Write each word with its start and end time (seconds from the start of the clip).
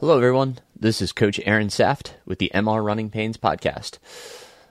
Hello, 0.00 0.16
everyone. 0.16 0.58
This 0.78 1.02
is 1.02 1.10
Coach 1.10 1.40
Aaron 1.44 1.70
Saft 1.70 2.14
with 2.24 2.38
the 2.38 2.52
MR 2.54 2.84
Running 2.84 3.10
Pains 3.10 3.36
podcast. 3.36 3.98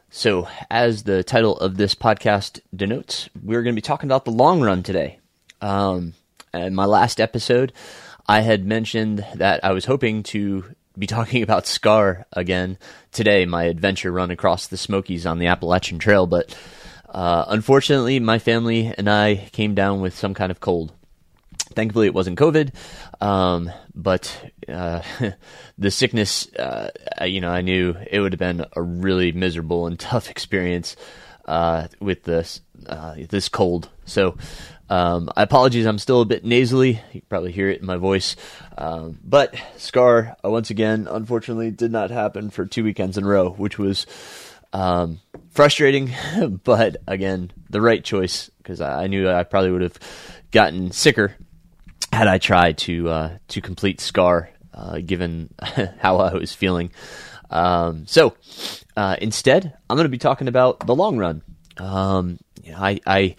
So, 0.10 0.48
as 0.72 1.04
the 1.04 1.22
title 1.22 1.58
of 1.58 1.76
this 1.76 1.96
podcast 1.96 2.62
denotes, 2.74 3.28
we're 3.44 3.62
going 3.62 3.76
to 3.76 3.78
be 3.78 3.86
talking 3.86 4.08
about 4.08 4.24
the 4.24 4.32
long 4.32 4.62
run 4.62 4.84
today. 4.84 5.20
Um, 5.60 6.14
in 6.54 6.74
my 6.76 6.86
last 6.86 7.20
episode, 7.20 7.74
I 8.26 8.40
had 8.40 8.66
mentioned 8.66 9.26
that 9.36 9.66
I 9.66 9.74
was 9.74 9.84
hoping 9.84 10.24
to 10.24 10.64
be 10.98 11.08
talking 11.08 11.44
about 11.44 11.68
SCAR 11.68 12.26
again 12.32 12.78
today, 13.12 13.46
my 13.46 13.66
adventure 13.66 14.14
run 14.14 14.32
across 14.32 14.68
the 14.68 14.78
Smokies 14.78 15.26
on 15.26 15.40
the 15.40 15.48
Appalachian 15.48 16.00
Trail, 16.00 16.26
but 16.26 16.58
uh, 17.10 17.44
unfortunately, 17.50 18.22
my 18.22 18.40
family 18.40 18.94
and 18.98 19.10
I 19.10 19.50
came 19.52 19.76
down 19.76 20.00
with 20.00 20.18
some 20.18 20.34
kind 20.34 20.52
of 20.52 20.62
cold. 20.62 20.94
Thankfully, 21.78 22.08
it 22.08 22.16
wasn't 22.16 22.40
COVID, 22.40 22.74
um, 23.22 23.72
but 23.94 24.36
uh, 24.68 25.04
the 25.78 25.92
sickness, 25.92 26.52
uh, 26.56 26.90
you 27.24 27.40
know, 27.40 27.52
I 27.52 27.62
knew 27.62 27.96
it 28.10 28.20
would 28.20 28.34
have 28.34 28.40
been 28.40 28.66
a 28.76 28.82
really 28.82 29.32
miserable 29.32 29.86
and 29.86 30.00
tough 30.00 30.28
experience 30.32 30.96
uh, 31.46 31.88
with 32.00 32.24
this 32.24 32.62
uh, 32.88 33.18
this 33.30 33.48
cold. 33.48 33.90
So, 34.06 34.38
um, 34.90 35.30
I 35.38 35.44
apologize. 35.44 35.86
I'm 35.86 36.00
still 36.00 36.22
a 36.22 36.26
bit 36.26 36.44
nasally. 36.44 37.00
You 37.14 37.22
probably 37.30 37.52
hear 37.52 37.70
it 37.70 37.82
in 37.82 37.86
my 37.86 37.98
voice. 37.98 38.36
Um, 38.76 39.20
but 39.24 39.54
Scar, 39.78 40.36
uh, 40.44 40.50
once 40.50 40.72
again, 40.72 41.08
unfortunately, 41.08 41.70
did 41.70 41.92
not 41.92 42.10
happen 42.10 42.50
for 42.50 42.66
two 42.66 42.86
weekends 42.86 43.20
in 43.20 43.24
a 43.24 43.28
row, 43.28 43.52
which 43.52 43.78
was 43.78 44.08
um, 44.74 45.20
frustrating, 45.52 46.12
but 46.64 46.98
again, 47.08 47.52
the 47.70 47.82
right 47.82 48.04
choice 48.04 48.50
because 48.58 48.82
I 48.82 49.06
knew 49.06 49.30
I 49.30 49.44
probably 49.44 49.70
would 49.70 49.84
have 49.84 50.00
gotten 50.50 50.92
sicker 50.92 51.36
had 52.18 52.28
I 52.28 52.40
tried 52.40 52.80
to 52.80 53.10
uh, 53.10 53.38
to 53.50 53.62
complete 53.62 54.02
Scar, 54.02 54.50
uh, 54.74 55.00
given 55.06 55.54
how 56.00 56.18
I 56.18 56.34
was 56.34 56.52
feeling. 56.52 56.92
Um, 57.52 58.08
so 58.08 58.36
uh, 58.98 59.16
instead, 59.22 59.78
I'm 59.88 59.96
going 59.96 60.06
to 60.06 60.10
be 60.10 60.18
talking 60.18 60.48
about 60.48 60.86
the 60.86 60.96
long 60.96 61.18
run. 61.18 61.44
Um, 61.78 62.40
you 62.64 62.72
know, 62.72 62.80
I, 62.80 63.00
I 63.06 63.36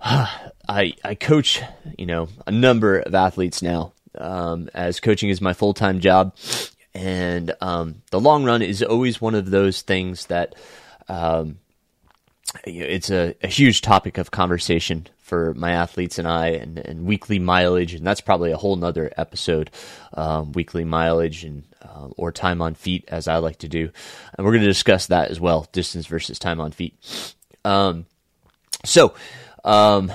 I 0.68 0.94
I 1.04 1.14
coach 1.14 1.62
you 1.96 2.06
know 2.06 2.28
a 2.46 2.50
number 2.50 2.98
of 2.98 3.14
athletes 3.14 3.62
now. 3.62 3.92
Um, 4.18 4.68
as 4.74 4.98
coaching 4.98 5.28
is 5.28 5.40
my 5.40 5.52
full 5.52 5.72
time 5.72 6.00
job, 6.00 6.34
and 6.92 7.54
um, 7.60 8.02
the 8.10 8.18
long 8.18 8.44
run 8.44 8.62
is 8.62 8.82
always 8.82 9.20
one 9.20 9.36
of 9.36 9.48
those 9.48 9.82
things 9.82 10.26
that 10.26 10.56
um, 11.08 11.58
it's 12.64 13.10
a, 13.10 13.36
a, 13.42 13.46
huge 13.46 13.80
topic 13.80 14.18
of 14.18 14.32
conversation 14.32 15.06
for 15.30 15.54
my 15.54 15.70
athletes 15.70 16.18
and 16.18 16.26
I, 16.26 16.48
and, 16.48 16.76
and 16.76 17.06
weekly 17.06 17.38
mileage, 17.38 17.94
and 17.94 18.04
that's 18.04 18.20
probably 18.20 18.50
a 18.50 18.56
whole 18.56 18.74
nother 18.74 19.12
episode. 19.16 19.70
Um, 20.12 20.50
weekly 20.52 20.84
mileage 20.84 21.44
and 21.44 21.62
uh, 21.80 22.08
or 22.16 22.32
time 22.32 22.60
on 22.60 22.74
feet, 22.74 23.04
as 23.06 23.28
I 23.28 23.36
like 23.36 23.58
to 23.58 23.68
do, 23.68 23.90
and 24.36 24.44
we're 24.44 24.52
going 24.52 24.64
to 24.64 24.68
discuss 24.68 25.06
that 25.06 25.30
as 25.30 25.38
well: 25.40 25.68
distance 25.70 26.06
versus 26.06 26.40
time 26.40 26.60
on 26.60 26.72
feet. 26.72 26.98
Um, 27.64 28.06
so, 28.84 29.14
um, 29.64 30.12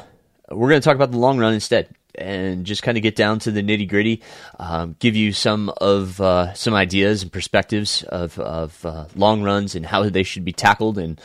we're 0.52 0.70
going 0.70 0.82
to 0.82 0.86
talk 0.86 0.96
about 0.96 1.12
the 1.12 1.18
long 1.18 1.38
run 1.38 1.54
instead 1.54 1.88
and 2.14 2.66
just 2.66 2.84
kind 2.84 2.98
of 2.98 3.02
get 3.02 3.16
down 3.16 3.40
to 3.40 3.52
the 3.52 3.62
nitty 3.62 3.88
gritty, 3.88 4.22
um, 4.60 4.98
give 5.00 5.16
you 5.16 5.32
some 5.32 5.70
of 5.78 6.20
uh, 6.20 6.54
some 6.54 6.74
ideas 6.74 7.24
and 7.24 7.32
perspectives 7.32 8.04
of, 8.04 8.38
of 8.40 8.86
uh, 8.86 9.06
long 9.16 9.44
runs 9.44 9.76
and 9.76 9.86
how 9.86 10.10
they 10.10 10.24
should 10.24 10.46
be 10.46 10.54
tackled 10.54 10.98
and 10.98 11.22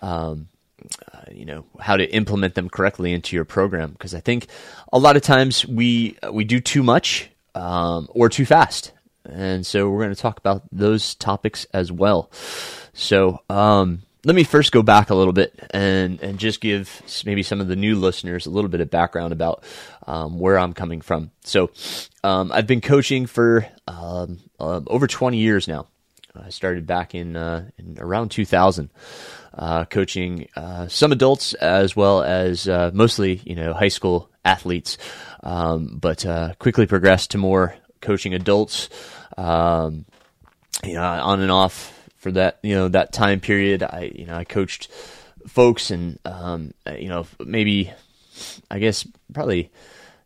um, 0.00 0.48
you 1.30 1.44
know 1.44 1.64
how 1.80 1.96
to 1.96 2.04
implement 2.12 2.54
them 2.54 2.68
correctly 2.68 3.12
into 3.12 3.36
your 3.36 3.44
program. 3.44 3.92
Because 3.92 4.14
I 4.14 4.20
think 4.20 4.46
a 4.92 4.98
lot 4.98 5.16
of 5.16 5.22
times 5.22 5.66
we 5.66 6.16
we 6.30 6.44
do 6.44 6.60
too 6.60 6.82
much 6.82 7.30
um, 7.54 8.08
or 8.10 8.28
too 8.28 8.46
fast, 8.46 8.92
and 9.24 9.66
so 9.66 9.88
we're 9.88 10.02
going 10.02 10.14
to 10.14 10.20
talk 10.20 10.38
about 10.38 10.62
those 10.72 11.14
topics 11.14 11.66
as 11.72 11.90
well. 11.92 12.30
So. 12.92 13.40
Um, 13.48 14.02
let 14.24 14.36
me 14.36 14.44
first 14.44 14.70
go 14.70 14.84
back 14.84 15.10
a 15.10 15.16
little 15.16 15.32
bit 15.32 15.52
and 15.70 16.22
and 16.22 16.38
just 16.38 16.60
give 16.60 17.02
maybe 17.26 17.42
some 17.42 17.60
of 17.60 17.66
the 17.66 17.74
new 17.74 17.96
listeners 17.96 18.46
a 18.46 18.50
little 18.50 18.70
bit 18.70 18.80
of 18.80 18.88
background 18.88 19.32
about 19.32 19.64
um, 20.06 20.38
where 20.38 20.56
I'm 20.60 20.74
coming 20.74 21.00
from. 21.00 21.32
So, 21.42 21.72
um, 22.22 22.52
I've 22.52 22.68
been 22.68 22.80
coaching 22.80 23.26
for 23.26 23.66
um, 23.88 24.38
uh, 24.60 24.80
over 24.86 25.08
20 25.08 25.38
years 25.38 25.66
now. 25.66 25.88
I 26.34 26.50
started 26.50 26.86
back 26.86 27.14
in, 27.14 27.36
uh, 27.36 27.68
in 27.78 27.98
around 27.98 28.30
2000, 28.30 28.90
uh, 29.54 29.84
coaching 29.84 30.48
uh, 30.56 30.88
some 30.88 31.12
adults 31.12 31.54
as 31.54 31.94
well 31.94 32.22
as 32.22 32.68
uh, 32.68 32.90
mostly 32.92 33.40
you 33.44 33.54
know 33.54 33.72
high 33.72 33.88
school 33.88 34.30
athletes, 34.44 34.98
um, 35.42 35.98
but 36.00 36.24
uh, 36.26 36.54
quickly 36.58 36.86
progressed 36.86 37.32
to 37.32 37.38
more 37.38 37.74
coaching 38.00 38.34
adults. 38.34 38.88
Um, 39.36 40.04
you 40.84 40.94
know, 40.94 41.02
on 41.02 41.40
and 41.40 41.50
off 41.50 41.92
for 42.16 42.32
that 42.32 42.58
you 42.62 42.74
know 42.74 42.88
that 42.88 43.12
time 43.12 43.40
period. 43.40 43.82
I 43.82 44.12
you 44.14 44.26
know 44.26 44.36
I 44.36 44.44
coached 44.44 44.88
folks 45.46 45.90
and 45.90 46.18
um, 46.24 46.72
you 46.98 47.08
know 47.08 47.26
maybe 47.44 47.92
I 48.70 48.78
guess 48.78 49.06
probably 49.32 49.70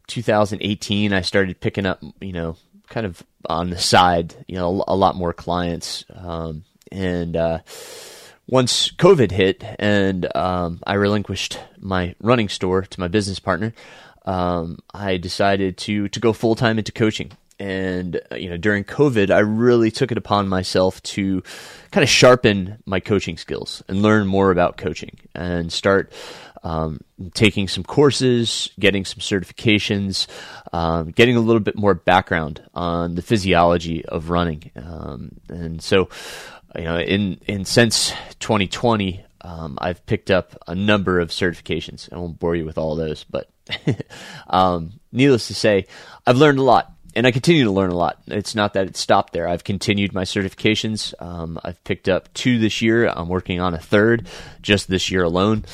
2018 0.08 1.12
I 1.12 1.20
started 1.22 1.60
picking 1.60 1.86
up 1.86 2.02
you 2.20 2.32
know 2.32 2.56
kind 2.88 3.06
of 3.06 3.22
on 3.46 3.70
the 3.70 3.78
side 3.78 4.34
you 4.46 4.56
know 4.56 4.84
a 4.86 4.94
lot 4.94 5.16
more 5.16 5.32
clients 5.32 6.04
um, 6.14 6.64
and 6.92 7.36
uh, 7.36 7.58
once 8.48 8.90
COVID 8.92 9.32
hit 9.32 9.64
and 9.78 10.34
um, 10.36 10.80
I 10.86 10.94
relinquished 10.94 11.58
my 11.80 12.14
running 12.20 12.48
store 12.48 12.82
to 12.82 13.00
my 13.00 13.08
business 13.08 13.38
partner, 13.38 13.72
um, 14.24 14.78
I 14.92 15.16
decided 15.16 15.76
to 15.78 16.08
to 16.08 16.20
go 16.20 16.32
full 16.32 16.54
time 16.54 16.78
into 16.78 16.92
coaching. 16.92 17.32
And 17.58 18.20
uh, 18.30 18.34
you 18.34 18.50
know 18.50 18.58
during 18.58 18.84
covid 18.84 19.30
i 19.30 19.38
really 19.38 19.90
took 19.90 20.12
it 20.12 20.18
upon 20.18 20.46
myself 20.46 21.02
to 21.04 21.42
kind 21.90 22.02
of 22.02 22.08
sharpen 22.10 22.82
my 22.84 23.00
coaching 23.00 23.38
skills 23.38 23.82
and 23.88 24.02
learn 24.02 24.26
more 24.26 24.50
about 24.50 24.76
coaching 24.76 25.18
and 25.34 25.72
start 25.72 26.12
um, 26.64 27.00
taking 27.32 27.66
some 27.66 27.82
courses 27.82 28.68
getting 28.78 29.06
some 29.06 29.20
certifications 29.20 30.26
um, 30.76 31.12
getting 31.12 31.36
a 31.36 31.40
little 31.40 31.60
bit 31.60 31.76
more 31.76 31.94
background 31.94 32.60
on 32.74 33.14
the 33.14 33.22
physiology 33.22 34.04
of 34.04 34.28
running. 34.28 34.70
Um, 34.76 35.32
and 35.48 35.80
so 35.80 36.10
you 36.76 36.84
know 36.84 36.98
in 36.98 37.40
in 37.46 37.64
since 37.64 38.10
2020 38.40 39.24
um, 39.42 39.78
I've 39.80 40.04
picked 40.06 40.32
up 40.32 40.60
a 40.66 40.74
number 40.74 41.20
of 41.20 41.28
certifications. 41.28 42.12
I 42.12 42.18
won't 42.18 42.38
bore 42.38 42.56
you 42.56 42.64
with 42.64 42.78
all 42.78 42.96
those, 42.96 43.22
but 43.24 43.48
um, 44.48 44.98
needless 45.12 45.46
to 45.48 45.54
say, 45.54 45.86
I've 46.26 46.38
learned 46.38 46.58
a 46.58 46.64
lot 46.64 46.92
and 47.14 47.26
I 47.26 47.30
continue 47.30 47.64
to 47.64 47.70
learn 47.70 47.90
a 47.90 47.96
lot. 47.96 48.20
It's 48.26 48.54
not 48.54 48.74
that 48.74 48.88
it 48.88 48.96
stopped 48.96 49.32
there. 49.32 49.48
I've 49.48 49.64
continued 49.64 50.12
my 50.12 50.24
certifications. 50.24 51.14
Um, 51.22 51.58
I've 51.64 51.82
picked 51.84 52.08
up 52.08 52.32
two 52.34 52.58
this 52.58 52.82
year. 52.82 53.06
I'm 53.08 53.28
working 53.28 53.60
on 53.60 53.72
a 53.72 53.78
third 53.78 54.28
just 54.62 54.88
this 54.88 55.10
year 55.10 55.22
alone. 55.22 55.64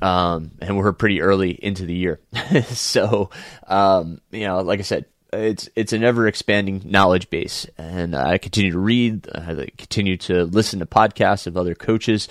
Um, 0.00 0.52
and 0.60 0.76
we're 0.78 0.92
pretty 0.92 1.20
early 1.20 1.50
into 1.50 1.84
the 1.84 1.94
year. 1.94 2.20
so, 2.68 3.30
um, 3.66 4.20
you 4.30 4.46
know, 4.46 4.60
like 4.60 4.78
I 4.78 4.82
said, 4.82 5.06
it's 5.32 5.68
it's 5.74 5.92
an 5.92 6.04
ever 6.04 6.26
expanding 6.26 6.82
knowledge 6.84 7.30
base, 7.30 7.66
and 7.76 8.14
I 8.14 8.38
continue 8.38 8.72
to 8.72 8.78
read, 8.78 9.28
I 9.34 9.68
continue 9.76 10.16
to 10.18 10.44
listen 10.44 10.78
to 10.78 10.86
podcasts 10.86 11.46
of 11.46 11.56
other 11.56 11.74
coaches 11.74 12.28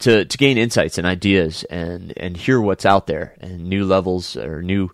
to 0.00 0.24
to 0.24 0.38
gain 0.38 0.58
insights 0.58 0.98
and 0.98 1.06
ideas, 1.06 1.64
and 1.64 2.12
and 2.16 2.36
hear 2.36 2.60
what's 2.60 2.86
out 2.86 3.06
there 3.06 3.34
and 3.40 3.64
new 3.64 3.84
levels 3.84 4.36
or 4.36 4.62
new 4.62 4.90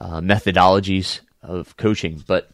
uh, 0.00 0.20
methodologies 0.20 1.20
of 1.42 1.76
coaching. 1.76 2.22
But 2.26 2.50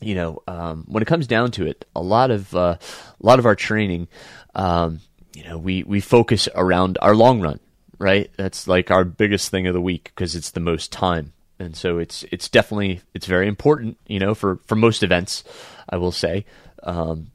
you 0.00 0.14
know, 0.14 0.42
um, 0.46 0.84
when 0.88 1.02
it 1.02 1.06
comes 1.06 1.26
down 1.26 1.50
to 1.52 1.66
it, 1.66 1.84
a 1.94 2.02
lot 2.02 2.30
of 2.30 2.54
uh, 2.54 2.76
a 2.78 3.26
lot 3.26 3.38
of 3.38 3.46
our 3.46 3.56
training, 3.56 4.08
um, 4.54 5.00
you 5.34 5.44
know, 5.44 5.58
we 5.58 5.82
we 5.82 6.00
focus 6.00 6.48
around 6.54 6.98
our 7.00 7.14
long 7.14 7.40
run, 7.40 7.60
right? 7.98 8.30
That's 8.36 8.66
like 8.66 8.90
our 8.90 9.04
biggest 9.04 9.50
thing 9.50 9.66
of 9.66 9.74
the 9.74 9.80
week 9.80 10.12
because 10.14 10.34
it's 10.34 10.50
the 10.50 10.60
most 10.60 10.92
time, 10.92 11.32
and 11.62 11.76
so 11.76 11.98
it's 11.98 12.24
it's 12.32 12.48
definitely 12.48 13.00
it's 13.14 13.26
very 13.26 13.46
important, 13.48 13.96
you 14.06 14.18
know, 14.18 14.34
for 14.34 14.58
for 14.66 14.74
most 14.74 15.02
events, 15.02 15.44
I 15.88 15.96
will 15.96 16.12
say, 16.12 16.44
um, 16.82 17.30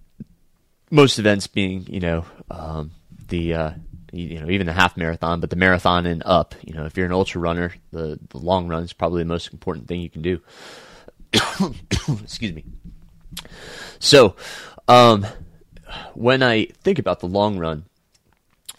most 0.91 1.18
events 1.18 1.47
being, 1.47 1.85
you 1.88 2.00
know, 2.00 2.25
um, 2.51 2.91
the 3.29 3.53
uh, 3.53 3.71
you 4.12 4.39
know 4.39 4.50
even 4.50 4.68
the 4.68 4.74
half 4.74 4.97
marathon, 4.97 5.39
but 5.39 5.50
the 5.50 5.56
marathon 5.56 6.06
and 6.06 6.21
up, 6.25 6.56
you 6.62 6.74
know, 6.74 6.85
if 6.85 6.97
you're 6.97 7.06
an 7.06 7.13
ultra 7.13 7.39
runner, 7.39 7.74
the 7.91 8.19
the 8.29 8.38
long 8.38 8.68
run 8.68 8.83
is 8.83 8.94
probably 8.94 9.21
the 9.21 9.29
most 9.29 9.51
important 9.53 9.88
thing 9.88 10.01
you 10.01 10.09
can 10.09 10.21
do. 10.21 10.41
Excuse 12.21 12.53
me. 12.53 12.65
So, 14.00 14.35
um, 14.88 15.25
when 16.13 16.44
I 16.44 16.65
think 16.83 17.00
about 17.00 17.21
the 17.21 17.27
long 17.27 17.57
run, 17.57 17.85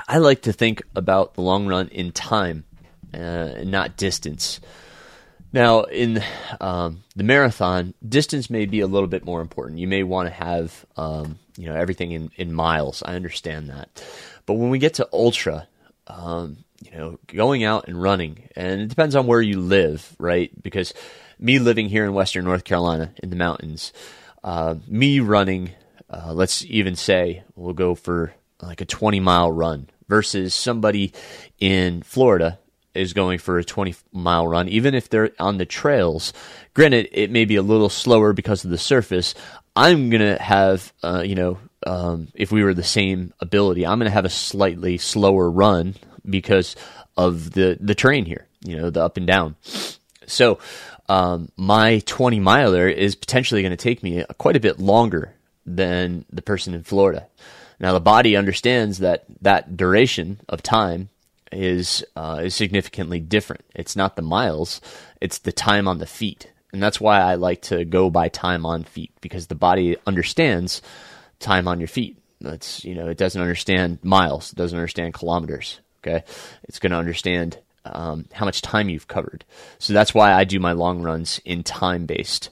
I 0.06 0.19
like 0.19 0.43
to 0.43 0.53
think 0.53 0.83
about 0.94 1.35
the 1.35 1.43
long 1.43 1.67
run 1.67 1.89
in 1.89 2.12
time, 2.12 2.65
uh, 3.15 3.62
not 3.65 3.97
distance. 3.97 4.61
Now, 5.53 5.83
in 5.83 6.23
um, 6.61 7.05
the 7.17 7.25
marathon, 7.25 7.95
distance 8.06 8.50
may 8.50 8.67
be 8.67 8.81
a 8.81 8.87
little 8.87 9.09
bit 9.09 9.25
more 9.25 9.41
important. 9.41 9.79
You 9.79 9.89
may 9.89 10.03
want 10.03 10.29
to 10.29 10.35
have 10.35 10.85
um, 10.97 11.39
you 11.56 11.67
know 11.67 11.75
everything 11.75 12.12
in, 12.12 12.31
in 12.37 12.53
miles. 12.53 13.03
I 13.03 13.15
understand 13.15 13.71
that, 13.71 14.05
but 14.47 14.55
when 14.55 14.71
we 14.71 14.79
get 14.79 14.95
to 14.95 15.09
ultra, 15.12 15.67
um, 16.06 16.59
you 16.85 16.91
know, 16.91 17.19
going 17.27 17.65
out 17.65 17.89
and 17.89 18.00
running, 18.00 18.49
and 18.56 18.83
it 18.83 18.89
depends 18.89 19.17
on 19.17 19.27
where 19.27 19.41
you 19.41 19.61
live, 19.61 20.15
right? 20.19 20.50
Because 20.62 20.93
me 21.39 21.59
living 21.59 21.89
here 21.89 22.05
in 22.05 22.12
Western 22.12 22.44
North 22.44 22.65
Carolina 22.65 23.12
in 23.23 23.31
the 23.31 23.37
mountains, 23.37 23.93
uh, 24.44 24.75
me 24.87 25.21
running, 25.21 25.71
uh, 26.11 26.33
let's 26.35 26.65
even 26.67 26.94
say 26.94 27.43
we'll 27.56 27.75
go 27.75 27.94
for 27.94 28.35
like 28.61 28.81
a 28.81 28.87
20 28.87 29.21
mile 29.21 29.51
run 29.51 29.89
versus 30.09 30.55
somebody 30.55 31.12
in 31.59 32.03
Florida 32.03 32.59
is 32.99 33.12
going 33.12 33.39
for 33.39 33.59
a 33.59 33.65
20 33.65 33.95
mile 34.12 34.47
run, 34.47 34.69
even 34.69 34.95
if 34.95 35.09
they're 35.09 35.31
on 35.39 35.59
the 35.59 35.67
trails. 35.67 36.33
Granted, 36.75 37.09
it 37.12 37.31
may 37.31 37.45
be 37.45 37.56
a 37.56 37.62
little 37.62 37.89
slower 37.89 38.33
because 38.33 38.65
of 38.65 38.71
the 38.71 38.79
surface. 38.79 39.35
I'm 39.75 40.11
going 40.11 40.23
to 40.23 40.43
have, 40.43 40.93
uh, 41.03 41.23
you 41.25 41.35
know, 41.35 41.59
um, 41.87 42.29
if 42.35 42.50
we 42.50 42.65
were 42.65 42.75
the 42.75 42.83
same 42.83 43.33
ability, 43.41 43.87
I'm 43.87 43.99
going 43.99 44.11
to 44.11 44.15
have 44.15 44.25
a 44.25 44.31
slightly 44.31 44.99
slower 44.99 45.50
run 45.50 45.95
because 46.29 46.77
of 47.17 47.53
the, 47.53 47.79
the 47.81 47.95
terrain 47.95 48.25
here, 48.25 48.47
you 48.65 48.77
know, 48.77 48.91
the 48.91 49.03
up 49.03 49.17
and 49.17 49.27
down. 49.27 49.56
So, 50.27 50.59
um, 51.09 51.51
my 51.56 52.01
20 52.01 52.39
miler 52.41 52.89
is 52.89 53.15
potentially 53.15 53.62
going 53.62 53.71
to 53.71 53.77
take 53.77 54.03
me 54.03 54.25
quite 54.37 54.56
a 54.56 54.61
bit 54.61 54.79
longer 54.79 55.35
than 55.65 56.25
the 56.31 56.43
person 56.43 56.75
in 56.75 56.83
Florida. 56.83 57.27
Now, 57.81 57.93
the 57.93 58.01
body 58.01 58.37
understands 58.37 58.99
that 58.99 59.25
that 59.41 59.77
duration 59.77 60.41
of 60.49 60.62
time 60.62 61.09
is 61.53 62.05
uh, 62.17 62.41
is 62.45 62.55
significantly 62.55 63.21
different. 63.21 63.65
It's 63.75 63.97
not 63.97 64.17
the 64.17 64.23
miles; 64.23 64.81
it's 65.21 65.39
the 65.39 65.53
time 65.53 65.89
on 65.89 65.99
the 65.99 66.06
feet, 66.06 66.50
and 66.73 66.83
that's 66.83 67.00
why 67.00 67.21
I 67.21 67.35
like 67.35 67.62
to 67.62 67.85
go 67.85 68.11
by 68.11 68.29
time 68.29 68.67
on 68.67 68.85
feet 68.85 69.12
because 69.21 69.47
the 69.47 69.55
body 69.55 69.97
understands 70.06 70.83
time 71.41 71.69
on 71.69 71.81
your 71.81 71.89
feet. 71.89 72.19
That's 72.41 72.85
you 72.85 72.95
know 72.95 73.09
it 73.09 73.19
doesn't 73.19 73.41
understand 73.41 73.99
miles, 74.03 74.53
it 74.53 74.56
doesn't 74.56 74.79
understand 74.79 75.15
kilometers. 75.15 75.81
Okay, 76.03 76.25
it's 76.65 76.79
going 76.79 76.93
to 76.93 76.99
understand 76.99 77.59
um, 77.85 78.27
how 78.33 78.44
much 78.44 78.62
time 78.62 78.89
you've 78.89 79.09
covered. 79.09 79.44
So 79.79 79.93
that's 79.93 80.15
why 80.15 80.33
I 80.33 80.44
do 80.44 80.61
my 80.61 80.73
long 80.73 81.03
runs 81.03 81.41
in 81.44 81.65
time 81.65 82.06
based 82.06 82.51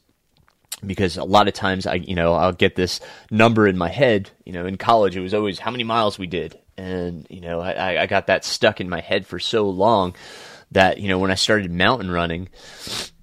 because 0.85 1.17
a 1.17 1.25
lot 1.25 1.49
of 1.49 1.55
times 1.55 1.87
I, 1.87 1.95
you 1.95 2.15
know, 2.15 2.35
I'll 2.35 2.53
get 2.53 2.77
this 2.77 3.01
number 3.31 3.67
in 3.67 3.79
my 3.79 3.89
head. 3.89 4.31
You 4.45 4.53
know, 4.53 4.67
in 4.67 4.77
college 4.77 5.17
it 5.17 5.21
was 5.21 5.35
always 5.35 5.59
how 5.59 5.71
many 5.71 5.85
miles 5.85 6.19
we 6.19 6.27
did, 6.27 6.59
and 6.77 7.27
you 7.31 7.41
know, 7.41 7.61
I, 7.61 8.03
I 8.03 8.07
got 8.07 8.29
that 8.29 8.45
stuck 8.45 8.81
in 8.81 8.89
my 8.89 9.01
head 9.01 9.27
for 9.27 9.39
so 9.39 9.69
long 9.69 10.15
that 10.73 10.99
you 10.99 11.09
know 11.09 11.19
when 11.19 11.31
I 11.31 11.35
started 11.35 11.71
mountain 11.71 12.11
running, 12.11 12.49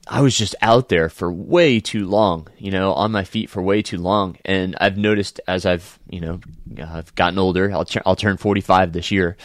I 0.07 0.21
was 0.21 0.37
just 0.37 0.55
out 0.61 0.89
there 0.89 1.09
for 1.09 1.31
way 1.31 1.79
too 1.79 2.07
long. 2.07 2.47
You 2.57 2.71
know, 2.71 2.93
on 2.93 3.11
my 3.11 3.23
feet 3.23 3.49
for 3.49 3.61
way 3.61 3.81
too 3.81 3.97
long, 3.97 4.37
and 4.45 4.75
I've 4.79 4.97
noticed 4.97 5.39
as 5.47 5.65
I've 5.65 5.99
you 6.09 6.21
know 6.21 6.39
I've 6.83 7.13
gotten 7.15 7.39
older. 7.39 7.71
I'll 7.71 7.85
I'll 8.05 8.15
turn 8.15 8.37
forty 8.37 8.61
five 8.61 8.93
this 8.93 9.11
year. 9.11 9.37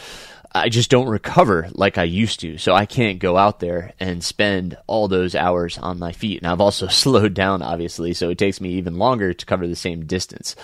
I 0.51 0.69
just 0.69 0.89
don't 0.89 1.07
recover 1.07 1.69
like 1.73 1.99
I 1.99 2.03
used 2.03 2.39
to. 2.39 2.57
So 2.57 2.73
I 2.73 2.87
can't 2.87 3.19
go 3.19 3.37
out 3.37 3.59
there 3.59 3.93
and 3.99 4.23
spend 4.23 4.77
all 4.87 5.07
those 5.07 5.35
hours 5.35 5.77
on 5.77 5.99
my 5.99 6.11
feet. 6.11 6.41
And 6.41 6.51
I've 6.51 6.61
also 6.61 6.87
slowed 6.87 7.35
down, 7.35 7.61
obviously, 7.61 8.13
so 8.13 8.29
it 8.29 8.37
takes 8.37 8.59
me 8.59 8.71
even 8.71 8.97
longer 8.97 9.33
to 9.33 9.45
cover 9.45 9.67
the 9.67 9.75
same 9.75 10.05
distance 10.05 10.55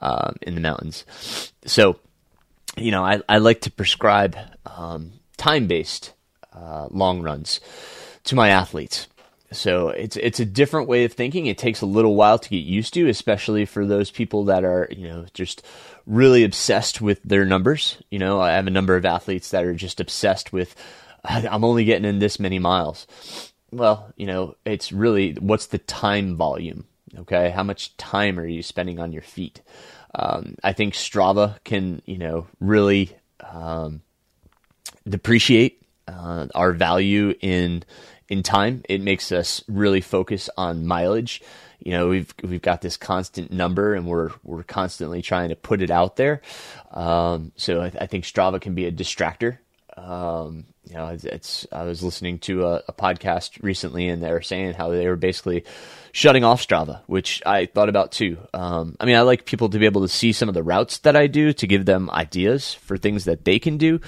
um, 0.00 0.36
in 0.42 0.54
the 0.54 0.60
mountains. 0.60 1.04
So, 1.64 1.96
you 2.76 2.90
know, 2.90 3.04
I, 3.04 3.20
I 3.28 3.38
like 3.38 3.62
to 3.62 3.70
prescribe 3.70 4.36
um, 4.66 5.12
time 5.36 5.66
based 5.66 6.12
uh, 6.52 6.88
long 6.90 7.22
runs 7.22 7.60
to 8.24 8.34
my 8.34 8.48
athletes. 8.48 9.06
So 9.52 9.88
it's 9.88 10.16
it's 10.16 10.38
a 10.38 10.44
different 10.44 10.88
way 10.88 11.04
of 11.04 11.12
thinking. 11.12 11.46
It 11.46 11.58
takes 11.58 11.80
a 11.80 11.86
little 11.86 12.14
while 12.14 12.38
to 12.38 12.48
get 12.48 12.58
used 12.58 12.94
to, 12.94 13.08
especially 13.08 13.64
for 13.64 13.84
those 13.84 14.10
people 14.10 14.44
that 14.44 14.64
are 14.64 14.86
you 14.90 15.08
know 15.08 15.26
just 15.34 15.64
really 16.06 16.44
obsessed 16.44 17.00
with 17.00 17.20
their 17.24 17.44
numbers. 17.44 18.00
You 18.10 18.20
know, 18.20 18.40
I 18.40 18.52
have 18.52 18.68
a 18.68 18.70
number 18.70 18.94
of 18.94 19.04
athletes 19.04 19.50
that 19.50 19.64
are 19.64 19.74
just 19.74 20.00
obsessed 20.00 20.52
with, 20.52 20.76
I'm 21.24 21.64
only 21.64 21.84
getting 21.84 22.08
in 22.08 22.18
this 22.18 22.40
many 22.40 22.58
miles. 22.58 23.06
Well, 23.72 24.12
you 24.16 24.26
know, 24.26 24.56
it's 24.64 24.92
really 24.92 25.34
what's 25.34 25.66
the 25.66 25.78
time 25.78 26.36
volume? 26.36 26.86
Okay. 27.18 27.50
How 27.50 27.62
much 27.62 27.96
time 27.96 28.38
are 28.38 28.46
you 28.46 28.62
spending 28.62 28.98
on 28.98 29.12
your 29.12 29.22
feet? 29.22 29.60
Um, 30.14 30.56
I 30.62 30.72
think 30.72 30.94
Strava 30.94 31.62
can, 31.64 32.02
you 32.04 32.18
know, 32.18 32.46
really 32.58 33.16
um, 33.40 34.02
depreciate 35.08 35.82
uh, 36.08 36.48
our 36.54 36.72
value 36.72 37.34
in 37.40 37.84
in 38.28 38.42
time. 38.42 38.82
It 38.88 39.00
makes 39.00 39.32
us 39.32 39.62
really 39.68 40.00
focus 40.00 40.50
on 40.56 40.86
mileage 40.86 41.42
you 41.80 41.92
know 41.92 42.08
we've 42.08 42.32
we've 42.42 42.62
got 42.62 42.82
this 42.82 42.96
constant 42.96 43.50
number 43.50 43.94
and 43.94 44.06
we're 44.06 44.30
we're 44.42 44.62
constantly 44.62 45.22
trying 45.22 45.48
to 45.48 45.56
put 45.56 45.82
it 45.82 45.90
out 45.90 46.16
there. 46.16 46.42
Um, 46.90 47.52
so 47.56 47.80
I, 47.80 47.92
I, 48.00 48.06
think 48.06 48.24
Strava 48.24 48.60
can 48.60 48.74
be 48.74 48.86
a 48.86 48.92
distractor. 48.92 49.58
Um, 50.00 50.64
you 50.88 50.94
know, 50.94 51.08
it's, 51.08 51.24
it's, 51.24 51.66
I 51.70 51.84
was 51.84 52.02
listening 52.02 52.38
to 52.40 52.66
a, 52.66 52.82
a, 52.88 52.92
podcast 52.92 53.62
recently 53.62 54.08
and 54.08 54.22
they 54.22 54.32
were 54.32 54.40
saying 54.40 54.74
how 54.74 54.88
they 54.88 55.06
were 55.06 55.16
basically 55.16 55.64
shutting 56.12 56.42
off 56.42 56.66
Strava, 56.66 57.02
which 57.06 57.42
I 57.44 57.66
thought 57.66 57.88
about 57.88 58.10
too. 58.10 58.38
Um, 58.54 58.96
I 58.98 59.04
mean, 59.04 59.16
I 59.16 59.20
like 59.20 59.44
people 59.44 59.68
to 59.68 59.78
be 59.78 59.84
able 59.84 60.02
to 60.02 60.08
see 60.08 60.32
some 60.32 60.48
of 60.48 60.54
the 60.54 60.62
routes 60.62 60.98
that 60.98 61.16
I 61.16 61.26
do 61.26 61.52
to 61.52 61.66
give 61.66 61.84
them 61.84 62.10
ideas 62.10 62.74
for 62.74 62.96
things 62.96 63.26
that 63.26 63.44
they 63.44 63.58
can 63.58 63.76
do. 63.76 64.00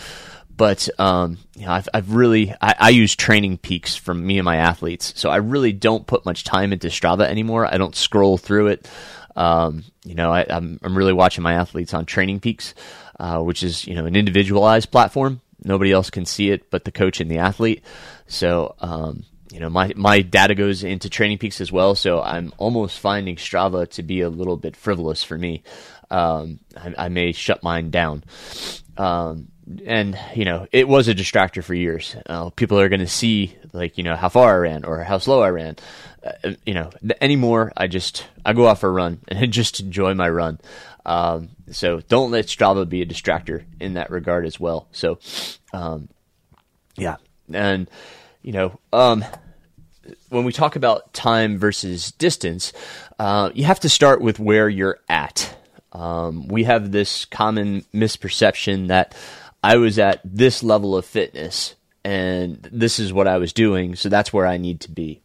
But 0.56 0.89
um, 0.99 1.39
you 1.56 1.67
know, 1.67 1.73
I've, 1.73 1.89
I've 1.94 2.15
really 2.15 2.53
I, 2.61 2.75
I, 2.79 2.91
use 2.91 3.17
TrainingPeaks 3.17 3.99
from 3.99 4.25
me 4.25 4.39
and 4.39 4.44
my 4.44 4.56
athletes, 4.56 5.15
so 5.17 5.31
I 5.31 5.37
really 5.37 5.73
don't 5.73 6.06
put 6.06 6.27
much 6.27 6.44
time 6.44 6.73
into 6.73 6.89
Strava 6.89 7.27
anymore. 7.27 7.67
I 7.67 7.79
don't 7.79 7.97
scroll 7.97 8.37
through 8.37 8.69
it. 8.69 8.89
Um, 9.35 9.85
you 10.05 10.15
know, 10.15 10.31
I, 10.31 10.43
am 10.43 10.49
I'm, 10.50 10.81
I'm 10.83 10.99
really 10.99 11.15
watching 11.15 11.43
my 11.43 11.55
athletes 11.55 11.94
on 11.94 12.05
TrainingPeaks, 12.05 12.75
uh, 13.19 13.41
which 13.41 13.62
is 13.62 13.87
you 13.87 13.94
know 13.94 14.05
an 14.05 14.15
individualized 14.15 14.91
platform. 14.91 15.41
Nobody 15.64 15.93
else 15.93 16.11
can 16.11 16.26
see 16.26 16.50
it 16.50 16.70
but 16.70 16.85
the 16.85 16.93
coach 16.93 17.20
and 17.20 17.31
the 17.31 17.38
athlete. 17.38 17.82
So 18.26 18.75
um, 18.81 19.25
you 19.53 19.61
know 19.61 19.69
my 19.69 19.93
my 19.97 20.23
data 20.23 20.55
goes 20.55 20.82
into 20.82 21.09
TrainingPeaks 21.09 21.61
as 21.61 21.70
well. 21.70 21.94
So 21.94 22.20
I'm 22.23 22.53
almost 22.59 22.99
finding 22.99 23.37
Strava 23.37 23.88
to 23.91 24.03
be 24.03 24.23
a 24.23 24.31
little 24.31 24.56
bit 24.56 24.76
frivolous 24.76 25.23
for 25.23 25.37
me. 25.37 25.62
Um, 26.11 26.61
I, 26.76 26.94
I, 26.99 27.09
may 27.09 27.32
shut 27.32 27.62
mine 27.62 27.91
down. 27.91 28.23
Um, 28.99 29.49
and 29.87 30.19
you 30.35 30.44
know 30.44 30.67
it 30.73 30.88
was 30.88 31.09
a 31.09 31.14
distractor 31.14 31.62
for 31.62 31.75
years. 31.75 32.17
Uh, 32.26 32.50
people 32.50 32.79
are 32.79 32.88
going 32.88 33.00
to 33.00 33.06
see 33.06 33.56
like 33.73 33.99
you 33.99 34.05
know 34.05 34.17
how 34.17 34.29
far 34.29 34.55
I 34.55 34.58
ran 34.58 34.85
or 34.85 35.03
how 35.03 35.19
slow 35.19 35.43
I 35.43 35.50
ran. 35.50 35.76
Uh, 36.23 36.53
you 36.65 36.75
know 36.75 36.91
anymore, 37.20 37.73
I 37.76 37.87
just 37.87 38.26
I 38.44 38.53
go 38.53 38.69
out 38.69 38.79
for 38.79 38.88
a 38.88 38.93
run 38.93 39.20
and 39.29 39.53
just 39.53 39.81
enjoy 39.81 40.15
my 40.15 40.29
run. 40.29 40.61
Um, 41.04 41.50
so 41.70 42.00
don't 42.00 42.31
let 42.31 42.46
Strava 42.46 42.88
be 42.88 43.02
a 43.02 43.06
distractor 43.06 43.64
in 43.81 43.94
that 43.94 44.10
regard 44.10 44.46
as 44.46 44.60
well. 44.60 44.88
So 44.93 45.19
um, 45.72 46.08
yeah, 46.96 47.16
and 47.52 47.90
you 48.43 48.52
know 48.52 48.78
um, 48.93 49.25
when 50.28 50.44
we 50.44 50.52
talk 50.52 50.76
about 50.76 51.12
time 51.12 51.58
versus 51.58 52.12
distance, 52.12 52.72
uh, 53.19 53.50
you 53.54 53.64
have 53.64 53.81
to 53.81 53.88
start 53.88 54.20
with 54.20 54.38
where 54.38 54.69
you're 54.69 54.99
at. 55.08 55.56
Um, 55.93 56.48
we 56.48 56.65
have 56.65 56.93
this 56.93 57.24
common 57.27 57.84
misperception 57.93 58.88
that 58.88 59.15
I 59.62 59.77
was 59.77 59.98
at 59.98 60.20
this 60.24 60.62
level 60.62 60.96
of 60.96 61.05
fitness 61.05 61.74
and 62.05 62.69
this 62.72 62.98
is 62.98 63.12
what 63.12 63.29
I 63.29 63.38
was 63.38 63.53
doing, 63.53 63.94
so 63.94 64.08
that's 64.08 64.32
where 64.32 64.46
I 64.46 64.56
need 64.56 64.81
to 64.81 64.91
be. 64.91 65.22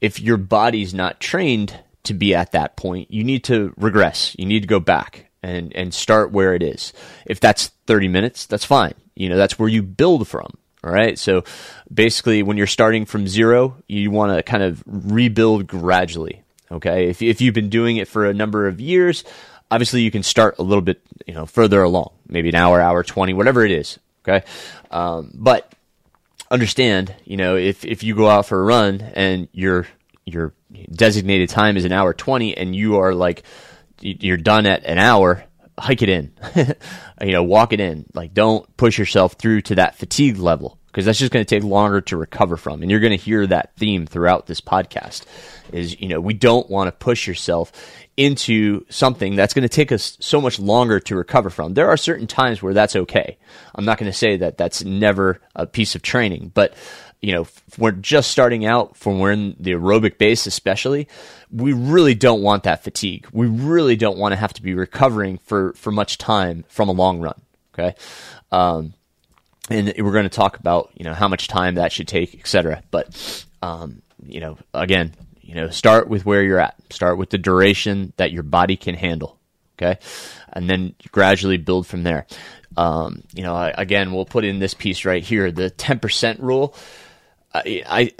If 0.00 0.20
your 0.20 0.36
body's 0.36 0.94
not 0.94 1.20
trained 1.20 1.80
to 2.04 2.14
be 2.14 2.34
at 2.34 2.52
that 2.52 2.76
point, 2.76 3.10
you 3.10 3.24
need 3.24 3.44
to 3.44 3.72
regress. 3.76 4.34
You 4.38 4.46
need 4.46 4.60
to 4.60 4.68
go 4.68 4.80
back 4.80 5.30
and, 5.42 5.74
and 5.74 5.92
start 5.92 6.32
where 6.32 6.54
it 6.54 6.62
is. 6.62 6.92
If 7.26 7.40
that's 7.40 7.68
30 7.86 8.08
minutes, 8.08 8.46
that's 8.46 8.64
fine. 8.64 8.94
You 9.14 9.28
know, 9.28 9.36
that's 9.36 9.58
where 9.58 9.68
you 9.68 9.82
build 9.82 10.28
from. 10.28 10.52
All 10.84 10.92
right. 10.92 11.18
So 11.18 11.44
basically, 11.92 12.42
when 12.42 12.56
you're 12.56 12.66
starting 12.66 13.04
from 13.04 13.26
zero, 13.26 13.76
you 13.88 14.10
want 14.10 14.36
to 14.36 14.42
kind 14.42 14.62
of 14.62 14.82
rebuild 14.86 15.66
gradually. 15.66 16.42
Okay. 16.70 17.08
If, 17.08 17.20
if 17.20 17.40
you've 17.40 17.54
been 17.54 17.70
doing 17.70 17.96
it 17.96 18.08
for 18.08 18.26
a 18.26 18.34
number 18.34 18.68
of 18.68 18.80
years, 18.80 19.24
obviously 19.70 20.02
you 20.02 20.10
can 20.10 20.22
start 20.22 20.56
a 20.58 20.62
little 20.62 20.82
bit, 20.82 21.00
you 21.26 21.34
know, 21.34 21.46
further 21.46 21.82
along, 21.82 22.12
maybe 22.28 22.48
an 22.48 22.54
hour, 22.54 22.80
hour 22.80 23.02
20, 23.02 23.34
whatever 23.34 23.64
it 23.64 23.72
is. 23.72 23.98
Okay. 24.26 24.46
Um, 24.90 25.32
but 25.34 25.72
understand, 26.50 27.14
you 27.24 27.36
know, 27.36 27.56
if, 27.56 27.84
if 27.84 28.02
you 28.02 28.14
go 28.14 28.28
out 28.28 28.46
for 28.46 28.60
a 28.60 28.64
run 28.64 29.00
and 29.00 29.48
your, 29.52 29.86
your 30.32 30.54
designated 30.90 31.48
time 31.48 31.76
is 31.76 31.84
an 31.84 31.92
hour 31.92 32.12
20 32.14 32.56
and 32.56 32.74
you 32.74 32.98
are 32.98 33.14
like, 33.14 33.42
you're 34.00 34.36
done 34.36 34.66
at 34.66 34.84
an 34.84 34.98
hour, 34.98 35.44
hike 35.78 36.02
it 36.02 36.08
in, 36.08 36.32
you 37.22 37.32
know, 37.32 37.42
walk 37.42 37.72
it 37.72 37.80
in. 37.80 38.06
Like, 38.14 38.34
don't 38.34 38.76
push 38.76 38.98
yourself 38.98 39.34
through 39.34 39.62
to 39.62 39.76
that 39.76 39.96
fatigue 39.96 40.38
level 40.38 40.78
because 40.86 41.04
that's 41.04 41.18
just 41.18 41.32
going 41.32 41.44
to 41.44 41.54
take 41.54 41.64
longer 41.64 42.00
to 42.00 42.16
recover 42.16 42.56
from. 42.56 42.82
And 42.82 42.90
you're 42.90 43.00
going 43.00 43.16
to 43.16 43.24
hear 43.24 43.46
that 43.46 43.74
theme 43.76 44.06
throughout 44.06 44.46
this 44.46 44.60
podcast 44.60 45.24
is, 45.72 46.00
you 46.00 46.08
know, 46.08 46.20
we 46.20 46.34
don't 46.34 46.68
want 46.70 46.88
to 46.88 46.92
push 46.92 47.26
yourself 47.26 47.72
into 48.16 48.84
something 48.88 49.36
that's 49.36 49.54
going 49.54 49.62
to 49.62 49.68
take 49.68 49.92
us 49.92 50.16
so 50.20 50.40
much 50.40 50.58
longer 50.58 50.98
to 50.98 51.14
recover 51.14 51.50
from. 51.50 51.74
There 51.74 51.88
are 51.88 51.96
certain 51.96 52.26
times 52.26 52.60
where 52.60 52.74
that's 52.74 52.96
okay. 52.96 53.38
I'm 53.74 53.84
not 53.84 53.98
going 53.98 54.10
to 54.10 54.16
say 54.16 54.38
that 54.38 54.58
that's 54.58 54.82
never 54.82 55.40
a 55.54 55.66
piece 55.66 55.94
of 55.94 56.02
training, 56.02 56.50
but 56.52 56.74
you 57.20 57.32
know, 57.32 57.46
we're 57.76 57.90
just 57.90 58.30
starting 58.30 58.64
out 58.64 58.96
from 58.96 59.18
we're 59.18 59.32
in 59.32 59.56
the 59.58 59.72
aerobic 59.72 60.18
base, 60.18 60.46
especially, 60.46 61.08
we 61.50 61.72
really 61.72 62.14
don't 62.14 62.42
want 62.42 62.62
that 62.62 62.84
fatigue. 62.84 63.26
We 63.32 63.46
really 63.46 63.96
don't 63.96 64.18
want 64.18 64.32
to 64.32 64.36
have 64.36 64.52
to 64.54 64.62
be 64.62 64.74
recovering 64.74 65.38
for, 65.38 65.72
for 65.72 65.90
much 65.90 66.16
time 66.18 66.64
from 66.68 66.88
a 66.88 66.92
long 66.92 67.20
run. 67.20 67.40
Okay. 67.74 67.96
Um, 68.52 68.94
and 69.68 69.92
we're 69.98 70.12
going 70.12 70.24
to 70.24 70.28
talk 70.28 70.58
about, 70.58 70.90
you 70.94 71.04
know, 71.04 71.12
how 71.14 71.28
much 71.28 71.48
time 71.48 71.74
that 71.74 71.92
should 71.92 72.08
take, 72.08 72.34
et 72.38 72.46
cetera. 72.46 72.82
But, 72.90 73.44
um, 73.62 74.02
you 74.24 74.40
know, 74.40 74.56
again, 74.72 75.14
You 75.48 75.54
know, 75.54 75.70
start 75.70 76.08
with 76.08 76.26
where 76.26 76.42
you're 76.42 76.60
at. 76.60 76.76
Start 76.90 77.16
with 77.16 77.30
the 77.30 77.38
duration 77.38 78.12
that 78.18 78.32
your 78.32 78.42
body 78.42 78.76
can 78.76 78.94
handle. 78.94 79.38
Okay. 79.76 79.98
And 80.52 80.68
then 80.68 80.94
gradually 81.10 81.56
build 81.56 81.86
from 81.86 82.02
there. 82.02 82.26
Um, 82.76 83.22
you 83.32 83.42
know, 83.42 83.54
I, 83.54 83.72
again, 83.74 84.12
we'll 84.12 84.26
put 84.26 84.44
in 84.44 84.58
this 84.58 84.74
piece 84.74 85.06
right 85.06 85.24
here, 85.24 85.50
the 85.50 85.70
10% 85.70 86.40
rule. 86.40 86.74
I, 87.54 88.12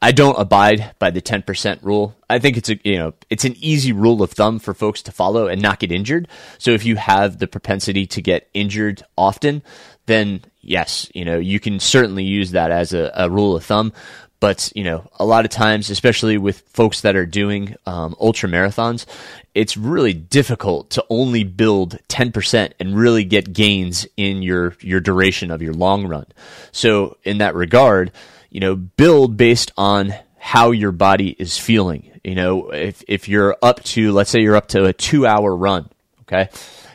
I, 0.00 0.12
don't 0.12 0.38
abide 0.38 0.94
by 0.98 1.10
the 1.10 1.20
10% 1.20 1.82
rule. 1.82 2.16
I 2.30 2.38
think 2.38 2.56
it's 2.56 2.70
a, 2.70 2.78
you 2.84 2.96
know, 2.96 3.14
it's 3.28 3.44
an 3.44 3.56
easy 3.58 3.92
rule 3.92 4.22
of 4.22 4.30
thumb 4.30 4.60
for 4.60 4.72
folks 4.72 5.02
to 5.02 5.12
follow 5.12 5.48
and 5.48 5.60
not 5.60 5.80
get 5.80 5.90
injured. 5.90 6.28
So 6.58 6.70
if 6.70 6.84
you 6.84 6.96
have 6.96 7.38
the 7.38 7.48
propensity 7.48 8.06
to 8.06 8.22
get 8.22 8.48
injured 8.54 9.02
often, 9.16 9.62
then 10.06 10.42
yes, 10.60 11.10
you 11.14 11.24
know, 11.24 11.38
you 11.38 11.58
can 11.58 11.80
certainly 11.80 12.24
use 12.24 12.52
that 12.52 12.70
as 12.70 12.92
a, 12.92 13.10
a 13.14 13.28
rule 13.28 13.56
of 13.56 13.64
thumb. 13.64 13.92
But 14.40 14.72
you 14.76 14.84
know, 14.84 15.08
a 15.18 15.24
lot 15.24 15.44
of 15.44 15.50
times, 15.50 15.90
especially 15.90 16.38
with 16.38 16.60
folks 16.60 17.00
that 17.00 17.16
are 17.16 17.26
doing 17.26 17.74
um, 17.86 18.14
ultra 18.20 18.48
marathons, 18.48 19.04
it's 19.52 19.76
really 19.76 20.12
difficult 20.12 20.90
to 20.90 21.04
only 21.10 21.42
build 21.42 21.98
10% 22.08 22.72
and 22.78 22.96
really 22.96 23.24
get 23.24 23.52
gains 23.52 24.06
in 24.16 24.42
your 24.42 24.76
your 24.80 25.00
duration 25.00 25.50
of 25.50 25.60
your 25.60 25.74
long 25.74 26.06
run. 26.06 26.26
So 26.70 27.16
in 27.24 27.38
that 27.38 27.56
regard, 27.56 28.12
you 28.50 28.60
know, 28.60 28.76
build 28.76 29.36
based 29.36 29.72
on 29.76 30.14
how 30.38 30.70
your 30.70 30.92
body 30.92 31.30
is 31.38 31.58
feeling. 31.58 32.20
You 32.24 32.34
know, 32.34 32.70
if 32.70 33.02
if 33.08 33.28
you're 33.28 33.56
up 33.62 33.82
to 33.84 34.12
let's 34.12 34.30
say 34.30 34.40
you're 34.40 34.56
up 34.56 34.68
to 34.68 34.86
a 34.86 34.94
2-hour 34.94 35.54
run, 35.54 35.88
okay? 36.22 36.48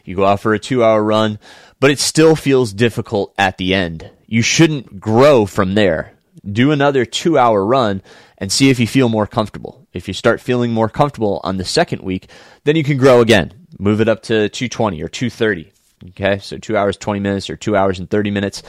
You 0.06 0.16
go 0.16 0.26
out 0.26 0.42
for 0.42 0.54
a 0.54 0.60
2-hour 0.60 1.04
run, 1.04 1.40
but 1.80 1.92
it 1.92 2.00
still 2.00 2.36
feels 2.36 2.74
difficult 2.74 3.34
at 3.38 3.58
the 3.58 3.74
end. 3.74 4.10
You 4.28 4.42
shouldn't 4.42 5.00
grow 5.00 5.46
from 5.46 5.76
there 5.76 6.14
do 6.50 6.72
another 6.72 7.06
two 7.06 7.38
hour 7.38 7.66
run 7.66 8.02
and 8.38 8.52
see 8.52 8.70
if 8.70 8.80
you 8.80 8.88
feel 8.88 9.10
more 9.10 9.28
comfortable. 9.28 9.88
If 9.94 10.08
you 10.08 10.14
start 10.14 10.42
feeling 10.42 10.72
more 10.74 10.90
comfortable 10.90 11.40
on 11.44 11.58
the 11.58 11.66
second 11.66 12.02
week, 12.02 12.30
then 12.64 12.76
you 12.76 12.84
can 12.84 12.98
grow 12.98 13.22
again. 13.22 13.54
Move 13.80 14.02
it 14.02 14.10
up 14.10 14.24
to 14.24 14.50
220 14.50 15.02
or 15.02 15.08
230. 15.08 15.72
Okay, 16.10 16.40
so 16.40 16.58
two 16.58 16.76
hours, 16.76 16.98
20 16.98 17.22
minutes, 17.22 17.50
or 17.50 17.56
two 17.56 17.78
hours 17.78 18.00
and 18.00 18.10
30 18.10 18.32
minutes. 18.32 18.62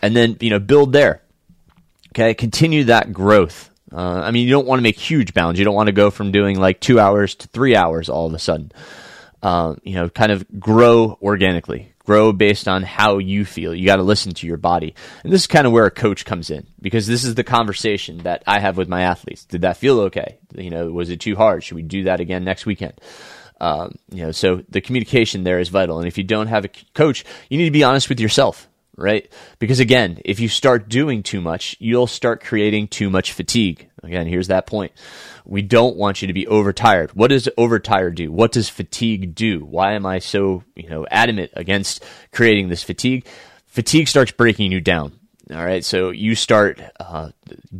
And 0.00 0.16
then, 0.16 0.38
you 0.40 0.48
know, 0.48 0.58
build 0.58 0.92
there. 0.92 1.22
Okay, 2.12 2.34
continue 2.34 2.84
that 2.84 3.12
growth. 3.12 3.70
Uh, 3.92 4.20
I 4.20 4.30
mean, 4.30 4.46
you 4.46 4.50
don't 4.50 4.66
want 4.66 4.78
to 4.78 4.82
make 4.82 4.98
huge 4.98 5.32
bounds. 5.32 5.58
You 5.58 5.64
don't 5.64 5.74
want 5.74 5.86
to 5.86 5.92
go 5.92 6.10
from 6.10 6.32
doing 6.32 6.58
like 6.58 6.80
two 6.80 7.00
hours 7.00 7.34
to 7.36 7.48
three 7.48 7.74
hours 7.74 8.08
all 8.08 8.26
of 8.26 8.34
a 8.34 8.38
sudden. 8.38 8.72
Uh, 9.42 9.76
you 9.82 9.94
know, 9.94 10.08
kind 10.08 10.32
of 10.32 10.44
grow 10.58 11.18
organically 11.22 11.94
grow 12.08 12.32
based 12.32 12.66
on 12.66 12.82
how 12.82 13.18
you 13.18 13.44
feel. 13.44 13.74
You 13.74 13.84
got 13.84 13.96
to 13.96 14.02
listen 14.02 14.32
to 14.32 14.46
your 14.46 14.56
body. 14.56 14.94
And 15.22 15.30
this 15.30 15.42
is 15.42 15.46
kind 15.46 15.66
of 15.66 15.74
where 15.74 15.84
a 15.84 15.90
coach 15.90 16.24
comes 16.24 16.48
in 16.48 16.66
because 16.80 17.06
this 17.06 17.22
is 17.22 17.34
the 17.34 17.44
conversation 17.44 18.18
that 18.22 18.42
I 18.46 18.60
have 18.60 18.78
with 18.78 18.88
my 18.88 19.02
athletes. 19.02 19.44
Did 19.44 19.60
that 19.60 19.76
feel 19.76 20.00
okay? 20.00 20.38
You 20.54 20.70
know, 20.70 20.90
was 20.90 21.10
it 21.10 21.20
too 21.20 21.36
hard? 21.36 21.62
Should 21.62 21.74
we 21.74 21.82
do 21.82 22.04
that 22.04 22.20
again 22.20 22.44
next 22.44 22.64
weekend? 22.64 22.94
Um, 23.60 23.96
you 24.10 24.22
know, 24.22 24.32
so 24.32 24.64
the 24.70 24.80
communication 24.80 25.44
there 25.44 25.60
is 25.60 25.68
vital. 25.68 25.98
And 25.98 26.08
if 26.08 26.16
you 26.16 26.24
don't 26.24 26.46
have 26.46 26.64
a 26.64 26.70
coach, 26.94 27.26
you 27.50 27.58
need 27.58 27.66
to 27.66 27.70
be 27.70 27.84
honest 27.84 28.08
with 28.08 28.20
yourself, 28.20 28.70
right? 28.98 29.30
Because 29.58 29.80
again, 29.80 30.20
if 30.24 30.40
you 30.40 30.48
start 30.48 30.88
doing 30.88 31.22
too 31.22 31.40
much, 31.40 31.76
you'll 31.78 32.06
start 32.06 32.42
creating 32.42 32.88
too 32.88 33.08
much 33.08 33.32
fatigue. 33.32 33.88
Again, 34.02 34.26
here's 34.26 34.48
that 34.48 34.66
point. 34.66 34.92
We 35.44 35.62
don't 35.62 35.96
want 35.96 36.20
you 36.20 36.28
to 36.28 36.34
be 36.34 36.46
overtired. 36.46 37.12
What 37.12 37.28
does 37.28 37.48
overtired 37.56 38.16
do? 38.16 38.30
What 38.30 38.52
does 38.52 38.68
fatigue 38.68 39.34
do? 39.34 39.60
Why 39.60 39.92
am 39.92 40.04
I 40.04 40.18
so, 40.18 40.64
you 40.74 40.88
know, 40.88 41.06
adamant 41.10 41.52
against 41.54 42.04
creating 42.32 42.68
this 42.68 42.82
fatigue? 42.82 43.26
Fatigue 43.66 44.08
starts 44.08 44.32
breaking 44.32 44.72
you 44.72 44.80
down. 44.80 45.12
All 45.50 45.64
right, 45.64 45.82
so 45.82 46.10
you 46.10 46.34
start 46.34 46.78
uh, 47.00 47.30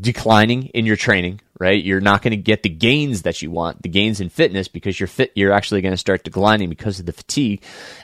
declining 0.00 0.66
in 0.68 0.86
your 0.86 0.96
training, 0.96 1.42
right? 1.58 1.82
You're 1.82 2.00
not 2.00 2.22
going 2.22 2.32
to 2.32 2.36
get 2.36 2.62
the 2.62 2.68
gains 2.68 3.22
that 3.22 3.42
you 3.42 3.50
want, 3.50 3.82
the 3.82 3.88
gains 3.88 4.20
in 4.20 4.28
fitness, 4.28 4.68
because 4.68 4.98
you're 4.98 5.06
fit. 5.06 5.32
You're 5.34 5.52
actually 5.52 5.80
going 5.82 5.92
to 5.92 5.98
start 5.98 6.24
declining 6.24 6.68
because 6.68 7.00
of 7.00 7.06
the 7.06 7.12
fatigue, 7.12 7.62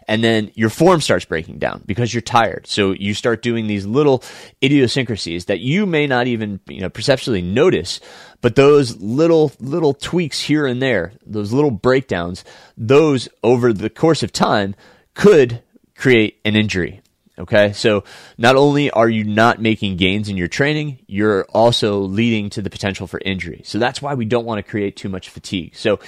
and 0.08 0.22
then 0.22 0.50
your 0.54 0.70
form 0.70 1.00
starts 1.00 1.24
breaking 1.24 1.58
down 1.58 1.82
because 1.86 2.12
you're 2.12 2.20
tired. 2.20 2.66
So 2.66 2.92
you 2.92 3.14
start 3.14 3.42
doing 3.42 3.66
these 3.66 3.86
little 3.86 4.22
idiosyncrasies 4.62 5.46
that 5.46 5.60
you 5.60 5.86
may 5.86 6.06
not 6.06 6.26
even, 6.26 6.60
you 6.66 6.80
know, 6.80 6.90
perceptually 6.90 7.42
notice, 7.42 8.00
but 8.40 8.56
those 8.56 9.00
little 9.00 9.52
little 9.60 9.94
tweaks 9.94 10.40
here 10.40 10.66
and 10.66 10.82
there, 10.82 11.12
those 11.24 11.52
little 11.52 11.70
breakdowns, 11.70 12.44
those 12.76 13.28
over 13.42 13.72
the 13.72 13.90
course 13.90 14.22
of 14.22 14.32
time 14.32 14.74
could 15.14 15.62
create 15.96 16.40
an 16.44 16.56
injury 16.56 17.00
Okay, 17.36 17.72
so 17.72 18.04
not 18.38 18.54
only 18.54 18.92
are 18.92 19.08
you 19.08 19.24
not 19.24 19.60
making 19.60 19.96
gains 19.96 20.28
in 20.28 20.36
your 20.36 20.46
training, 20.46 21.00
you're 21.08 21.44
also 21.46 21.98
leading 21.98 22.48
to 22.50 22.62
the 22.62 22.70
potential 22.70 23.08
for 23.08 23.20
injury. 23.24 23.62
So 23.64 23.80
that's 23.80 24.00
why 24.00 24.14
we 24.14 24.24
don't 24.24 24.44
want 24.44 24.64
to 24.64 24.70
create 24.70 24.94
too 24.94 25.08
much 25.08 25.30
fatigue. 25.30 25.74
So 25.74 25.98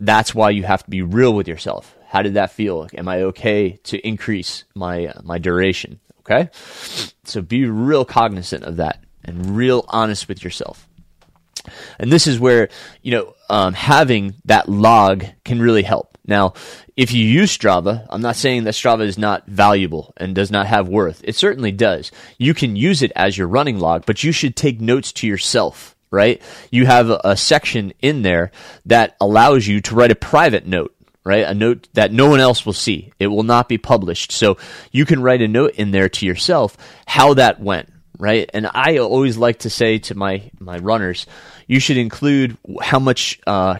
that's 0.00 0.34
why 0.34 0.50
you 0.50 0.64
have 0.64 0.82
to 0.82 0.90
be 0.90 1.02
real 1.02 1.32
with 1.32 1.46
yourself. 1.46 1.94
How 2.08 2.22
did 2.22 2.34
that 2.34 2.50
feel? 2.50 2.88
Am 2.94 3.08
I 3.08 3.22
okay 3.22 3.78
to 3.84 3.98
increase 4.06 4.64
my 4.74 5.06
uh, 5.06 5.20
my 5.22 5.38
duration? 5.38 6.00
Okay, 6.20 6.50
so 7.24 7.40
be 7.40 7.66
real 7.66 8.04
cognizant 8.04 8.64
of 8.64 8.76
that 8.76 9.04
and 9.24 9.56
real 9.56 9.84
honest 9.88 10.28
with 10.28 10.42
yourself. 10.42 10.88
And 11.98 12.10
this 12.10 12.26
is 12.26 12.40
where 12.40 12.68
you 13.02 13.12
know 13.12 13.34
um, 13.48 13.74
having 13.74 14.34
that 14.44 14.68
log 14.68 15.24
can 15.44 15.60
really 15.60 15.82
help. 15.82 16.13
Now, 16.26 16.54
if 16.96 17.12
you 17.12 17.24
use 17.24 17.56
Strava, 17.56 18.06
I'm 18.08 18.22
not 18.22 18.36
saying 18.36 18.64
that 18.64 18.74
Strava 18.74 19.02
is 19.02 19.18
not 19.18 19.46
valuable 19.46 20.14
and 20.16 20.34
does 20.34 20.50
not 20.50 20.66
have 20.66 20.88
worth. 20.88 21.20
It 21.24 21.36
certainly 21.36 21.72
does. 21.72 22.10
You 22.38 22.54
can 22.54 22.76
use 22.76 23.02
it 23.02 23.12
as 23.14 23.36
your 23.36 23.48
running 23.48 23.78
log, 23.78 24.06
but 24.06 24.24
you 24.24 24.32
should 24.32 24.56
take 24.56 24.80
notes 24.80 25.12
to 25.14 25.26
yourself, 25.26 25.94
right? 26.10 26.40
You 26.70 26.86
have 26.86 27.10
a, 27.10 27.36
section 27.36 27.92
in 28.00 28.22
there 28.22 28.52
that 28.86 29.16
allows 29.20 29.66
you 29.66 29.80
to 29.82 29.94
write 29.94 30.12
a 30.12 30.16
private 30.16 30.66
note 30.66 30.94
right? 31.26 31.46
A 31.46 31.54
note 31.54 31.88
that 31.94 32.12
no 32.12 32.28
one 32.28 32.40
else 32.40 32.66
will 32.66 32.74
see. 32.74 33.10
It 33.18 33.28
will 33.28 33.44
not 33.44 33.66
be 33.66 33.78
published. 33.78 34.30
So 34.30 34.58
you 34.92 35.06
can 35.06 35.22
write 35.22 35.40
a 35.40 35.48
note 35.48 35.76
in 35.76 35.90
there 35.90 36.10
to 36.10 36.26
yourself 36.26 36.76
how 37.06 37.32
that 37.32 37.60
went, 37.60 37.90
right? 38.18 38.50
And 38.52 38.68
I 38.72 38.98
always 38.98 39.38
like 39.38 39.60
to 39.60 39.70
say 39.70 39.98
to 40.00 40.14
my 40.14 40.50
my 40.60 40.76
runners, 40.76 41.26
you 41.66 41.80
should 41.80 41.96
include 41.96 42.56
how 42.82 42.98
much 42.98 43.40
uh, 43.46 43.78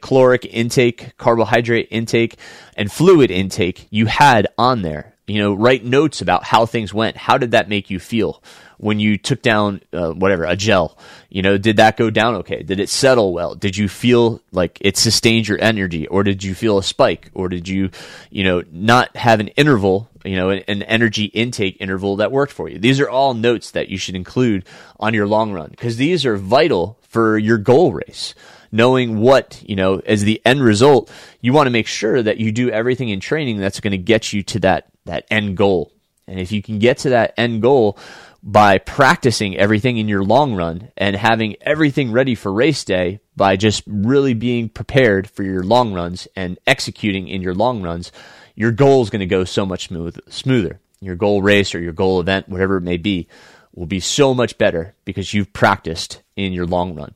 caloric 0.00 0.44
intake, 0.44 1.16
carbohydrate 1.16 1.88
intake, 1.90 2.36
and 2.76 2.90
fluid 2.90 3.30
intake 3.30 3.86
you 3.90 4.06
had 4.06 4.48
on 4.58 4.82
there. 4.82 5.14
You 5.26 5.40
know, 5.40 5.54
write 5.54 5.84
notes 5.84 6.20
about 6.20 6.44
how 6.44 6.66
things 6.66 6.92
went. 6.92 7.16
How 7.16 7.38
did 7.38 7.52
that 7.52 7.68
make 7.68 7.88
you 7.88 7.98
feel 7.98 8.42
when 8.76 9.00
you 9.00 9.16
took 9.16 9.40
down 9.40 9.80
uh, 9.92 10.10
whatever 10.10 10.44
a 10.44 10.54
gel? 10.54 10.98
You 11.30 11.40
know, 11.40 11.56
did 11.56 11.78
that 11.78 11.96
go 11.96 12.10
down 12.10 12.34
okay? 12.36 12.62
Did 12.62 12.78
it 12.78 12.90
settle 12.90 13.32
well? 13.32 13.54
Did 13.54 13.74
you 13.76 13.88
feel 13.88 14.42
like 14.52 14.78
it 14.82 14.98
sustained 14.98 15.48
your 15.48 15.58
energy, 15.62 16.06
or 16.08 16.24
did 16.24 16.44
you 16.44 16.54
feel 16.54 16.76
a 16.76 16.82
spike, 16.82 17.30
or 17.32 17.48
did 17.48 17.66
you, 17.66 17.90
you 18.30 18.44
know, 18.44 18.62
not 18.70 19.16
have 19.16 19.40
an 19.40 19.48
interval 19.48 20.10
you 20.24 20.36
know, 20.36 20.50
an, 20.50 20.82
energy 20.82 21.24
intake 21.24 21.76
interval 21.80 22.16
that 22.16 22.32
worked 22.32 22.52
for 22.52 22.68
you. 22.68 22.78
These 22.78 22.98
are 22.98 23.08
all 23.08 23.34
notes 23.34 23.72
that 23.72 23.88
you 23.88 23.98
should 23.98 24.16
include 24.16 24.64
on 24.98 25.12
your 25.12 25.26
long 25.26 25.52
run 25.52 25.68
because 25.68 25.96
these 25.96 26.24
are 26.24 26.36
vital 26.36 26.98
for 27.14 27.38
your 27.38 27.58
goal 27.58 27.92
race. 27.92 28.34
Knowing 28.72 29.20
what, 29.20 29.62
you 29.64 29.76
know, 29.76 30.02
as 30.04 30.24
the 30.24 30.42
end 30.44 30.60
result, 30.60 31.08
you 31.40 31.52
want 31.52 31.68
to 31.68 31.70
make 31.70 31.86
sure 31.86 32.20
that 32.20 32.38
you 32.38 32.50
do 32.50 32.68
everything 32.68 33.08
in 33.08 33.20
training 33.20 33.56
that's 33.58 33.78
going 33.78 33.92
to 33.92 33.96
get 33.96 34.32
you 34.32 34.42
to 34.42 34.58
that, 34.58 34.88
that 35.04 35.24
end 35.30 35.56
goal. 35.56 35.92
And 36.26 36.40
if 36.40 36.50
you 36.50 36.60
can 36.60 36.80
get 36.80 36.98
to 36.98 37.10
that 37.10 37.32
end 37.36 37.62
goal 37.62 37.96
by 38.42 38.78
practicing 38.78 39.56
everything 39.56 39.96
in 39.96 40.08
your 40.08 40.24
long 40.24 40.56
run 40.56 40.90
and 40.96 41.14
having 41.14 41.54
everything 41.60 42.10
ready 42.10 42.34
for 42.34 42.52
race 42.52 42.82
day 42.82 43.20
by 43.36 43.54
just 43.54 43.84
really 43.86 44.34
being 44.34 44.68
prepared 44.68 45.30
for 45.30 45.44
your 45.44 45.62
long 45.62 45.94
runs 45.94 46.26
and 46.34 46.58
executing 46.66 47.28
in 47.28 47.42
your 47.42 47.54
long 47.54 47.80
runs, 47.80 48.10
your 48.56 48.72
goal 48.72 49.02
is 49.02 49.10
going 49.10 49.20
to 49.20 49.26
go 49.26 49.44
so 49.44 49.64
much 49.64 49.86
smooth, 49.86 50.18
smoother. 50.28 50.80
Your 51.00 51.14
goal 51.14 51.42
race 51.42 51.76
or 51.76 51.80
your 51.80 51.92
goal 51.92 52.18
event, 52.18 52.48
whatever 52.48 52.78
it 52.78 52.82
may 52.82 52.96
be, 52.96 53.28
will 53.74 53.86
be 53.86 54.00
so 54.00 54.34
much 54.34 54.56
better 54.58 54.94
because 55.04 55.34
you've 55.34 55.52
practiced 55.52 56.22
in 56.36 56.52
your 56.52 56.66
long 56.66 56.94
run. 56.94 57.14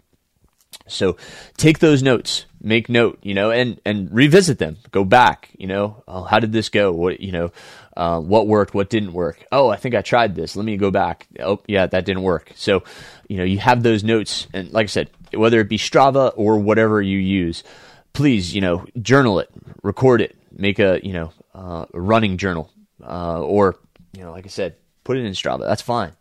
So 0.87 1.17
take 1.57 1.79
those 1.79 2.03
notes, 2.03 2.47
make 2.61 2.89
note, 2.89 3.19
you 3.23 3.35
know, 3.35 3.51
and, 3.51 3.81
and 3.85 4.11
revisit 4.11 4.59
them. 4.59 4.79
Go 4.91 5.05
back, 5.05 5.51
you 5.59 5.67
know, 5.67 6.03
oh, 6.09 6.25
how 6.25 6.41
did 6.41 6.53
this 6.53 6.69
go? 6.69 6.93
What, 6.93 7.21
you 7.21 7.33
know, 7.33 7.53
uh, 7.97 8.21
what 8.21 8.47
worked, 8.47 8.75
what 8.75 8.91
didn't 8.91 9.13
work? 9.13 9.45
Oh, 9.53 9.69
I 9.69 9.77
think 9.77 9.95
I 9.95 10.03
tried 10.03 10.35
this. 10.35 10.57
Let 10.57 10.65
me 10.65 10.77
go 10.77 10.91
back. 10.91 11.27
Oh, 11.41 11.61
yeah, 11.67 11.87
that 11.87 12.05
didn't 12.05 12.23
work. 12.23 12.53
So, 12.55 12.85
you 13.29 13.37
know, 13.37 13.45
you 13.45 13.59
have 13.59 13.83
those 13.83 14.03
notes. 14.03 14.47
And 14.53 14.71
like 14.73 14.85
I 14.85 14.87
said, 14.87 15.11
whether 15.35 15.61
it 15.61 15.69
be 15.69 15.79
Strava 15.79 16.33
or 16.37 16.59
whatever 16.59 17.03
you 17.03 17.19
use, 17.19 17.65
please, 18.13 18.55
you 18.55 18.61
know, 18.61 18.87
journal 19.01 19.41
it, 19.41 19.51
record 19.83 20.21
it, 20.21 20.37
make 20.53 20.79
a, 20.79 21.01
you 21.03 21.13
know, 21.13 21.33
uh, 21.55 21.87
running 21.93 22.39
journal, 22.39 22.71
uh, 23.03 23.41
or, 23.43 23.77
you 24.13 24.23
know, 24.23 24.33
like 24.33 24.47
I 24.47 24.49
said, 24.49 24.77
put 25.05 25.17
it 25.17 25.25
in 25.25 25.33
Strava. 25.33 25.61
That's 25.61 25.83
fine. 25.83 26.13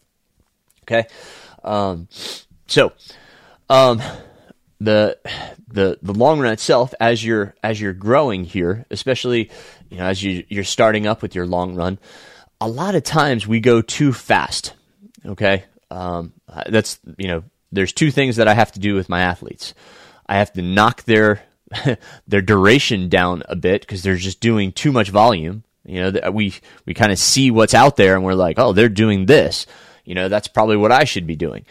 Okay. 0.87 1.07
Um, 1.63 2.07
so, 2.67 2.93
um, 3.69 4.01
the 4.79 5.17
the 5.67 5.99
the 6.01 6.13
long 6.13 6.39
run 6.39 6.53
itself, 6.53 6.93
as 6.99 7.23
you're 7.23 7.55
as 7.63 7.81
you're 7.81 7.93
growing 7.93 8.45
here, 8.45 8.85
especially 8.89 9.49
you 9.89 9.97
know 9.97 10.05
as 10.05 10.23
you 10.23 10.45
you're 10.49 10.63
starting 10.63 11.07
up 11.07 11.21
with 11.21 11.35
your 11.35 11.45
long 11.45 11.75
run, 11.75 11.99
a 12.61 12.67
lot 12.67 12.95
of 12.95 13.03
times 13.03 13.47
we 13.47 13.59
go 13.59 13.81
too 13.81 14.13
fast. 14.13 14.73
Okay, 15.25 15.65
um, 15.91 16.33
that's 16.69 16.99
you 17.17 17.27
know 17.27 17.43
there's 17.71 17.91
two 17.91 18.11
things 18.11 18.37
that 18.37 18.47
I 18.47 18.53
have 18.53 18.71
to 18.73 18.79
do 18.79 18.95
with 18.95 19.09
my 19.09 19.21
athletes. 19.21 19.73
I 20.25 20.37
have 20.37 20.53
to 20.53 20.61
knock 20.61 21.03
their 21.03 21.43
their 22.27 22.41
duration 22.41 23.09
down 23.09 23.43
a 23.49 23.55
bit 23.55 23.81
because 23.81 24.03
they're 24.03 24.15
just 24.15 24.39
doing 24.39 24.71
too 24.71 24.91
much 24.91 25.09
volume. 25.09 25.63
You 25.83 26.11
know, 26.11 26.31
we 26.31 26.53
we 26.85 26.93
kind 26.93 27.11
of 27.11 27.19
see 27.19 27.51
what's 27.51 27.73
out 27.73 27.97
there 27.97 28.15
and 28.15 28.23
we're 28.23 28.33
like, 28.33 28.59
oh, 28.59 28.73
they're 28.73 28.89
doing 28.89 29.25
this. 29.25 29.65
You 30.07 30.15
know, 30.15 30.29
that's 30.29 30.47
probably 30.47 30.77
what 30.77 30.93
I 30.93 31.03
should 31.03 31.27
be 31.27 31.35
doing. 31.35 31.65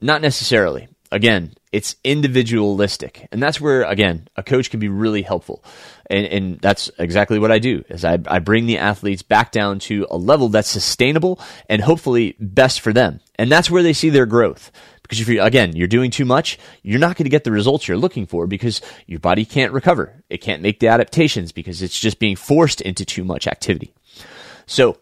Not 0.00 0.22
necessarily. 0.22 0.88
Again, 1.12 1.52
it's 1.70 1.96
individualistic, 2.02 3.28
and 3.30 3.42
that's 3.42 3.60
where 3.60 3.82
again 3.82 4.28
a 4.36 4.42
coach 4.42 4.70
can 4.70 4.80
be 4.80 4.88
really 4.88 5.22
helpful. 5.22 5.62
And, 6.10 6.26
and 6.26 6.60
that's 6.60 6.90
exactly 6.98 7.38
what 7.38 7.52
I 7.52 7.58
do 7.58 7.84
is 7.90 8.04
I, 8.04 8.18
I 8.26 8.38
bring 8.38 8.64
the 8.64 8.78
athletes 8.78 9.22
back 9.22 9.52
down 9.52 9.78
to 9.80 10.06
a 10.10 10.16
level 10.16 10.48
that's 10.48 10.68
sustainable 10.68 11.40
and 11.68 11.82
hopefully 11.82 12.36
best 12.40 12.80
for 12.80 12.94
them. 12.94 13.20
And 13.36 13.52
that's 13.52 13.70
where 13.70 13.82
they 13.82 13.92
see 13.92 14.08
their 14.08 14.24
growth. 14.24 14.72
Because 15.02 15.20
if 15.20 15.28
you 15.28 15.42
again, 15.42 15.76
you're 15.76 15.88
doing 15.88 16.10
too 16.10 16.24
much, 16.24 16.58
you're 16.82 16.98
not 16.98 17.16
going 17.16 17.24
to 17.24 17.30
get 17.30 17.44
the 17.44 17.52
results 17.52 17.86
you're 17.86 17.98
looking 17.98 18.26
for 18.26 18.46
because 18.46 18.80
your 19.06 19.20
body 19.20 19.44
can't 19.44 19.72
recover. 19.72 20.22
It 20.30 20.38
can't 20.38 20.62
make 20.62 20.80
the 20.80 20.88
adaptations 20.88 21.52
because 21.52 21.82
it's 21.82 21.98
just 21.98 22.18
being 22.18 22.36
forced 22.36 22.80
into 22.80 23.04
too 23.04 23.24
much 23.24 23.46
activity. 23.46 23.92
So, 24.66 24.98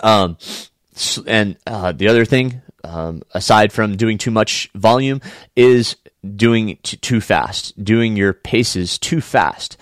um, 0.00 0.38
and 1.26 1.56
uh, 1.66 1.92
the 1.92 2.08
other 2.08 2.24
thing, 2.24 2.62
um, 2.84 3.22
aside 3.32 3.72
from 3.72 3.96
doing 3.96 4.18
too 4.18 4.30
much 4.30 4.70
volume, 4.74 5.20
is 5.56 5.96
doing 6.36 6.78
t- 6.82 6.96
too 6.96 7.20
fast, 7.20 7.82
doing 7.82 8.16
your 8.16 8.32
paces 8.32 8.98
too 8.98 9.20
fast. 9.20 9.76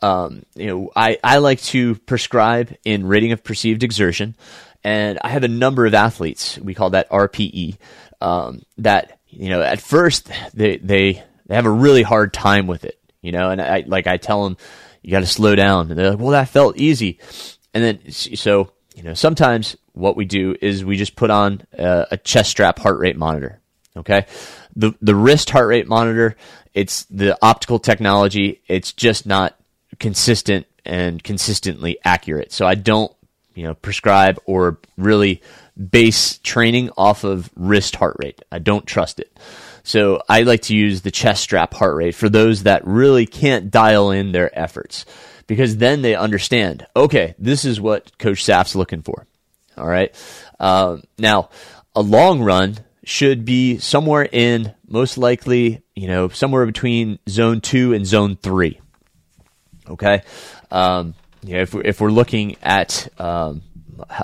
Um, 0.00 0.44
you 0.54 0.66
know, 0.66 0.90
I, 0.94 1.18
I 1.24 1.38
like 1.38 1.60
to 1.62 1.96
prescribe 1.96 2.74
in 2.84 3.06
rating 3.06 3.32
of 3.32 3.42
perceived 3.42 3.82
exertion, 3.82 4.36
and 4.84 5.18
I 5.22 5.28
have 5.30 5.44
a 5.44 5.48
number 5.48 5.86
of 5.86 5.94
athletes. 5.94 6.58
We 6.58 6.74
call 6.74 6.90
that 6.90 7.10
RPE 7.10 7.78
um, 8.20 8.62
that 8.78 9.18
you 9.28 9.48
know 9.48 9.62
at 9.62 9.80
first 9.80 10.30
they 10.54 10.76
they 10.76 11.22
they 11.46 11.54
have 11.54 11.66
a 11.66 11.70
really 11.70 12.02
hard 12.02 12.32
time 12.32 12.66
with 12.66 12.84
it, 12.84 12.98
you 13.22 13.32
know, 13.32 13.50
and 13.50 13.60
I 13.60 13.84
like 13.86 14.06
I 14.06 14.16
tell 14.16 14.44
them 14.44 14.56
you 15.02 15.10
got 15.10 15.20
to 15.20 15.26
slow 15.26 15.54
down, 15.54 15.90
and 15.90 15.98
they're 15.98 16.10
like, 16.10 16.18
well, 16.18 16.30
that 16.30 16.48
felt 16.48 16.76
easy, 16.76 17.18
and 17.74 17.82
then 17.82 18.12
so 18.12 18.70
you 18.98 19.04
know 19.04 19.14
sometimes 19.14 19.76
what 19.92 20.16
we 20.16 20.24
do 20.24 20.56
is 20.60 20.84
we 20.84 20.96
just 20.96 21.14
put 21.14 21.30
on 21.30 21.62
a, 21.72 22.08
a 22.10 22.16
chest 22.16 22.50
strap 22.50 22.80
heart 22.80 22.98
rate 22.98 23.16
monitor, 23.16 23.60
okay, 23.96 24.26
the 24.74 24.92
the 25.00 25.14
wrist 25.14 25.50
heart 25.50 25.68
rate 25.68 25.86
monitor, 25.86 26.36
it's 26.74 27.04
the 27.04 27.38
optical 27.40 27.78
technology, 27.78 28.60
it's 28.66 28.92
just 28.92 29.24
not 29.24 29.56
consistent 30.00 30.66
and 30.84 31.22
consistently 31.22 31.98
accurate, 32.04 32.50
so 32.50 32.66
I 32.66 32.74
don't 32.74 33.14
you 33.54 33.62
know 33.62 33.74
prescribe 33.74 34.40
or 34.46 34.80
really 34.96 35.42
base 35.78 36.38
training 36.38 36.90
off 36.96 37.22
of 37.22 37.50
wrist 37.54 37.94
heart 37.94 38.16
rate. 38.18 38.42
I 38.50 38.58
don't 38.58 38.84
trust 38.84 39.20
it. 39.20 39.38
So 39.84 40.20
I 40.28 40.42
like 40.42 40.62
to 40.62 40.76
use 40.76 41.02
the 41.02 41.12
chest 41.12 41.44
strap 41.44 41.72
heart 41.72 41.94
rate 41.94 42.16
for 42.16 42.28
those 42.28 42.64
that 42.64 42.84
really 42.84 43.26
can't 43.26 43.70
dial 43.70 44.10
in 44.10 44.32
their 44.32 44.56
efforts 44.58 45.06
because 45.48 45.78
then 45.78 46.02
they 46.02 46.14
understand, 46.14 46.86
okay, 46.94 47.34
this 47.38 47.64
is 47.64 47.80
what 47.80 48.16
Coach 48.18 48.44
Saft's 48.44 48.76
looking 48.76 49.02
for. 49.02 49.26
All 49.76 49.88
right. 49.88 50.14
Uh, 50.60 50.98
now, 51.18 51.48
a 51.96 52.02
long 52.02 52.40
run 52.40 52.78
should 53.02 53.44
be 53.44 53.78
somewhere 53.78 54.28
in 54.30 54.74
most 54.86 55.18
likely, 55.18 55.82
you 55.96 56.06
know, 56.06 56.28
somewhere 56.28 56.66
between 56.66 57.18
zone 57.28 57.60
two 57.60 57.92
and 57.94 58.06
zone 58.06 58.36
three. 58.36 58.80
Okay. 59.88 60.22
Um, 60.70 61.14
you 61.42 61.54
know, 61.54 61.62
if 61.62 61.74
we're, 61.74 61.82
if 61.82 62.00
we're 62.00 62.10
looking 62.10 62.56
at 62.62 63.08
um, 63.18 63.62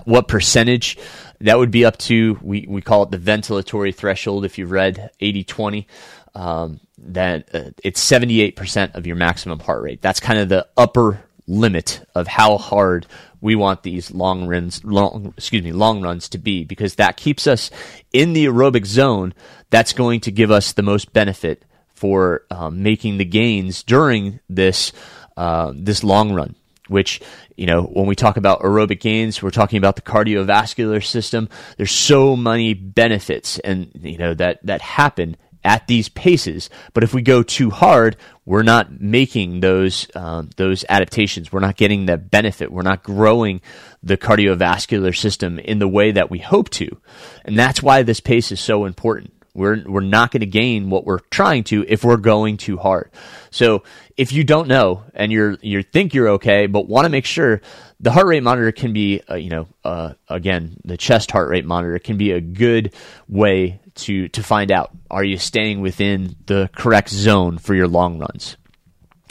what 0.04 0.28
percentage 0.28 0.98
that 1.40 1.58
would 1.58 1.70
be 1.70 1.84
up 1.84 1.96
to 1.98 2.38
we, 2.42 2.66
we 2.68 2.80
call 2.80 3.02
it 3.02 3.10
the 3.10 3.18
ventilatory 3.18 3.94
threshold 3.94 4.44
if 4.44 4.58
you've 4.58 4.70
read 4.70 5.10
80-20 5.20 5.86
um, 6.34 6.80
that 7.12 7.54
uh, 7.54 7.70
it's 7.82 8.04
78% 8.04 8.94
of 8.94 9.06
your 9.06 9.16
maximum 9.16 9.58
heart 9.60 9.82
rate 9.82 10.02
that's 10.02 10.20
kind 10.20 10.38
of 10.38 10.48
the 10.48 10.66
upper 10.76 11.22
limit 11.46 12.04
of 12.14 12.26
how 12.26 12.56
hard 12.56 13.06
we 13.40 13.54
want 13.54 13.82
these 13.82 14.10
long 14.10 14.46
runs 14.46 14.82
long 14.84 15.34
excuse 15.36 15.62
me 15.62 15.72
long 15.72 16.00
runs 16.00 16.28
to 16.28 16.38
be 16.38 16.64
because 16.64 16.94
that 16.94 17.16
keeps 17.16 17.46
us 17.46 17.70
in 18.12 18.32
the 18.32 18.46
aerobic 18.46 18.86
zone 18.86 19.34
that's 19.70 19.92
going 19.92 20.20
to 20.20 20.30
give 20.30 20.50
us 20.50 20.72
the 20.72 20.82
most 20.82 21.12
benefit 21.12 21.64
for 21.92 22.44
um, 22.50 22.82
making 22.82 23.18
the 23.18 23.24
gains 23.24 23.82
during 23.82 24.40
this 24.48 24.92
uh, 25.36 25.72
this 25.74 26.02
long 26.02 26.32
run 26.32 26.54
which 26.88 27.20
you 27.56 27.66
know, 27.66 27.82
when 27.82 28.06
we 28.06 28.14
talk 28.14 28.36
about 28.36 28.60
aerobic 28.60 29.00
gains, 29.00 29.42
we're 29.42 29.50
talking 29.50 29.78
about 29.78 29.96
the 29.96 30.02
cardiovascular 30.02 31.04
system. 31.04 31.48
There's 31.76 31.92
so 31.92 32.36
many 32.36 32.74
benefits 32.74 33.58
and, 33.60 33.90
you 33.94 34.18
know, 34.18 34.34
that, 34.34 34.64
that 34.66 34.80
happen 34.80 35.36
at 35.64 35.86
these 35.86 36.08
paces. 36.08 36.68
But 36.92 37.02
if 37.02 37.14
we 37.14 37.22
go 37.22 37.42
too 37.42 37.70
hard, 37.70 38.16
we're 38.44 38.62
not 38.62 39.00
making 39.00 39.60
those, 39.60 40.06
um, 40.14 40.50
those 40.56 40.84
adaptations. 40.88 41.50
We're 41.50 41.60
not 41.60 41.76
getting 41.76 42.06
the 42.06 42.18
benefit. 42.18 42.70
We're 42.70 42.82
not 42.82 43.02
growing 43.02 43.62
the 44.02 44.18
cardiovascular 44.18 45.16
system 45.16 45.58
in 45.58 45.78
the 45.78 45.88
way 45.88 46.12
that 46.12 46.30
we 46.30 46.38
hope 46.38 46.68
to. 46.70 47.00
And 47.44 47.58
that's 47.58 47.82
why 47.82 48.02
this 48.02 48.20
pace 48.20 48.52
is 48.52 48.60
so 48.60 48.84
important. 48.84 49.32
We're, 49.54 49.82
we're 49.86 50.00
not 50.00 50.32
going 50.32 50.40
to 50.40 50.46
gain 50.46 50.90
what 50.90 51.06
we're 51.06 51.20
trying 51.30 51.62
to 51.64 51.84
if 51.88 52.04
we're 52.04 52.16
going 52.16 52.56
too 52.56 52.76
hard. 52.76 53.10
So 53.50 53.84
if 54.16 54.32
you 54.32 54.42
don't 54.42 54.66
know 54.66 55.04
and 55.14 55.30
you're, 55.30 55.56
you 55.62 55.82
think 55.84 56.12
you're 56.12 56.30
okay, 56.30 56.66
but 56.66 56.88
want 56.88 57.04
to 57.04 57.08
make 57.08 57.24
sure 57.24 57.62
the 58.00 58.10
heart 58.10 58.26
rate 58.26 58.42
monitor 58.42 58.72
can 58.72 58.92
be, 58.92 59.22
uh, 59.30 59.36
you 59.36 59.50
know, 59.50 59.68
uh, 59.84 60.14
again, 60.28 60.76
the 60.84 60.96
chest 60.96 61.30
heart 61.30 61.48
rate 61.48 61.64
monitor 61.64 62.00
can 62.00 62.18
be 62.18 62.32
a 62.32 62.40
good 62.40 62.94
way 63.28 63.78
to, 63.96 64.28
to 64.28 64.42
find 64.42 64.70
out, 64.70 64.90
are 65.10 65.24
you 65.24 65.38
staying 65.38 65.80
within 65.80 66.36
the 66.46 66.70
correct 66.74 67.10
zone 67.10 67.58
for 67.58 67.74
your 67.74 67.88
long 67.88 68.18
runs? 68.18 68.56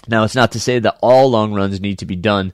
Now, 0.07 0.23
it's 0.23 0.35
not 0.35 0.51
to 0.53 0.59
say 0.59 0.79
that 0.79 0.97
all 1.01 1.29
long 1.29 1.53
runs 1.53 1.79
need 1.79 1.99
to 1.99 2.05
be 2.05 2.15
done 2.15 2.53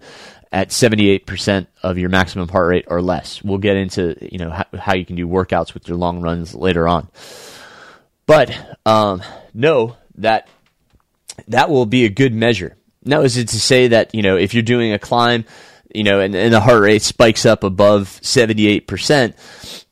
at 0.52 0.70
78% 0.70 1.68
of 1.84 1.98
your 1.98 2.10
maximum 2.10 2.48
heart 2.48 2.70
rate 2.70 2.86
or 2.88 3.02
less. 3.02 3.44
We'll 3.44 3.60
get 3.60 3.78
into, 3.78 4.16
you 4.22 4.40
know, 4.40 4.50
how, 4.50 4.66
how 4.78 4.96
you 4.96 5.06
can 5.06 5.16
do 5.16 5.28
workouts 5.28 5.74
with 5.74 5.88
your 5.88 5.98
long 5.98 6.22
runs 6.22 6.56
later 6.56 6.88
on. 6.88 7.08
But 8.30 8.78
um, 8.86 9.24
know 9.56 9.98
that 10.16 10.48
that 11.48 11.72
will 11.72 11.88
be 11.88 12.06
a 12.06 12.10
good 12.10 12.34
measure. 12.34 12.78
Now, 13.04 13.22
is 13.22 13.38
it 13.38 13.48
to 13.50 13.60
say 13.60 13.88
that 13.88 14.14
you 14.14 14.22
know 14.22 14.38
if 14.38 14.54
you're 14.54 14.62
doing 14.62 14.94
a 14.94 15.00
climb, 15.00 15.46
you 15.94 16.04
know, 16.04 16.20
and, 16.20 16.36
and 16.36 16.54
the 16.54 16.60
heart 16.60 16.84
rate 16.84 17.02
spikes 17.02 17.44
up 17.46 17.64
above 17.64 18.20
78 18.22 18.88
percent? 18.88 19.36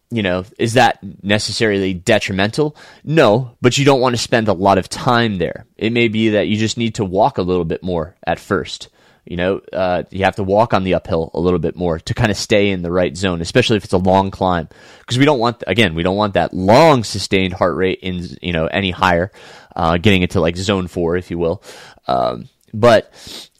You 0.09 0.23
know, 0.23 0.45
is 0.57 0.73
that 0.73 0.99
necessarily 1.21 1.93
detrimental? 1.93 2.77
No, 3.03 3.57
but 3.61 3.77
you 3.77 3.83
don't 3.83 3.99
want 3.99 4.15
to 4.15 4.21
spend 4.21 4.47
a 4.47 4.53
lot 4.53 4.77
of 4.77 4.87
time 4.87 5.37
there. 5.37 5.65
It 5.75 5.91
may 5.91 6.07
be 6.07 6.29
that 6.29 6.47
you 6.47 6.55
just 6.55 6.77
need 6.77 6.95
to 6.95 7.05
walk 7.05 7.37
a 7.37 7.41
little 7.41 7.65
bit 7.65 7.83
more 7.83 8.15
at 8.25 8.39
first. 8.39 8.87
You 9.25 9.35
know, 9.35 9.61
uh, 9.73 10.03
you 10.09 10.23
have 10.23 10.37
to 10.37 10.43
walk 10.43 10.73
on 10.73 10.85
the 10.85 10.93
uphill 10.93 11.31
a 11.33 11.39
little 11.41 11.59
bit 11.59 11.75
more 11.75 11.99
to 11.99 12.13
kind 12.13 12.31
of 12.31 12.37
stay 12.37 12.69
in 12.69 12.81
the 12.81 12.91
right 12.91 13.15
zone, 13.17 13.41
especially 13.41 13.75
if 13.75 13.83
it's 13.83 13.91
a 13.91 13.97
long 13.97 14.31
climb. 14.31 14.69
Because 14.99 15.17
we 15.17 15.25
don't 15.25 15.39
want, 15.39 15.65
again, 15.67 15.95
we 15.95 16.03
don't 16.03 16.15
want 16.15 16.35
that 16.35 16.53
long 16.53 17.03
sustained 17.03 17.53
heart 17.53 17.75
rate 17.75 17.99
in, 18.01 18.25
you 18.41 18.53
know, 18.53 18.67
any 18.67 18.91
higher, 18.91 19.33
uh, 19.75 19.97
getting 19.97 20.21
into 20.21 20.39
like 20.39 20.55
zone 20.55 20.87
four, 20.87 21.17
if 21.17 21.29
you 21.29 21.37
will. 21.37 21.61
Um, 22.07 22.47
but 22.73 23.11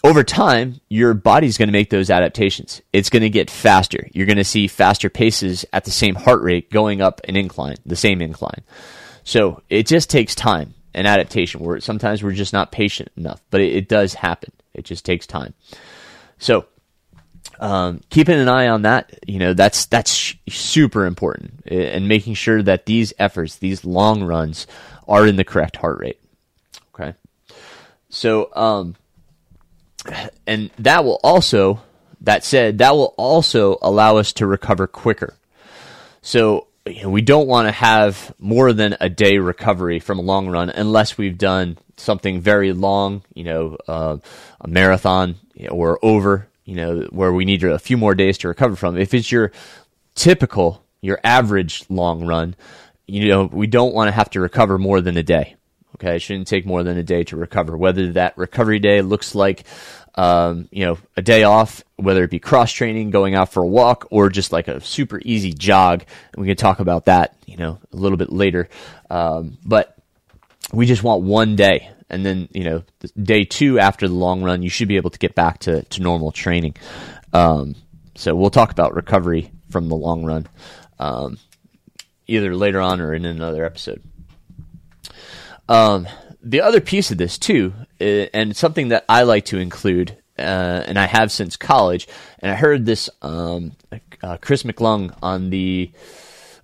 over 0.03 0.23
time, 0.23 0.79
your 0.89 1.13
body's 1.13 1.57
going 1.57 1.67
to 1.67 1.73
make 1.73 1.89
those 1.89 2.09
adaptations. 2.09 2.81
It's 2.93 3.09
going 3.09 3.23
to 3.23 3.29
get 3.29 3.49
faster. 3.49 4.07
You're 4.13 4.25
going 4.25 4.37
to 4.37 4.43
see 4.43 4.67
faster 4.67 5.09
paces 5.09 5.65
at 5.73 5.85
the 5.85 5.91
same 5.91 6.15
heart 6.15 6.41
rate 6.41 6.71
going 6.71 7.01
up 7.01 7.21
an 7.27 7.35
incline, 7.35 7.77
the 7.85 7.95
same 7.95 8.21
incline. 8.21 8.63
So 9.23 9.61
it 9.69 9.87
just 9.87 10.09
takes 10.09 10.35
time 10.35 10.73
and 10.93 11.07
adaptation 11.07 11.59
where 11.59 11.79
sometimes 11.79 12.23
we're 12.23 12.31
just 12.31 12.53
not 12.53 12.71
patient 12.71 13.11
enough, 13.17 13.41
but 13.49 13.61
it, 13.61 13.75
it 13.75 13.89
does 13.89 14.13
happen. 14.13 14.51
It 14.73 14.85
just 14.85 15.03
takes 15.03 15.27
time. 15.27 15.53
So, 16.37 16.65
um, 17.59 18.01
keeping 18.09 18.39
an 18.39 18.49
eye 18.49 18.67
on 18.67 18.83
that, 18.83 19.19
you 19.27 19.39
know, 19.39 19.53
that's 19.53 19.87
that's 19.87 20.35
super 20.47 21.05
important, 21.05 21.65
and 21.65 22.07
making 22.07 22.35
sure 22.35 22.61
that 22.61 22.85
these 22.85 23.13
efforts, 23.17 23.55
these 23.55 23.83
long 23.83 24.23
runs, 24.23 24.67
are 25.07 25.25
in 25.25 25.37
the 25.37 25.43
correct 25.43 25.75
heart 25.77 25.99
rate. 25.99 26.19
Okay, 26.93 27.15
so 28.17 28.49
um, 28.55 28.95
and 30.47 30.71
that 30.79 31.05
will 31.05 31.19
also, 31.23 31.81
that 32.21 32.43
said, 32.43 32.79
that 32.79 32.95
will 32.95 33.13
also 33.15 33.77
allow 33.81 34.17
us 34.17 34.33
to 34.33 34.47
recover 34.47 34.87
quicker. 34.87 35.35
So 36.23 36.65
you 36.87 37.03
know, 37.03 37.09
we 37.09 37.21
don't 37.21 37.47
want 37.47 37.67
to 37.67 37.71
have 37.71 38.33
more 38.39 38.73
than 38.73 38.97
a 38.99 39.07
day 39.07 39.37
recovery 39.37 39.99
from 39.99 40.17
a 40.17 40.23
long 40.23 40.49
run 40.49 40.71
unless 40.71 41.15
we've 41.15 41.37
done 41.37 41.77
something 41.97 42.41
very 42.41 42.73
long, 42.73 43.21
you 43.35 43.43
know, 43.43 43.77
uh, 43.87 44.17
a 44.61 44.67
marathon 44.67 45.35
or 45.69 45.99
over, 46.01 46.47
you 46.65 46.75
know, 46.75 47.01
where 47.11 47.31
we 47.31 47.45
need 47.45 47.63
a 47.63 47.77
few 47.77 47.97
more 47.97 48.15
days 48.15 48.39
to 48.39 48.47
recover 48.47 48.75
from. 48.75 48.97
If 48.97 49.13
it's 49.13 49.31
your 49.31 49.51
typical, 50.15 50.83
your 51.01 51.19
average 51.23 51.85
long 51.87 52.25
run, 52.25 52.55
you 53.05 53.27
know, 53.27 53.45
we 53.45 53.67
don't 53.67 53.93
want 53.93 54.07
to 54.07 54.11
have 54.11 54.31
to 54.31 54.39
recover 54.39 54.79
more 54.79 55.01
than 55.01 55.17
a 55.17 55.23
day. 55.23 55.56
Okay, 55.99 56.17
it 56.17 56.19
shouldn't 56.19 56.47
take 56.47 56.65
more 56.65 56.83
than 56.83 56.97
a 56.97 57.03
day 57.03 57.23
to 57.25 57.35
recover. 57.35 57.75
Whether 57.75 58.13
that 58.13 58.37
recovery 58.37 58.79
day 58.79 59.01
looks 59.01 59.33
like, 59.33 59.63
um, 60.15 60.67
you 60.71 60.85
know, 60.85 60.97
a 61.15 61.21
day 61.21 61.43
off, 61.43 61.83
whether 61.95 62.23
it 62.23 62.29
be 62.29 62.39
cross 62.39 62.71
training, 62.71 63.09
going 63.09 63.33
out 63.33 63.51
for 63.51 63.63
a 63.63 63.67
walk, 63.67 64.07
or 64.11 64.29
just 64.29 64.51
like 64.51 64.67
a 64.67 64.79
super 64.79 65.19
easy 65.25 65.53
jog. 65.53 66.03
And 66.33 66.41
we 66.41 66.47
can 66.47 66.57
talk 66.57 66.79
about 66.79 67.05
that, 67.05 67.35
you 67.45 67.57
know, 67.57 67.79
a 67.91 67.95
little 67.95 68.17
bit 68.17 68.31
later. 68.31 68.69
Um, 69.09 69.57
but 69.65 69.97
we 70.71 70.85
just 70.85 71.03
want 71.03 71.23
one 71.23 71.55
day 71.55 71.89
and 72.09 72.25
then 72.25 72.47
you 72.51 72.63
know 72.63 72.83
day 73.21 73.43
two 73.43 73.79
after 73.79 74.07
the 74.07 74.13
long 74.13 74.43
run, 74.43 74.61
you 74.61 74.69
should 74.69 74.87
be 74.87 74.97
able 74.97 75.09
to 75.09 75.19
get 75.19 75.35
back 75.35 75.59
to 75.59 75.83
to 75.83 76.01
normal 76.01 76.31
training. 76.31 76.75
Um, 77.33 77.75
so 78.15 78.35
we'll 78.35 78.49
talk 78.49 78.71
about 78.71 78.95
recovery 78.95 79.51
from 79.69 79.89
the 79.89 79.95
long 79.95 80.25
run, 80.25 80.47
um, 80.99 81.37
either 82.27 82.55
later 82.55 82.79
on 82.79 83.01
or 83.01 83.13
in 83.13 83.25
another 83.25 83.65
episode. 83.65 84.01
Um, 85.69 86.07
the 86.41 86.61
other 86.61 86.81
piece 86.81 87.11
of 87.11 87.17
this 87.17 87.37
too, 87.37 87.73
uh, 87.99 88.03
and 88.33 88.55
something 88.55 88.89
that 88.89 89.05
I 89.09 89.23
like 89.23 89.45
to 89.45 89.57
include, 89.57 90.17
uh, 90.37 90.83
and 90.85 90.97
I 90.97 91.05
have 91.05 91.31
since 91.31 91.57
college, 91.57 92.07
and 92.39 92.51
I 92.51 92.55
heard 92.55 92.85
this 92.85 93.09
um, 93.21 93.73
uh, 94.23 94.37
Chris 94.37 94.63
McClung 94.63 95.15
on 95.21 95.49
the 95.49 95.91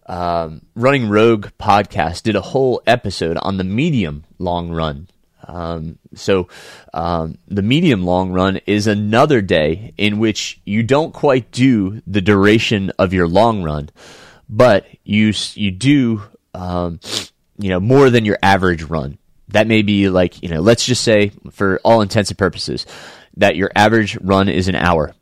um, 0.05 0.61
Running 0.75 1.09
Rogue 1.09 1.47
podcast 1.59 2.23
did 2.23 2.35
a 2.35 2.41
whole 2.41 2.81
episode 2.85 3.37
on 3.37 3.57
the 3.57 3.63
medium 3.63 4.23
long 4.39 4.69
run. 4.69 5.07
Um, 5.45 5.99
so 6.15 6.47
um, 6.93 7.37
the 7.47 7.61
medium 7.61 8.05
long 8.05 8.31
run 8.31 8.61
is 8.65 8.87
another 8.87 9.41
day 9.41 9.93
in 9.97 10.19
which 10.19 10.61
you 10.65 10.83
don't 10.83 11.13
quite 11.13 11.51
do 11.51 12.01
the 12.07 12.21
duration 12.21 12.91
of 12.97 13.13
your 13.13 13.27
long 13.27 13.63
run, 13.63 13.89
but 14.47 14.85
you 15.03 15.33
you 15.55 15.71
do 15.71 16.21
um, 16.53 16.99
you 17.57 17.69
know 17.69 17.79
more 17.79 18.09
than 18.09 18.25
your 18.25 18.37
average 18.41 18.83
run. 18.83 19.17
That 19.49 19.67
may 19.67 19.81
be 19.81 20.09
like 20.09 20.41
you 20.41 20.49
know 20.49 20.61
let's 20.61 20.85
just 20.85 21.03
say 21.03 21.31
for 21.51 21.79
all 21.83 22.01
intents 22.01 22.29
and 22.29 22.37
purposes 22.37 22.85
that 23.37 23.55
your 23.55 23.71
average 23.75 24.17
run 24.21 24.49
is 24.49 24.67
an 24.67 24.75
hour 24.75 25.13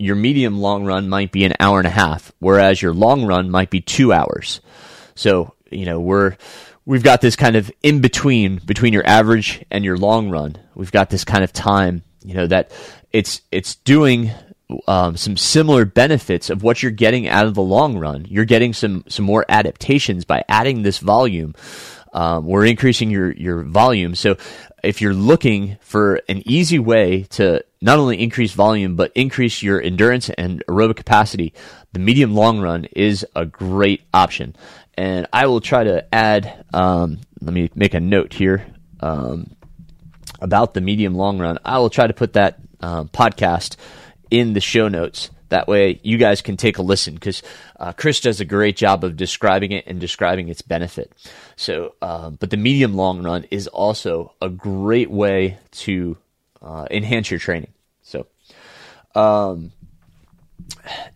your 0.00 0.16
medium 0.16 0.58
long 0.58 0.86
run 0.86 1.10
might 1.10 1.30
be 1.30 1.44
an 1.44 1.52
hour 1.60 1.78
and 1.78 1.86
a 1.86 1.90
half, 1.90 2.32
whereas 2.38 2.80
your 2.80 2.94
long 2.94 3.26
run 3.26 3.50
might 3.50 3.68
be 3.68 3.82
two 3.82 4.14
hours. 4.14 4.62
So, 5.14 5.54
you 5.70 5.84
know, 5.84 6.00
we're, 6.00 6.38
we've 6.86 7.02
got 7.02 7.20
this 7.20 7.36
kind 7.36 7.54
of 7.54 7.70
in 7.82 8.00
between, 8.00 8.56
between 8.64 8.94
your 8.94 9.06
average 9.06 9.62
and 9.70 9.84
your 9.84 9.98
long 9.98 10.30
run. 10.30 10.56
We've 10.74 10.90
got 10.90 11.10
this 11.10 11.26
kind 11.26 11.44
of 11.44 11.52
time, 11.52 12.02
you 12.24 12.32
know, 12.32 12.46
that 12.46 12.72
it's, 13.12 13.42
it's 13.52 13.74
doing 13.74 14.30
um, 14.86 15.16
some 15.16 15.36
similar 15.36 15.84
benefits 15.84 16.50
of 16.50 16.62
what 16.62 16.82
you're 16.82 16.92
getting 16.92 17.28
out 17.28 17.46
of 17.46 17.54
the 17.54 17.62
long 17.62 17.98
run. 17.98 18.26
You're 18.28 18.44
getting 18.44 18.72
some, 18.72 19.04
some 19.08 19.24
more 19.24 19.44
adaptations 19.48 20.24
by 20.24 20.44
adding 20.48 20.82
this 20.82 20.98
volume. 20.98 21.54
Um, 22.12 22.46
we're 22.46 22.66
increasing 22.66 23.10
your, 23.10 23.32
your 23.32 23.62
volume. 23.62 24.14
So 24.14 24.36
if 24.82 25.00
you're 25.00 25.14
looking 25.14 25.78
for 25.80 26.20
an 26.28 26.42
easy 26.46 26.78
way 26.78 27.22
to 27.30 27.64
not 27.80 27.98
only 27.98 28.20
increase 28.20 28.52
volume 28.52 28.96
but 28.96 29.12
increase 29.14 29.62
your 29.62 29.80
endurance 29.80 30.28
and 30.30 30.64
aerobic 30.66 30.96
capacity, 30.96 31.52
the 31.92 32.00
medium 32.00 32.34
long 32.34 32.60
run 32.60 32.86
is 32.96 33.26
a 33.36 33.46
great 33.46 34.02
option. 34.12 34.56
And 34.94 35.26
I 35.32 35.46
will 35.46 35.60
try 35.60 35.84
to 35.84 36.14
add. 36.14 36.64
Um, 36.74 37.20
let 37.40 37.54
me 37.54 37.70
make 37.74 37.94
a 37.94 38.00
note 38.00 38.34
here 38.34 38.66
um, 39.00 39.56
about 40.40 40.74
the 40.74 40.80
medium 40.80 41.14
long 41.14 41.38
run. 41.38 41.58
I 41.64 41.78
will 41.78 41.90
try 41.90 42.06
to 42.06 42.12
put 42.12 42.34
that 42.34 42.58
um, 42.80 43.08
podcast 43.08 43.76
in 44.30 44.52
the 44.52 44.60
show 44.60 44.88
notes. 44.88 45.30
That 45.48 45.66
way, 45.66 45.98
you 46.04 46.16
guys 46.16 46.42
can 46.42 46.56
take 46.56 46.78
a 46.78 46.82
listen 46.82 47.14
because 47.14 47.42
uh, 47.78 47.92
Chris 47.92 48.20
does 48.20 48.40
a 48.40 48.44
great 48.44 48.76
job 48.76 49.02
of 49.02 49.16
describing 49.16 49.72
it 49.72 49.84
and 49.86 50.00
describing 50.00 50.48
its 50.48 50.62
benefit. 50.62 51.12
So, 51.56 51.96
um, 52.00 52.36
but 52.38 52.50
the 52.50 52.56
medium 52.56 52.94
long 52.94 53.22
run 53.22 53.44
is 53.50 53.66
also 53.66 54.34
a 54.40 54.48
great 54.48 55.10
way 55.10 55.58
to 55.72 56.16
uh, 56.62 56.86
enhance 56.90 57.30
your 57.32 57.40
training. 57.40 57.72
So, 58.02 58.26
um, 59.16 59.72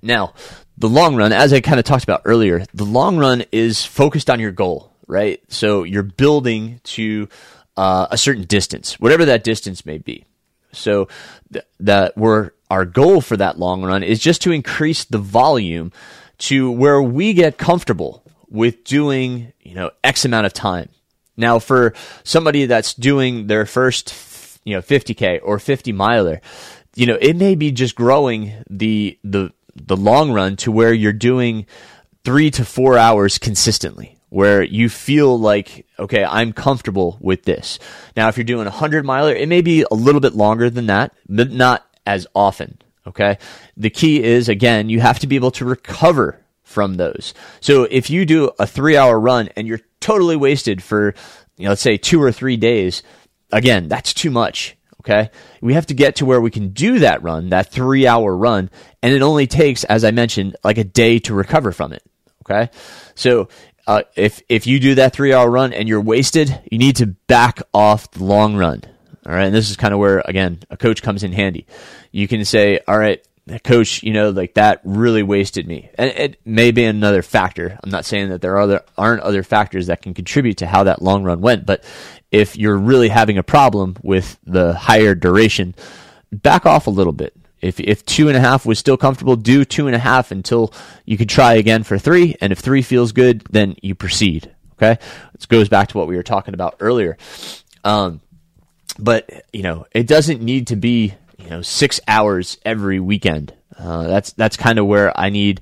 now 0.03 0.35
the 0.77 0.89
long 0.89 1.17
run, 1.17 1.33
as 1.33 1.53
I 1.53 1.61
kind 1.61 1.79
of 1.79 1.85
talked 1.85 2.05
about 2.05 2.23
earlier, 2.25 2.65
the 2.75 2.85
long 2.85 3.17
run 3.17 3.45
is 3.53 3.85
focused 3.85 4.29
on 4.29 4.41
your 4.41 4.51
goal, 4.51 4.93
right? 5.07 5.41
So 5.49 5.85
you're 5.85 6.03
building 6.03 6.81
to 6.85 7.29
uh, 7.77 8.09
a 8.11 8.19
certain 8.19 8.45
distance, 8.45 8.99
whatever 8.99 9.25
that 9.27 9.45
distance 9.45 9.87
may 9.87 9.99
be. 9.99 10.25
So 10.73 11.09
th- 11.53 11.65
that 11.81 12.17
we're 12.17 12.51
our 12.75 12.85
goal 12.85 13.21
for 13.21 13.37
that 13.37 13.57
long 13.57 13.85
run 13.85 14.03
is 14.03 14.19
just 14.19 14.43
to 14.43 14.51
increase 14.51 15.05
the 15.05 15.19
volume 15.19 15.93
to 16.39 16.73
where 16.73 17.01
we 17.01 17.33
get 17.33 17.57
comfortable 17.57 18.25
with 18.49 18.83
doing, 18.83 19.53
you 19.61 19.77
know, 19.77 19.93
X 20.03 20.25
amount 20.25 20.47
of 20.47 20.53
time. 20.53 20.89
Now, 21.37 21.61
for 21.61 21.95
somebody 22.25 22.67
that's 22.67 22.93
doing 22.93 23.47
their 23.47 23.65
first, 23.65 24.13
you 24.65 24.75
know, 24.75 24.83
50K 24.83 25.39
or 25.45 25.61
50 25.61 25.93
miler, 25.93 26.41
you 26.97 27.07
know, 27.07 27.17
it 27.21 27.37
may 27.37 27.55
be 27.55 27.71
just 27.71 27.95
growing 27.95 28.53
the, 28.69 29.21
the, 29.23 29.53
the 29.77 29.97
long 29.97 30.33
run 30.33 30.57
to 30.57 30.73
where 30.73 30.93
you're 30.93 31.13
doing 31.13 31.67
three 32.25 32.51
to 32.51 32.65
four 32.65 32.99
hours 32.99 33.39
consistently 33.39 34.19
where 34.31 34.65
you 34.65 34.89
feel 34.89 35.39
like, 35.39 35.87
okay, 35.97 36.25
I'm 36.25 36.53
comfortable 36.53 37.19
with 37.21 37.45
this. 37.45 37.79
Now, 38.17 38.27
if 38.27 38.37
you're 38.37 38.43
doing 38.43 38.67
a 38.67 38.71
100 38.71 39.05
miler, 39.05 39.33
it 39.33 39.49
may 39.49 39.61
be 39.61 39.85
a 39.89 39.95
little 39.95 40.21
bit 40.21 40.35
longer 40.35 40.71
than 40.71 40.87
that, 40.87 41.15
but 41.29 41.53
not 41.53 41.87
as 42.07 42.27
often. 42.35 42.79
Okay. 43.07 43.39
The 43.77 43.91
key 43.91 44.23
is, 44.23 44.49
again, 44.49 44.89
you 44.89 45.01
have 45.01 45.19
to 45.21 45.27
be 45.27 45.37
able 45.37 45.51
to 45.53 45.65
recover 45.65 46.41
from 46.63 46.95
those. 46.95 47.35
So 47.61 47.85
if 47.85 48.09
you 48.11 48.25
do 48.25 48.51
a 48.59 48.67
three 48.67 48.97
hour 48.97 49.19
run 49.19 49.49
and 49.57 49.67
you're 49.69 49.81
totally 50.01 50.37
wasted 50.37 50.83
for, 50.83 51.15
you 51.57 51.65
know, 51.65 51.71
let's 51.71 51.83
say 51.83 51.97
two 51.97 52.23
or 52.23 52.33
three 52.33 52.57
days, 52.57 53.03
again, 53.53 53.89
that's 53.89 54.15
too 54.15 54.31
much. 54.31 54.77
Okay. 55.01 55.31
We 55.61 55.75
have 55.75 55.87
to 55.87 55.95
get 55.95 56.17
to 56.17 56.27
where 56.27 56.41
we 56.41 56.51
can 56.51 56.71
do 56.71 57.01
that 57.01 57.23
run, 57.23 57.51
that 57.51 57.71
three 57.71 58.07
hour 58.07 58.35
run. 58.35 58.71
And 59.03 59.15
it 59.15 59.21
only 59.21 59.47
takes, 59.47 59.85
as 59.85 60.03
I 60.03 60.11
mentioned, 60.11 60.57
like 60.65 60.79
a 60.79 60.85
day 60.85 61.19
to 61.21 61.35
recover 61.35 61.73
from 61.73 61.93
it. 61.93 62.03
Okay. 62.43 62.71
So 63.15 63.49
uh, 63.87 64.03
if 64.17 64.41
if 64.49 64.67
you 64.67 64.81
do 64.81 64.95
that 64.95 65.13
three 65.13 65.35
hour 65.35 65.51
run 65.51 65.75
and 65.75 65.89
you're 65.89 66.01
wasted, 66.01 66.59
you 66.71 66.79
need 66.79 66.97
to 66.97 67.07
back 67.07 67.61
off 67.75 68.11
the 68.13 68.25
long 68.25 68.57
run. 68.57 68.83
All 69.27 69.33
right, 69.33 69.47
and 69.47 69.55
this 69.55 69.71
is 69.71 69.77
kind 69.77 69.95
of 69.95 70.01
where 70.01 70.23
again 70.25 70.61
a 70.71 70.77
coach 70.77 71.03
comes 71.03 71.23
in 71.23 71.33
handy. 71.33 71.67
You 72.13 72.29
can 72.29 72.45
say, 72.45 72.81
"All 72.87 72.99
right, 72.99 73.25
coach, 73.65 74.03
you 74.03 74.13
know, 74.13 74.31
like 74.31 74.55
that 74.55 74.81
really 74.85 75.23
wasted 75.23 75.67
me," 75.67 75.91
and 75.97 76.11
it 76.11 76.41
may 76.45 76.73
be 76.73 76.85
another 76.85 77.23
factor. 77.23 77.79
I'm 77.83 77.91
not 77.91 78.05
saying 78.05 78.29
that 78.29 78.43
there 78.43 78.53
are 78.55 78.61
other 78.61 78.83
aren't 78.99 79.23
other 79.23 79.43
factors 79.43 79.87
that 79.87 80.03
can 80.03 80.13
contribute 80.13 80.59
to 80.59 80.67
how 80.67 80.85
that 80.85 81.01
long 81.01 81.25
run 81.25 81.41
went, 81.41 81.65
but 81.65 81.85
if 82.31 82.57
you're 82.57 82.77
really 82.77 83.09
having 83.09 83.39
a 83.39 83.43
problem 83.43 83.97
with 84.03 84.39
the 84.45 84.75
higher 84.75 85.15
duration, 85.15 85.75
back 86.33 86.67
off 86.67 86.87
a 86.87 86.91
little 86.91 87.13
bit. 87.13 87.35
If 87.63 87.81
if 87.81 88.05
two 88.05 88.29
and 88.29 88.37
a 88.37 88.41
half 88.41 88.67
was 88.67 88.79
still 88.79 88.99
comfortable, 88.99 89.37
do 89.37 89.65
two 89.65 89.87
and 89.87 89.97
a 89.97 89.99
half 89.99 90.33
until 90.33 90.75
you 91.07 91.17
can 91.17 91.29
try 91.29 91.55
again 91.55 91.83
for 91.83 91.97
three. 91.97 92.37
And 92.43 92.53
if 92.53 92.59
three 92.59 92.83
feels 92.83 93.13
good, 93.13 93.43
then 93.51 93.77
you 93.81 93.95
proceed. 93.95 94.55
Okay, 94.75 95.01
this 95.33 95.47
goes 95.47 95.71
back 95.71 95.89
to 95.89 95.99
what 95.99 96.09
we 96.09 96.17
were 96.17 96.23
talking 96.23 96.53
about 96.53 96.77
earlier. 96.81 97.17
Um, 97.85 98.21
but 98.99 99.45
you 99.53 99.63
know, 99.63 99.87
it 99.93 100.07
doesn't 100.07 100.43
need 100.43 100.69
to 100.69 100.77
be 100.77 101.15
you 101.39 101.51
know 101.51 101.63
six 101.63 102.01
hours 102.09 102.59
every 102.65 103.01
weekend. 103.01 103.55
Uh, 103.79 104.07
that's 104.07 104.33
that's 104.33 104.57
kind 104.57 104.79
of 104.79 104.87
where 104.87 105.19
I 105.19 105.31
need 105.31 105.61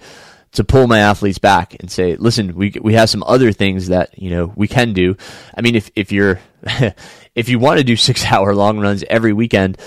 to 0.52 0.64
pull 0.64 0.86
my 0.86 0.98
athletes 0.98 1.38
back 1.38 1.76
and 1.80 1.90
say, 1.90 2.16
listen, 2.16 2.54
we 2.54 2.74
we 2.80 2.94
have 2.94 3.10
some 3.10 3.22
other 3.24 3.52
things 3.52 3.88
that 3.88 4.18
you 4.18 4.30
know 4.30 4.52
we 4.54 4.68
can 4.68 4.92
do. 4.92 5.16
I 5.56 5.60
mean, 5.62 5.74
if 5.74 5.90
if 5.96 6.12
you're 6.12 6.40
if 7.34 7.48
you 7.48 7.58
want 7.58 7.78
to 7.78 7.84
do 7.84 7.96
six 7.96 8.24
hour 8.30 8.54
long 8.54 8.78
runs 8.78 9.04
every 9.08 9.32
weekend, 9.32 9.78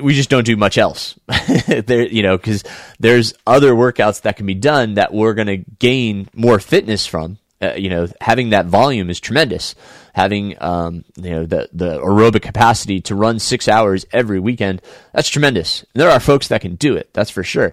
we 0.00 0.14
just 0.14 0.30
don't 0.30 0.44
do 0.44 0.56
much 0.56 0.78
else 0.78 1.18
there 1.86 2.06
you 2.06 2.22
know 2.22 2.36
because 2.36 2.62
there's 3.00 3.34
other 3.46 3.72
workouts 3.72 4.22
that 4.22 4.36
can 4.36 4.46
be 4.46 4.54
done 4.54 4.94
that 4.94 5.12
we're 5.12 5.34
going 5.34 5.48
to 5.48 5.56
gain 5.56 6.28
more 6.34 6.60
fitness 6.60 7.06
from 7.06 7.38
uh, 7.60 7.72
you 7.72 7.90
know 7.90 8.06
having 8.20 8.50
that 8.50 8.66
volume 8.66 9.10
is 9.10 9.20
tremendous 9.20 9.74
having 10.18 10.60
um, 10.60 11.04
you 11.16 11.30
know 11.30 11.46
the 11.46 11.68
the 11.72 11.98
aerobic 11.98 12.42
capacity 12.42 13.00
to 13.00 13.14
run 13.14 13.38
six 13.38 13.68
hours 13.68 14.04
every 14.12 14.40
weekend 14.40 14.82
that's 15.12 15.28
tremendous 15.28 15.84
there 15.94 16.10
are 16.10 16.20
folks 16.20 16.48
that 16.48 16.60
can 16.60 16.74
do 16.74 16.96
it 16.96 17.08
that's 17.12 17.30
for 17.30 17.44
sure 17.44 17.72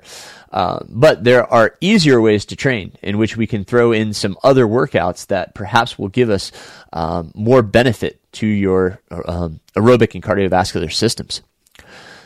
uh, 0.52 0.80
but 0.88 1.24
there 1.24 1.52
are 1.52 1.76
easier 1.82 2.22
ways 2.22 2.46
to 2.46 2.56
train 2.56 2.94
in 3.02 3.18
which 3.18 3.36
we 3.36 3.48
can 3.48 3.66
throw 3.66 3.92
in 3.92 4.14
some 4.14 4.38
other 4.44 4.66
workouts 4.66 5.28
that 5.28 5.54
perhaps 5.56 6.00
will 6.00 6.08
give 6.08 6.30
us 6.30 6.52
um, 6.94 7.32
more 7.34 7.62
benefit 7.62 8.22
to 8.32 8.48
your 8.48 9.02
um, 9.26 9.60
aerobic 9.76 10.14
and 10.14 10.24
cardiovascular 10.24 10.92
systems 10.94 11.42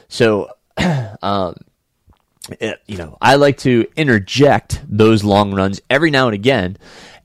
so, 0.10 0.50
um, 1.22 1.56
it, 2.60 2.82
you 2.88 2.98
know, 2.98 3.18
I 3.22 3.36
like 3.36 3.60
to 3.60 3.88
interject 3.96 4.82
those 4.90 5.24
long 5.24 5.54
runs 5.54 5.80
every 5.90 6.12
now 6.12 6.26
and 6.28 6.34
again. 6.34 6.78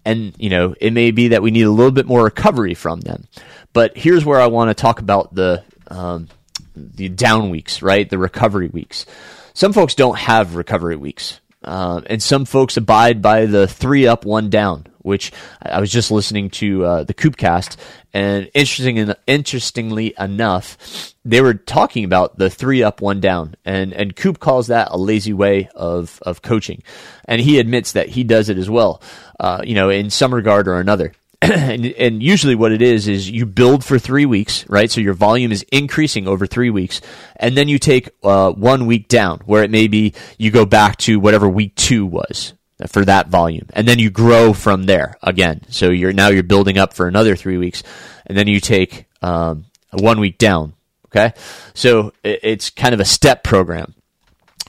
And, 0.05 0.35
you 0.39 0.51
know, 0.51 0.75
it 0.81 0.93
may 0.93 1.11
be 1.11 1.29
that 1.29 1.43
we 1.43 1.51
need 1.51 1.63
a 1.63 1.71
little 1.71 1.93
bit 1.93 2.07
more 2.07 2.25
recovery 2.25 2.75
from 2.75 3.01
them. 3.01 3.27
But 3.73 3.97
here's 3.97 4.25
where 4.25 4.41
I 4.41 4.49
want 4.49 4.71
to 4.71 4.75
talk 4.75 5.01
about 5.01 5.35
the, 5.35 5.65
um, 5.89 6.29
the 6.77 7.09
down 7.09 7.51
weeks, 7.51 7.83
right? 7.83 8.09
The 8.09 8.19
recovery 8.19 8.69
weeks. 8.69 9.07
Some 9.55 9.73
folks 9.73 9.95
don't 9.95 10.19
have 10.19 10.57
recovery 10.57 10.97
weeks. 10.97 11.41
Uh, 11.63 12.03
and 12.07 12.23
some 12.23 12.45
folks 12.45 12.77
abide 12.77 13.23
by 13.23 13.47
the 13.47 13.67
three 13.67 14.07
up, 14.07 14.27
one 14.27 14.51
down, 14.51 14.87
which 15.05 15.33
I 15.63 15.81
was 15.81 15.93
just 15.93 16.11
listening 16.11 16.51
to 16.51 16.85
uh, 16.85 17.05
the 17.05 17.15
KoopCast, 17.15 17.77
and 18.13 18.51
interesting, 18.55 19.13
interestingly 19.27 20.15
enough, 20.19 21.15
they 21.25 21.41
were 21.41 21.55
talking 21.55 22.05
about 22.05 22.39
the 22.39 22.51
three 22.51 22.83
up, 22.83 23.01
one 23.01 23.21
down, 23.21 23.55
and 23.65 23.93
and 23.93 24.17
Koop 24.17 24.41
calls 24.41 24.69
that 24.69 24.89
a 24.91 24.99
lazy 24.99 25.33
way 25.33 25.69
of 25.75 26.19
of 26.23 26.43
coaching, 26.43 26.83
and 27.27 27.41
he 27.41 27.59
admits 27.59 27.93
that 27.93 28.09
he 28.09 28.25
does 28.25 28.49
it 28.49 28.59
as 28.59 28.71
well, 28.71 29.03
uh, 29.39 29.63
you 29.65 29.75
know, 29.75 29.91
in 29.91 30.11
some 30.11 30.35
regard 30.35 30.69
or 30.69 30.81
another. 30.81 31.13
and, 31.43 31.85
and, 31.85 32.23
usually 32.23 32.55
what 32.55 32.73
it 32.73 32.81
is 32.81 33.07
is 33.07 33.29
you 33.29 33.45
build 33.45 33.85
for 33.85 33.99
three 33.99 34.25
weeks, 34.25 34.67
right? 34.71 34.91
So 34.91 35.03
your 35.03 35.13
volume 35.13 35.53
is 35.53 35.63
increasing 35.71 36.27
over 36.27 36.47
three 36.47 36.71
weeks, 36.71 37.03
and 37.37 37.55
then 37.55 37.69
you 37.69 37.79
take 37.79 38.09
uh, 38.23 38.53
one 38.53 38.87
week 38.87 39.09
down, 39.09 39.41
where 39.45 39.63
it 39.63 39.71
may 39.71 39.87
be 39.87 40.15
you 40.39 40.51
go 40.51 40.65
back 40.65 40.97
to 40.99 41.21
whatever 41.21 41.47
week 41.47 41.75
two 41.75 42.07
was 42.07 42.55
for 42.89 43.05
that 43.05 43.29
volume, 43.29 43.67
and 43.73 43.87
then 43.89 43.99
you 43.99 44.11
grow 44.11 44.53
from 44.53 44.85
there 44.85 45.17
again. 45.23 45.63
So 45.69 45.91
you're 45.91 46.13
now 46.13 46.29
you're 46.29 46.43
building 46.43 46.79
up 46.79 46.95
for 46.95 47.07
another 47.07 47.37
three 47.37 47.59
weeks, 47.59 47.83
and 48.27 48.37
then 48.37 48.47
you 48.47 48.61
take 48.61 49.07
um, 49.23 49.67
one 49.93 50.21
week 50.21 50.39
down. 50.39 50.75
Okay, 51.07 51.33
so 51.75 52.13
it, 52.23 52.41
it's 52.43 52.71
kind 52.71 52.95
of 52.95 53.01
a 53.01 53.05
step 53.05 53.45
program, 53.45 53.95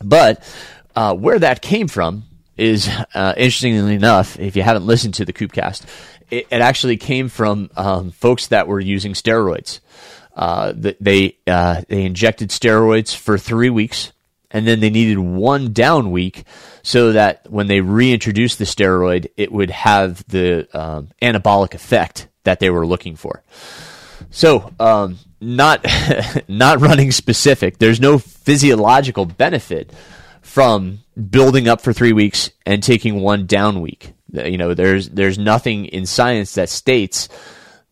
but 0.03 0.43
uh, 0.95 1.15
where 1.15 1.39
that 1.39 1.61
came 1.61 1.87
from 1.87 2.23
is 2.57 2.89
uh, 3.13 3.33
interestingly 3.35 3.95
enough, 3.95 4.39
if 4.39 4.55
you 4.55 4.61
haven't 4.61 4.85
listened 4.85 5.13
to 5.15 5.25
the 5.25 5.33
KoopCast, 5.33 5.83
it, 6.29 6.47
it 6.49 6.61
actually 6.61 6.97
came 6.97 7.29
from 7.29 7.69
um, 7.75 8.11
folks 8.11 8.47
that 8.47 8.67
were 8.67 8.79
using 8.79 9.13
steroids. 9.13 9.79
Uh, 10.35 10.73
they 10.75 11.37
uh, 11.47 11.81
they 11.87 12.03
injected 12.03 12.49
steroids 12.49 13.15
for 13.15 13.37
three 13.37 13.69
weeks, 13.69 14.11
and 14.51 14.67
then 14.67 14.79
they 14.79 14.89
needed 14.89 15.19
one 15.19 15.73
down 15.73 16.11
week 16.11 16.45
so 16.83 17.13
that 17.13 17.49
when 17.49 17.67
they 17.67 17.81
reintroduced 17.81 18.59
the 18.59 18.65
steroid, 18.65 19.29
it 19.37 19.51
would 19.51 19.71
have 19.71 20.25
the 20.27 20.67
um, 20.77 21.09
anabolic 21.21 21.73
effect 21.73 22.27
that 22.43 22.59
they 22.59 22.69
were 22.69 22.85
looking 22.85 23.15
for. 23.15 23.43
So, 24.29 24.71
um, 24.79 25.17
not 25.41 25.85
not 26.47 26.81
running 26.81 27.11
specific. 27.11 27.77
There's 27.77 27.99
no 27.99 28.17
physiological 28.17 29.25
benefit 29.25 29.91
from 30.41 30.99
building 31.29 31.67
up 31.67 31.81
for 31.81 31.93
three 31.93 32.13
weeks 32.13 32.49
and 32.65 32.81
taking 32.81 33.21
one 33.21 33.45
down 33.45 33.81
week. 33.81 34.13
You 34.31 34.57
know, 34.57 34.73
there's 34.73 35.09
there's 35.09 35.37
nothing 35.37 35.85
in 35.85 36.05
science 36.05 36.55
that 36.55 36.69
states 36.69 37.29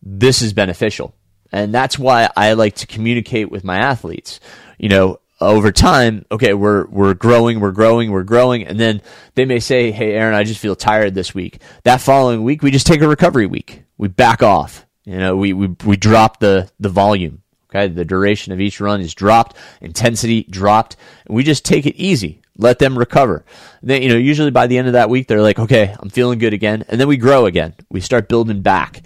this 0.02 0.42
is 0.42 0.52
beneficial, 0.52 1.14
and 1.52 1.72
that's 1.72 1.98
why 1.98 2.28
I 2.36 2.52
like 2.54 2.76
to 2.76 2.86
communicate 2.86 3.50
with 3.50 3.64
my 3.64 3.78
athletes. 3.78 4.40
You 4.78 4.88
know, 4.88 5.20
over 5.46 5.72
time, 5.72 6.24
okay, 6.30 6.54
we're 6.54 6.86
we're 6.86 7.14
growing, 7.14 7.60
we're 7.60 7.72
growing, 7.72 8.10
we're 8.10 8.22
growing, 8.22 8.66
and 8.66 8.78
then 8.78 9.02
they 9.34 9.44
may 9.44 9.60
say, 9.60 9.90
"Hey, 9.90 10.12
Aaron, 10.12 10.34
I 10.34 10.44
just 10.44 10.60
feel 10.60 10.76
tired 10.76 11.14
this 11.14 11.34
week." 11.34 11.60
That 11.84 12.00
following 12.00 12.42
week, 12.42 12.62
we 12.62 12.70
just 12.70 12.86
take 12.86 13.00
a 13.00 13.08
recovery 13.08 13.46
week. 13.46 13.82
We 13.98 14.08
back 14.08 14.42
off. 14.42 14.86
You 15.04 15.18
know, 15.18 15.36
we 15.36 15.52
we 15.52 15.68
we 15.84 15.96
drop 15.96 16.40
the 16.40 16.70
the 16.80 16.88
volume. 16.88 17.42
Okay, 17.70 17.88
the 17.88 18.04
duration 18.04 18.52
of 18.52 18.60
each 18.60 18.80
run 18.80 19.00
is 19.00 19.14
dropped, 19.14 19.56
intensity 19.80 20.44
dropped, 20.44 20.96
and 21.26 21.34
we 21.34 21.42
just 21.42 21.64
take 21.64 21.86
it 21.86 21.96
easy 21.96 22.40
let 22.56 22.78
them 22.78 22.98
recover. 22.98 23.44
Then, 23.82 24.02
you 24.02 24.08
know, 24.08 24.16
usually 24.16 24.50
by 24.50 24.66
the 24.66 24.78
end 24.78 24.86
of 24.86 24.92
that 24.92 25.10
week, 25.10 25.26
they're 25.26 25.42
like, 25.42 25.58
okay, 25.58 25.94
I'm 25.98 26.10
feeling 26.10 26.38
good 26.38 26.52
again. 26.52 26.84
And 26.88 27.00
then 27.00 27.08
we 27.08 27.16
grow 27.16 27.46
again. 27.46 27.74
We 27.90 28.00
start 28.00 28.28
building 28.28 28.62
back. 28.62 29.02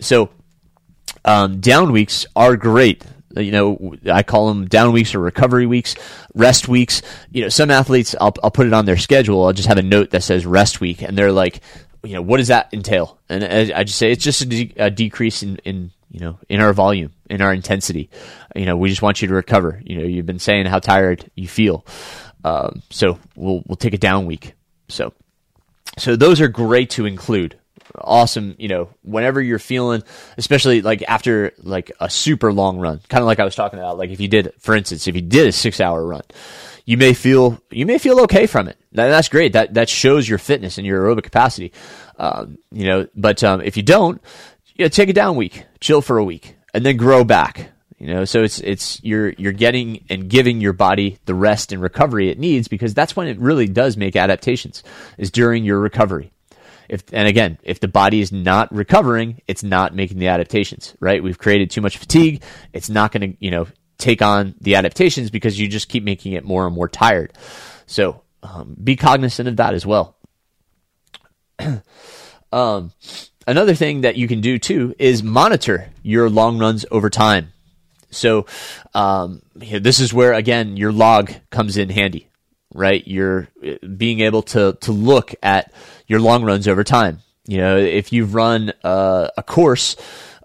So, 0.00 0.30
um, 1.24 1.60
down 1.60 1.92
weeks 1.92 2.26
are 2.34 2.56
great. 2.56 3.04
You 3.36 3.52
know, 3.52 3.96
I 4.10 4.22
call 4.22 4.48
them 4.48 4.66
down 4.66 4.92
weeks 4.92 5.14
or 5.14 5.20
recovery 5.20 5.66
weeks, 5.66 5.94
rest 6.34 6.68
weeks. 6.68 7.02
You 7.30 7.42
know, 7.42 7.48
some 7.48 7.70
athletes, 7.70 8.14
I'll, 8.20 8.34
I'll 8.42 8.50
put 8.50 8.66
it 8.66 8.72
on 8.72 8.84
their 8.84 8.96
schedule. 8.96 9.44
I'll 9.44 9.52
just 9.52 9.68
have 9.68 9.78
a 9.78 9.82
note 9.82 10.10
that 10.10 10.22
says 10.22 10.46
rest 10.46 10.80
week. 10.80 11.02
And 11.02 11.16
they're 11.16 11.32
like, 11.32 11.60
you 12.02 12.12
know, 12.12 12.22
what 12.22 12.36
does 12.36 12.48
that 12.48 12.72
entail? 12.72 13.18
And 13.28 13.44
I 13.44 13.84
just 13.84 13.98
say 13.98 14.12
it's 14.12 14.24
just 14.24 14.42
a, 14.42 14.46
de- 14.46 14.74
a 14.76 14.90
decrease 14.90 15.42
in, 15.42 15.56
in, 15.64 15.90
you 16.10 16.20
know, 16.20 16.38
in 16.48 16.60
our 16.60 16.72
volume, 16.72 17.12
in 17.28 17.40
our 17.40 17.52
intensity. 17.52 18.10
You 18.54 18.66
know, 18.66 18.76
we 18.76 18.88
just 18.88 19.02
want 19.02 19.22
you 19.22 19.28
to 19.28 19.34
recover. 19.34 19.80
You 19.84 19.98
know, 19.98 20.04
you've 20.04 20.26
been 20.26 20.38
saying 20.38 20.66
how 20.66 20.78
tired 20.78 21.28
you 21.34 21.48
feel. 21.48 21.84
Um, 22.44 22.82
so 22.90 23.18
we'll 23.34 23.62
we'll 23.66 23.76
take 23.76 23.94
a 23.94 23.98
down 23.98 24.26
week. 24.26 24.54
So 24.88 25.12
so 25.98 26.16
those 26.16 26.40
are 26.40 26.48
great 26.48 26.90
to 26.90 27.06
include. 27.06 27.58
Awesome, 27.96 28.56
you 28.58 28.68
know, 28.68 28.88
whenever 29.02 29.40
you're 29.40 29.60
feeling, 29.60 30.02
especially 30.36 30.82
like 30.82 31.02
after 31.06 31.52
like 31.58 31.92
a 32.00 32.10
super 32.10 32.52
long 32.52 32.78
run, 32.78 33.00
kind 33.08 33.22
of 33.22 33.26
like 33.26 33.38
I 33.38 33.44
was 33.44 33.54
talking 33.54 33.78
about. 33.78 33.98
Like 33.98 34.10
if 34.10 34.20
you 34.20 34.28
did, 34.28 34.52
for 34.58 34.74
instance, 34.74 35.06
if 35.06 35.14
you 35.14 35.22
did 35.22 35.46
a 35.46 35.52
six 35.52 35.80
hour 35.80 36.04
run, 36.04 36.22
you 36.84 36.96
may 36.96 37.14
feel 37.14 37.60
you 37.70 37.86
may 37.86 37.98
feel 37.98 38.20
okay 38.20 38.46
from 38.46 38.68
it. 38.68 38.78
that's 38.92 39.28
great. 39.28 39.52
That 39.52 39.74
that 39.74 39.88
shows 39.88 40.28
your 40.28 40.38
fitness 40.38 40.76
and 40.76 40.86
your 40.86 41.02
aerobic 41.02 41.22
capacity. 41.22 41.72
Um, 42.18 42.58
you 42.72 42.86
know, 42.86 43.06
but 43.14 43.42
um, 43.44 43.60
if 43.60 43.76
you 43.76 43.82
don't, 43.82 44.20
you 44.74 44.84
know, 44.84 44.88
take 44.88 45.08
a 45.08 45.12
down 45.12 45.36
week, 45.36 45.64
chill 45.80 46.02
for 46.02 46.18
a 46.18 46.24
week, 46.24 46.56
and 46.72 46.84
then 46.84 46.96
grow 46.96 47.24
back. 47.24 47.70
You 47.98 48.08
know, 48.08 48.24
so 48.26 48.42
it's 48.42 48.58
it's 48.58 49.02
you're 49.02 49.30
you're 49.38 49.52
getting 49.52 50.04
and 50.10 50.28
giving 50.28 50.60
your 50.60 50.74
body 50.74 51.18
the 51.24 51.34
rest 51.34 51.72
and 51.72 51.80
recovery 51.80 52.28
it 52.28 52.38
needs 52.38 52.68
because 52.68 52.92
that's 52.92 53.16
when 53.16 53.28
it 53.28 53.38
really 53.38 53.66
does 53.66 53.96
make 53.96 54.14
adaptations 54.14 54.82
is 55.16 55.30
during 55.30 55.64
your 55.64 55.78
recovery. 55.78 56.33
If 56.88 57.04
and 57.12 57.28
again, 57.28 57.58
if 57.62 57.80
the 57.80 57.88
body 57.88 58.20
is 58.20 58.32
not 58.32 58.72
recovering, 58.74 59.40
it's 59.46 59.62
not 59.62 59.94
making 59.94 60.18
the 60.18 60.28
adaptations, 60.28 60.94
right? 61.00 61.22
We've 61.22 61.38
created 61.38 61.70
too 61.70 61.80
much 61.80 61.98
fatigue. 61.98 62.42
It's 62.72 62.88
not 62.88 63.12
going 63.12 63.32
to, 63.32 63.44
you 63.44 63.50
know, 63.50 63.66
take 63.98 64.22
on 64.22 64.54
the 64.60 64.76
adaptations 64.76 65.30
because 65.30 65.58
you 65.58 65.68
just 65.68 65.88
keep 65.88 66.04
making 66.04 66.32
it 66.32 66.44
more 66.44 66.66
and 66.66 66.74
more 66.74 66.88
tired. 66.88 67.32
So 67.86 68.22
um, 68.42 68.76
be 68.82 68.96
cognizant 68.96 69.48
of 69.48 69.56
that 69.56 69.74
as 69.74 69.86
well. 69.86 70.16
um, 72.52 72.92
another 73.46 73.74
thing 73.74 74.02
that 74.02 74.16
you 74.16 74.28
can 74.28 74.40
do 74.40 74.58
too 74.58 74.94
is 74.98 75.22
monitor 75.22 75.90
your 76.02 76.28
long 76.28 76.58
runs 76.58 76.84
over 76.90 77.10
time. 77.10 77.52
So 78.10 78.46
um, 78.94 79.42
this 79.54 80.00
is 80.00 80.14
where 80.14 80.34
again 80.34 80.76
your 80.76 80.92
log 80.92 81.32
comes 81.50 81.76
in 81.76 81.88
handy, 81.88 82.28
right? 82.74 83.06
You're 83.06 83.48
uh, 83.64 83.86
being 83.86 84.20
able 84.20 84.42
to 84.42 84.76
to 84.82 84.92
look 84.92 85.34
at 85.42 85.72
your 86.06 86.20
long 86.20 86.44
runs 86.44 86.68
over 86.68 86.84
time. 86.84 87.20
You 87.46 87.58
know, 87.58 87.78
if 87.78 88.12
you've 88.12 88.34
run 88.34 88.72
uh, 88.82 89.28
a 89.36 89.42
course 89.42 89.96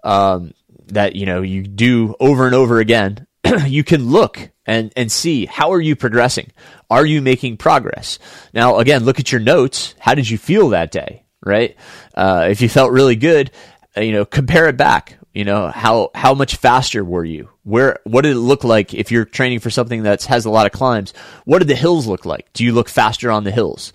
um, 0.02 0.54
that 0.86 1.16
you 1.16 1.26
know 1.26 1.42
you 1.42 1.62
do 1.62 2.14
over 2.20 2.46
and 2.46 2.54
over 2.54 2.78
again, 2.78 3.26
you 3.66 3.84
can 3.84 4.08
look 4.08 4.50
and 4.64 4.92
and 4.96 5.10
see 5.10 5.46
how 5.46 5.72
are 5.72 5.80
you 5.80 5.96
progressing. 5.96 6.52
Are 6.88 7.04
you 7.04 7.20
making 7.20 7.56
progress? 7.56 8.18
Now, 8.54 8.78
again, 8.78 9.04
look 9.04 9.20
at 9.20 9.32
your 9.32 9.40
notes. 9.40 9.94
How 9.98 10.14
did 10.14 10.30
you 10.30 10.38
feel 10.38 10.70
that 10.70 10.90
day? 10.90 11.24
Right? 11.44 11.76
Uh, 12.14 12.48
if 12.50 12.60
you 12.60 12.68
felt 12.68 12.92
really 12.92 13.16
good, 13.16 13.50
uh, 13.96 14.02
you 14.02 14.12
know, 14.12 14.24
compare 14.24 14.68
it 14.68 14.76
back. 14.76 15.16
You 15.32 15.44
know, 15.44 15.68
how 15.68 16.10
how 16.14 16.34
much 16.34 16.56
faster 16.56 17.04
were 17.04 17.24
you? 17.24 17.50
Where 17.62 17.98
what 18.04 18.22
did 18.22 18.32
it 18.32 18.40
look 18.40 18.64
like 18.64 18.92
if 18.94 19.12
you're 19.12 19.24
training 19.24 19.60
for 19.60 19.70
something 19.70 20.02
that 20.02 20.24
has 20.24 20.44
a 20.44 20.50
lot 20.50 20.66
of 20.66 20.72
climbs? 20.72 21.12
What 21.44 21.60
did 21.60 21.68
the 21.68 21.76
hills 21.76 22.08
look 22.08 22.24
like? 22.26 22.52
Do 22.52 22.64
you 22.64 22.72
look 22.72 22.88
faster 22.88 23.30
on 23.30 23.44
the 23.44 23.52
hills? 23.52 23.92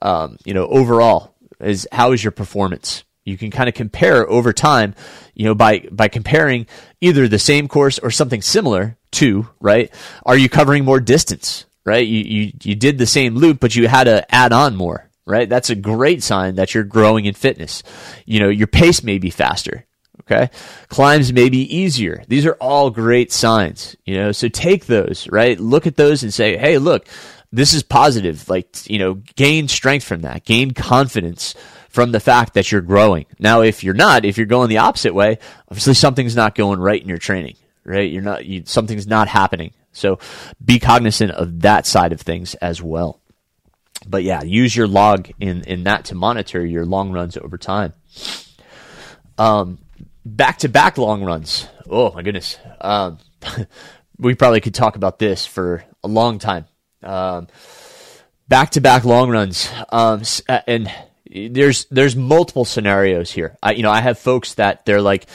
Um, 0.00 0.38
you 0.46 0.54
know, 0.54 0.66
overall, 0.66 1.34
is 1.60 1.86
how 1.92 2.12
is 2.12 2.24
your 2.24 2.30
performance? 2.30 3.04
You 3.26 3.36
can 3.36 3.50
kind 3.50 3.68
of 3.68 3.74
compare 3.74 4.26
over 4.28 4.54
time, 4.54 4.94
you 5.34 5.44
know, 5.44 5.54
by 5.54 5.80
by 5.90 6.08
comparing 6.08 6.66
either 7.02 7.28
the 7.28 7.38
same 7.38 7.68
course 7.68 7.98
or 7.98 8.10
something 8.10 8.40
similar 8.40 8.96
to, 9.12 9.46
right? 9.60 9.92
Are 10.24 10.38
you 10.38 10.48
covering 10.48 10.86
more 10.86 11.00
distance? 11.00 11.66
Right? 11.84 12.06
You 12.06 12.20
you 12.20 12.52
you 12.62 12.74
did 12.74 12.96
the 12.96 13.06
same 13.06 13.34
loop, 13.34 13.60
but 13.60 13.76
you 13.76 13.88
had 13.88 14.04
to 14.04 14.34
add 14.34 14.52
on 14.52 14.74
more 14.74 15.08
right? 15.28 15.48
That's 15.48 15.68
a 15.68 15.74
great 15.74 16.22
sign 16.22 16.54
that 16.54 16.74
you're 16.74 16.84
growing 16.84 17.26
in 17.26 17.34
fitness. 17.34 17.82
You 18.24 18.40
know, 18.40 18.48
your 18.48 18.66
pace 18.66 19.02
may 19.02 19.18
be 19.18 19.28
faster. 19.28 19.84
Okay. 20.22 20.50
Climbs 20.88 21.32
may 21.32 21.48
be 21.48 21.62
easier. 21.74 22.22
These 22.28 22.44
are 22.46 22.54
all 22.54 22.90
great 22.90 23.32
signs, 23.32 23.96
you 24.04 24.16
know, 24.16 24.32
so 24.32 24.48
take 24.48 24.86
those, 24.86 25.28
right? 25.30 25.58
Look 25.58 25.86
at 25.86 25.96
those 25.96 26.22
and 26.22 26.34
say, 26.34 26.56
Hey, 26.56 26.78
look, 26.78 27.06
this 27.52 27.72
is 27.72 27.82
positive. 27.82 28.48
Like, 28.48 28.68
you 28.90 28.98
know, 28.98 29.14
gain 29.36 29.68
strength 29.68 30.04
from 30.04 30.22
that, 30.22 30.44
gain 30.44 30.72
confidence 30.72 31.54
from 31.88 32.12
the 32.12 32.20
fact 32.20 32.54
that 32.54 32.70
you're 32.70 32.80
growing. 32.80 33.26
Now, 33.38 33.62
if 33.62 33.82
you're 33.82 33.94
not, 33.94 34.24
if 34.24 34.36
you're 34.36 34.46
going 34.46 34.68
the 34.68 34.78
opposite 34.78 35.14
way, 35.14 35.38
obviously 35.68 35.94
something's 35.94 36.36
not 36.36 36.54
going 36.54 36.78
right 36.78 37.00
in 37.00 37.08
your 37.08 37.18
training, 37.18 37.56
right? 37.84 38.10
You're 38.10 38.22
not, 38.22 38.44
you, 38.44 38.62
something's 38.66 39.06
not 39.06 39.28
happening. 39.28 39.72
So 39.92 40.18
be 40.62 40.78
cognizant 40.78 41.32
of 41.32 41.62
that 41.62 41.86
side 41.86 42.12
of 42.12 42.20
things 42.20 42.54
as 42.56 42.82
well. 42.82 43.20
But 44.06 44.22
yeah, 44.22 44.42
use 44.42 44.76
your 44.76 44.86
log 44.86 45.30
in, 45.40 45.62
in 45.64 45.84
that 45.84 46.04
to 46.06 46.14
monitor 46.14 46.64
your 46.64 46.84
long 46.84 47.10
runs 47.10 47.36
over 47.36 47.58
time. 47.58 47.94
Um, 49.38 49.78
back 50.36 50.58
to 50.58 50.68
back 50.68 50.98
long 50.98 51.24
runs. 51.24 51.66
Oh 51.88 52.12
my 52.12 52.22
goodness. 52.22 52.58
Um, 52.80 53.18
we 54.18 54.34
probably 54.34 54.60
could 54.60 54.74
talk 54.74 54.96
about 54.96 55.18
this 55.18 55.46
for 55.46 55.84
a 56.04 56.08
long 56.08 56.38
time. 56.38 56.66
Back 58.48 58.70
to 58.70 58.80
back 58.80 59.04
long 59.04 59.30
runs. 59.30 59.70
Um, 59.90 60.22
uh, 60.48 60.60
and 60.66 60.92
there's, 61.30 61.86
there's 61.90 62.16
multiple 62.16 62.64
scenarios 62.64 63.30
here. 63.30 63.56
I, 63.62 63.72
you 63.72 63.82
know, 63.82 63.90
I 63.90 64.00
have 64.00 64.18
folks 64.18 64.54
that 64.54 64.86
they're 64.86 65.02
like, 65.02 65.26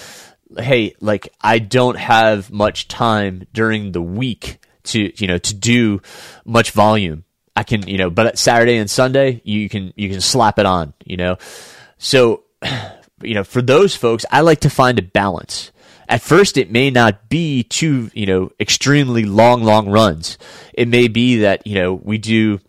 Hey, 0.57 0.95
like 0.99 1.29
I 1.41 1.59
don't 1.59 1.97
have 1.97 2.51
much 2.51 2.87
time 2.87 3.47
during 3.53 3.91
the 3.91 4.01
week 4.01 4.59
to, 4.85 5.11
you 5.19 5.27
know, 5.27 5.39
to 5.39 5.53
do 5.55 6.01
much 6.45 6.71
volume. 6.71 7.23
I 7.55 7.63
can, 7.63 7.87
you 7.87 7.97
know, 7.97 8.09
but 8.09 8.37
Saturday 8.37 8.77
and 8.77 8.89
Sunday, 8.89 9.41
you 9.43 9.69
can, 9.69 9.93
you 9.95 10.09
can 10.09 10.21
slap 10.21 10.59
it 10.59 10.65
on, 10.65 10.93
you 11.05 11.17
know? 11.17 11.37
So 11.97 12.43
you 13.25 13.33
know, 13.33 13.43
for 13.43 13.61
those 13.61 13.95
folks, 13.95 14.25
I 14.31 14.41
like 14.41 14.61
to 14.61 14.69
find 14.69 14.99
a 14.99 15.03
balance. 15.03 15.71
At 16.07 16.21
first, 16.21 16.57
it 16.57 16.69
may 16.71 16.91
not 16.91 17.29
be 17.29 17.63
two, 17.63 18.11
you 18.13 18.25
know, 18.25 18.51
extremely 18.59 19.23
long, 19.23 19.63
long 19.63 19.89
runs. 19.89 20.37
It 20.73 20.87
may 20.87 21.07
be 21.07 21.37
that, 21.37 21.65
you 21.65 21.75
know, 21.75 21.93
we 21.93 22.17
do, 22.17 22.59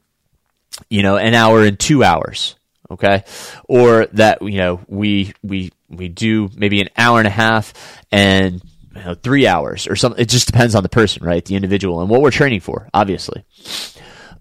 you 0.89 1.03
know, 1.03 1.17
an 1.17 1.35
hour 1.35 1.65
and 1.65 1.79
two 1.79 2.03
hours. 2.05 2.57
okay, 2.91 3.25
or 3.69 4.07
that 4.13 4.43
you 4.43 4.59
know 4.59 4.81
we 4.89 5.33
we 5.43 5.73
we 5.89 6.09
do 6.09 6.51
maybe 6.57 6.81
an 6.81 6.89
hour 6.97 7.19
and 7.19 7.27
a 7.27 7.31
half 7.31 7.73
and 8.13 8.63
you 8.95 9.03
know, 9.03 9.15
three 9.15 9.47
hours 9.47 9.87
or 9.87 9.97
something. 9.97 10.21
It 10.21 10.29
just 10.29 10.47
depends 10.47 10.75
on 10.75 10.83
the 10.83 10.89
person, 10.89 11.25
right? 11.25 11.45
The 11.45 11.57
individual 11.57 12.01
and 12.01 12.09
what 12.11 12.23
we're 12.23 12.31
training 12.31 12.61
for, 12.61 12.89
obviously, 12.95 13.45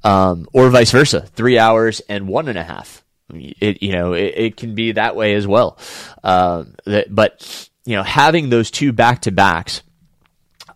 um, 0.03 0.47
or 0.53 0.69
vice 0.69 0.91
versa, 0.91 1.21
three 1.21 1.57
hours 1.57 2.01
and 2.09 2.27
one 2.27 2.47
and 2.47 2.57
a 2.57 2.63
half. 2.63 3.02
It 3.33 3.81
you 3.81 3.93
know 3.93 4.13
it, 4.13 4.33
it 4.35 4.57
can 4.57 4.75
be 4.75 4.93
that 4.93 5.15
way 5.15 5.33
as 5.35 5.47
well, 5.47 5.77
uh, 6.23 6.65
that, 6.85 7.13
but 7.13 7.69
you 7.85 7.95
know 7.95 8.03
having 8.03 8.49
those 8.49 8.69
two 8.69 8.91
back 8.91 9.21
to 9.21 9.31
backs 9.31 9.81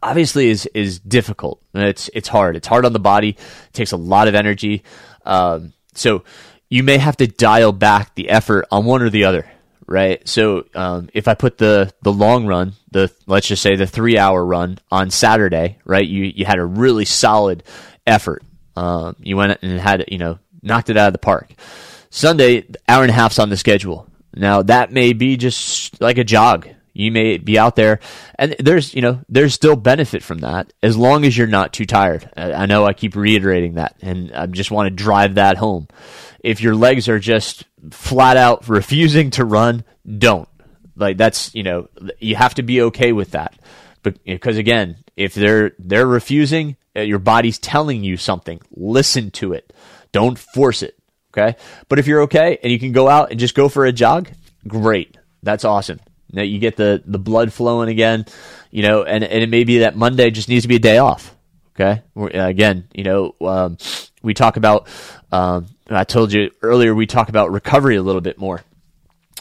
obviously 0.02 0.50
is 0.50 0.66
is 0.68 1.00
difficult. 1.00 1.62
It's 1.74 2.10
it's 2.14 2.28
hard. 2.28 2.56
It's 2.56 2.68
hard 2.68 2.86
on 2.86 2.94
the 2.94 3.00
body. 3.00 3.30
It 3.30 3.74
takes 3.74 3.92
a 3.92 3.98
lot 3.98 4.28
of 4.28 4.36
energy. 4.36 4.84
Um, 5.26 5.74
so 5.94 6.24
you 6.70 6.84
may 6.84 6.98
have 6.98 7.18
to 7.18 7.28
dial 7.28 7.72
back 7.72 8.16
the 8.16 8.30
effort 8.30 8.66
on 8.72 8.86
one 8.86 9.02
or 9.02 9.10
the 9.10 9.26
other, 9.26 9.50
right? 9.86 10.26
So 10.28 10.66
um, 10.76 11.10
if 11.14 11.28
I 11.28 11.34
put 11.34 11.58
the 11.58 11.94
the 12.02 12.14
long 12.14 12.46
run, 12.46 12.74
the 12.92 13.12
let's 13.26 13.48
just 13.48 13.62
say 13.62 13.76
the 13.76 13.88
three 13.88 14.18
hour 14.18 14.44
run 14.44 14.80
on 14.92 15.10
Saturday, 15.10 15.80
right? 15.86 16.08
You 16.08 16.24
you 16.24 16.46
had 16.46 16.60
a 16.60 16.66
really 16.66 17.06
solid 17.06 17.64
effort. 18.06 18.44
Um, 18.76 19.16
you 19.20 19.38
went 19.38 19.58
and 19.62 19.80
had 19.80 20.06
you 20.08 20.18
know 20.18 20.40
knocked 20.62 20.90
it 20.90 20.98
out 20.98 21.08
of 21.08 21.14
the 21.14 21.20
park. 21.20 21.52
Sunday, 22.10 22.68
hour 22.88 23.04
and 23.04 23.12
a 23.12 23.14
half's 23.14 23.40
on 23.40 23.50
the 23.50 23.58
schedule. 23.58 24.08
Now 24.34 24.62
that 24.64 24.92
may 24.92 25.14
be 25.14 25.38
just 25.38 26.00
like 26.02 26.18
a 26.18 26.24
jog, 26.24 26.68
you 26.94 27.12
may 27.12 27.38
be 27.38 27.60
out 27.60 27.76
there, 27.76 28.00
and 28.40 28.56
there's 28.60 28.94
you 28.94 29.02
know 29.02 29.22
there's 29.30 29.54
still 29.54 29.76
benefit 29.76 30.24
from 30.24 30.40
that 30.40 30.74
as 30.82 30.98
long 30.98 31.26
as 31.26 31.38
you're 31.38 31.48
not 31.48 31.74
too 31.74 31.86
tired. 31.86 32.30
I 32.36 32.66
know 32.66 32.86
I 32.86 32.94
keep 32.94 33.16
reiterating 33.16 33.76
that, 33.76 33.96
and 34.02 34.32
I 34.34 34.48
just 34.48 34.72
want 34.72 34.88
to 34.88 35.04
drive 35.04 35.36
that 35.36 35.58
home. 35.58 35.88
If 36.40 36.62
your 36.62 36.76
legs 36.76 37.08
are 37.08 37.20
just 37.20 37.66
flat 37.92 38.38
out 38.38 38.68
refusing 38.68 39.32
to 39.32 39.46
run, 39.46 39.84
don't. 40.18 40.50
Like 40.96 41.18
that's 41.18 41.54
you 41.54 41.64
know 41.64 41.88
you 42.20 42.36
have 42.36 42.56
to 42.56 42.64
be 42.64 42.82
okay 42.84 43.12
with 43.12 43.32
that, 43.32 43.56
but 44.02 44.24
because 44.24 44.58
again, 44.58 44.98
if 45.16 45.36
they're 45.36 45.74
they're 45.78 46.08
refusing, 46.08 46.78
uh, 46.96 47.02
your 47.02 47.20
body's 47.20 47.60
telling 47.60 48.04
you 48.04 48.18
something. 48.18 48.60
Listen 48.72 49.30
to 49.32 49.54
it. 49.54 49.72
Don't 50.12 50.40
force 50.40 50.82
it. 50.82 50.97
Okay. 51.38 51.56
But 51.88 52.00
if 52.00 52.08
you're 52.08 52.24
okay 52.24 52.58
and 52.64 52.72
you 52.72 52.80
can 52.80 52.92
go 52.92 53.08
out 53.08 53.32
and 53.32 53.40
just 53.40 53.54
go 53.54 53.70
for 53.70 53.86
a 53.86 53.92
jog, 53.92 54.30
great. 54.68 55.18
That's 55.44 55.66
awesome. 55.66 56.00
Now 56.32 56.42
you 56.42 56.60
get 56.60 56.76
the 56.76 57.02
the 57.06 57.20
blood 57.20 57.54
flowing 57.54 57.90
again, 57.90 58.26
you 58.72 58.82
know, 58.82 59.04
and 59.04 59.24
and 59.24 59.44
it 59.44 59.50
may 59.50 59.64
be 59.64 59.80
that 59.80 59.96
Monday 59.96 60.30
just 60.30 60.50
needs 60.50 60.64
to 60.64 60.68
be 60.68 60.76
a 60.76 60.80
day 60.80 60.98
off. 60.98 61.34
Okay, 61.80 62.02
again, 62.16 62.88
you 62.94 63.04
know, 63.04 63.36
um, 63.42 63.78
we 64.24 64.34
talk 64.34 64.58
about. 64.58 64.88
Um, 65.32 65.68
I 65.90 66.04
told 66.04 66.34
you 66.34 66.50
earlier 66.62 66.94
we 66.96 67.06
talk 67.06 67.30
about 67.30 67.52
recovery 67.52 67.98
a 67.98 68.02
little 68.02 68.20
bit 68.20 68.40
more, 68.40 68.62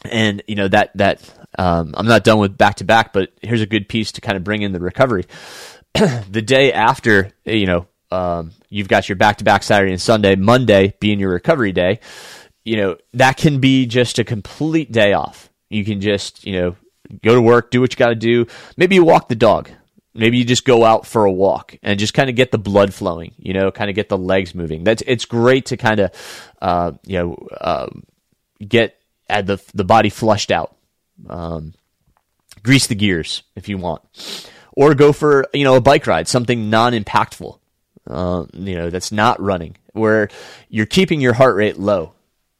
and 0.04 0.42
you 0.46 0.54
know 0.54 0.68
that 0.68 0.96
that 0.96 1.28
um, 1.58 1.94
I'm 1.96 2.06
not 2.06 2.24
done 2.24 2.38
with 2.38 2.56
back 2.56 2.76
to 2.76 2.84
back, 2.84 3.12
but 3.12 3.32
here's 3.42 3.62
a 3.62 3.66
good 3.66 3.88
piece 3.88 4.12
to 4.12 4.20
kind 4.20 4.36
of 4.36 4.44
bring 4.44 4.62
in 4.62 4.72
the 4.72 4.80
recovery. 4.80 5.24
the 5.94 6.42
day 6.42 6.72
after, 6.72 7.32
you 7.44 7.66
know, 7.66 7.86
um, 8.10 8.52
you've 8.68 8.88
got 8.88 9.08
your 9.08 9.16
back 9.16 9.38
to 9.38 9.44
back 9.44 9.62
Saturday 9.62 9.92
and 9.92 10.00
Sunday, 10.00 10.36
Monday 10.36 10.94
being 11.00 11.18
your 11.20 11.30
recovery 11.30 11.72
day. 11.72 12.00
You 12.64 12.76
know 12.76 12.96
that 13.14 13.36
can 13.36 13.60
be 13.60 13.86
just 13.86 14.18
a 14.18 14.24
complete 14.24 14.90
day 14.90 15.12
off 15.12 15.50
you 15.68 15.84
can 15.84 16.00
just, 16.00 16.46
you 16.46 16.52
know, 16.52 16.76
go 17.22 17.34
to 17.34 17.42
work, 17.42 17.70
do 17.70 17.80
what 17.80 17.92
you 17.92 17.96
got 17.96 18.08
to 18.08 18.14
do. 18.14 18.46
Maybe 18.76 18.94
you 18.94 19.04
walk 19.04 19.28
the 19.28 19.34
dog. 19.34 19.70
Maybe 20.14 20.38
you 20.38 20.44
just 20.44 20.64
go 20.64 20.84
out 20.84 21.06
for 21.06 21.24
a 21.26 21.32
walk 21.32 21.76
and 21.82 21.98
just 21.98 22.14
kind 22.14 22.30
of 22.30 22.36
get 22.36 22.50
the 22.50 22.58
blood 22.58 22.94
flowing, 22.94 23.34
you 23.36 23.52
know, 23.52 23.70
kind 23.70 23.90
of 23.90 23.96
get 23.96 24.08
the 24.08 24.16
legs 24.16 24.54
moving. 24.54 24.82
That's 24.82 25.02
it's 25.06 25.26
great 25.26 25.66
to 25.66 25.76
kind 25.76 26.00
of, 26.00 26.52
uh, 26.62 26.92
you 27.04 27.18
know, 27.18 27.48
uh, 27.60 27.88
get 28.66 28.98
at 29.28 29.46
the 29.46 29.62
the 29.74 29.84
body 29.84 30.08
flushed 30.08 30.50
out. 30.50 30.74
Um, 31.28 31.74
grease 32.62 32.86
the 32.86 32.94
gears 32.94 33.42
if 33.56 33.68
you 33.68 33.76
want, 33.76 34.02
or 34.72 34.94
go 34.94 35.12
for 35.12 35.46
you 35.52 35.64
know 35.64 35.76
a 35.76 35.82
bike 35.82 36.06
ride, 36.06 36.28
something 36.28 36.70
non-impactful. 36.70 37.58
Uh, 38.06 38.46
you 38.52 38.76
know 38.76 38.90
that's 38.90 39.12
not 39.12 39.40
running, 39.40 39.76
where 39.92 40.28
you're 40.68 40.86
keeping 40.86 41.20
your 41.20 41.32
heart 41.32 41.56
rate 41.56 41.78
low. 41.78 42.12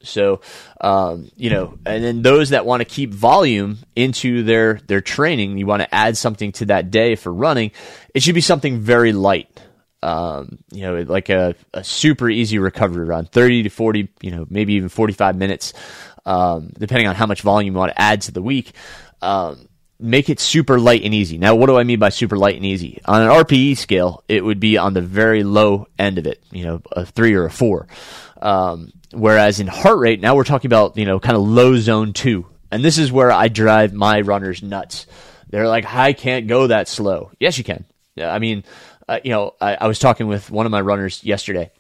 So, 0.07 0.41
um, 0.81 1.31
you 1.37 1.51
know, 1.51 1.79
and 1.85 2.03
then 2.03 2.23
those 2.23 2.51
that 2.51 2.65
want 2.65 2.81
to 2.81 2.85
keep 2.85 3.13
volume 3.13 3.79
into 3.95 4.43
their 4.43 4.75
their 4.87 5.01
training, 5.01 5.59
you 5.59 5.67
want 5.67 5.83
to 5.83 5.95
add 5.95 6.17
something 6.17 6.53
to 6.53 6.67
that 6.67 6.91
day 6.91 7.17
for 7.17 7.33
running. 7.33 7.73
It 8.15 8.23
should 8.23 8.35
be 8.35 8.41
something 8.41 8.81
very 8.81 9.13
light. 9.13 9.49
Um, 10.03 10.59
you 10.71 10.83
know, 10.83 11.01
like 11.03 11.31
a, 11.31 11.57
a 11.75 11.83
super 11.83 12.29
easy 12.31 12.59
recovery 12.59 13.07
run, 13.07 13.25
30 13.25 13.65
to 13.65 13.71
40, 13.71 14.09
you 14.21 14.31
know, 14.31 14.47
maybe 14.49 14.75
even 14.75 14.89
45 14.89 15.37
minutes, 15.37 15.73
um, 16.25 16.71
depending 16.79 17.09
on 17.09 17.17
how 17.17 17.27
much 17.27 17.43
volume 17.43 17.75
you 17.75 17.79
want 17.79 17.91
to 17.91 18.01
add 18.01 18.21
to 18.23 18.33
the 18.33 18.43
week. 18.43 18.73
Um, 19.21 19.69
make 19.99 20.29
it 20.29 20.41
super 20.41 20.79
light 20.79 21.03
and 21.03 21.15
easy. 21.15 21.39
Now, 21.39 21.55
what 21.55 21.67
do 21.67 21.79
I 21.79 21.85
mean 21.85 21.99
by 21.99 22.11
super 22.11 22.37
light 22.37 22.57
and 22.57 22.65
easy? 22.65 23.01
On 23.07 23.23
an 23.23 23.29
RPE 23.29 23.77
scale, 23.77 24.23
it 24.29 24.45
would 24.45 24.61
be 24.61 24.77
on 24.77 24.95
the 24.95 25.01
very 25.01 25.43
low 25.43 25.87
end 25.99 26.19
of 26.19 26.27
it, 26.27 26.43
you 26.51 26.65
know, 26.65 26.83
a 26.93 27.07
three 27.07 27.35
or 27.35 27.45
a 27.45 27.51
four. 27.51 27.87
Um, 28.41 28.93
Whereas 29.13 29.61
in 29.61 29.67
heart 29.67 29.99
rate, 29.99 30.21
now 30.21 30.35
we're 30.35 30.45
talking 30.45 30.69
about, 30.69 30.97
you 30.97 31.05
know, 31.07 31.21
kind 31.21 31.37
of 31.37 31.43
low 31.43 31.77
zone 31.77 32.13
two. 32.13 32.47
And 32.71 32.85
this 32.85 32.99
is 32.99 33.13
where 33.13 33.31
I 33.31 33.49
drive 33.49 33.93
my 33.93 34.21
runners 34.21 34.63
nuts. 34.63 35.07
They're 35.49 35.69
like, 35.69 35.87
I 35.87 36.13
can't 36.13 36.49
go 36.49 36.67
that 36.67 36.89
slow. 36.89 37.31
Yes, 37.39 37.57
you 37.57 37.65
can. 37.65 37.85
I 38.21 38.39
mean, 38.39 38.65
uh, 39.09 39.21
you 39.23 39.31
know, 39.31 39.55
I, 39.61 39.77
I, 39.77 39.87
was 39.87 39.99
talking 39.99 40.27
with 40.27 40.51
one 40.51 40.67
of 40.67 40.73
my 40.73 40.81
runners 40.81 41.23
yesterday 41.23 41.71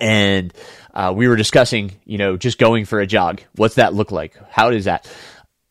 and 0.00 0.54
uh, 0.94 1.12
we 1.14 1.28
were 1.28 1.36
discussing, 1.36 1.92
you 2.04 2.16
know, 2.16 2.36
just 2.36 2.58
going 2.58 2.86
for 2.86 3.00
a 3.00 3.06
jog. 3.06 3.42
What's 3.56 3.74
that 3.74 3.92
look 3.92 4.10
like? 4.10 4.36
How 4.48 4.70
does 4.70 4.86
that? 4.86 5.10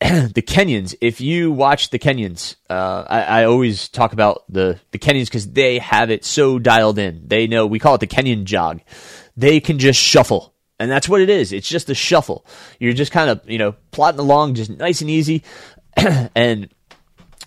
the 0.00 0.42
Kenyans, 0.42 0.94
if 1.00 1.20
you 1.20 1.50
watch 1.50 1.90
the 1.90 1.98
Kenyans, 1.98 2.56
uh, 2.70 3.04
I, 3.08 3.22
I, 3.22 3.44
always 3.44 3.88
talk 3.88 4.12
about 4.12 4.44
the, 4.48 4.78
the 4.92 4.98
Kenyans 4.98 5.24
because 5.24 5.50
they 5.50 5.78
have 5.78 6.10
it 6.10 6.24
so 6.24 6.60
dialed 6.60 6.98
in. 6.98 7.26
They 7.26 7.48
know, 7.48 7.66
we 7.66 7.80
call 7.80 7.96
it 7.96 7.98
the 7.98 8.06
Kenyan 8.06 8.44
jog. 8.44 8.80
They 9.36 9.58
can 9.58 9.80
just 9.80 10.00
shuffle 10.00 10.54
and 10.78 10.90
that's 10.90 11.08
what 11.08 11.20
it 11.20 11.30
is. 11.30 11.52
It's 11.52 11.68
just 11.68 11.90
a 11.90 11.94
shuffle. 11.94 12.46
You're 12.78 12.92
just 12.92 13.12
kind 13.12 13.30
of, 13.30 13.48
you 13.50 13.58
know, 13.58 13.74
plotting 13.90 14.20
along 14.20 14.54
just 14.54 14.70
nice 14.70 15.00
and 15.00 15.10
easy 15.10 15.42
and 15.96 16.68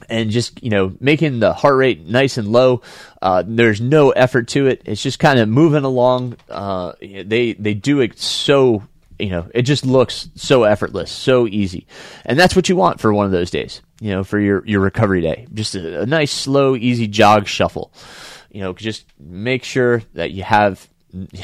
and 0.10 0.32
just, 0.32 0.62
you 0.64 0.70
know, 0.70 0.96
making 1.00 1.40
the 1.40 1.54
heart 1.54 1.78
rate 1.78 2.06
nice 2.06 2.38
and 2.38 2.48
low. 2.48 2.82
Uh, 3.22 3.44
there's 3.46 3.80
no 3.80 4.10
effort 4.10 4.48
to 4.50 4.68
it. 4.68 4.82
It's 4.86 5.02
just 5.02 5.20
kind 5.20 5.40
of 5.40 5.48
moving 5.48 5.84
along. 5.84 6.38
Uh, 6.50 6.94
they 7.00 7.54
they 7.54 7.74
do 7.74 8.02
it 8.02 8.20
so, 8.20 8.84
you 9.21 9.29
know, 9.29 9.49
it 9.53 9.63
just 9.63 9.86
looks 9.86 10.29
so 10.36 10.63
effortless, 10.63 11.12
so 11.12 11.47
easy. 11.47 11.88
And 12.25 12.38
that's 12.38 12.55
what 12.55 12.69
you 12.69 12.75
want 12.75 12.99
for 12.99 13.13
one 13.13 13.25
of 13.25 13.31
those 13.31 13.51
days, 13.51 13.81
you 13.99 14.12
know, 14.12 14.23
for 14.23 14.39
your 14.39 14.65
your 14.65 14.79
recovery 14.79 15.21
day. 15.21 15.47
Just 15.53 15.75
a, 15.75 16.01
a 16.01 16.05
nice 16.05 16.31
slow 16.31 16.75
easy 16.75 17.07
jog 17.07 17.47
shuffle. 17.47 17.93
You 18.51 18.62
know, 18.62 18.73
just 18.73 19.05
make 19.19 19.63
sure 19.63 20.03
that 20.13 20.31
you 20.31 20.43
have 20.43 20.88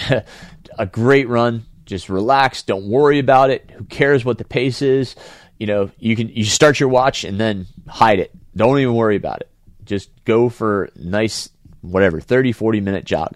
a 0.77 0.85
great 0.85 1.29
run 1.29 1.65
just 1.87 2.09
relax. 2.09 2.61
Don't 2.61 2.87
worry 2.87 3.17
about 3.17 3.49
it. 3.49 3.71
Who 3.71 3.85
cares 3.85 4.23
what 4.23 4.37
the 4.37 4.43
pace 4.43 4.81
is? 4.81 5.15
You 5.57 5.65
know, 5.65 5.89
you 5.97 6.15
can 6.15 6.29
you 6.29 6.43
start 6.43 6.79
your 6.79 6.89
watch 6.89 7.23
and 7.23 7.39
then 7.39 7.65
hide 7.87 8.19
it. 8.19 8.31
Don't 8.55 8.77
even 8.79 8.93
worry 8.93 9.15
about 9.15 9.41
it. 9.41 9.49
Just 9.85 10.11
go 10.25 10.49
for 10.49 10.89
nice 10.95 11.49
whatever 11.81 12.19
30 12.19 12.51
40 12.51 12.81
minute 12.81 13.05
jog 13.05 13.33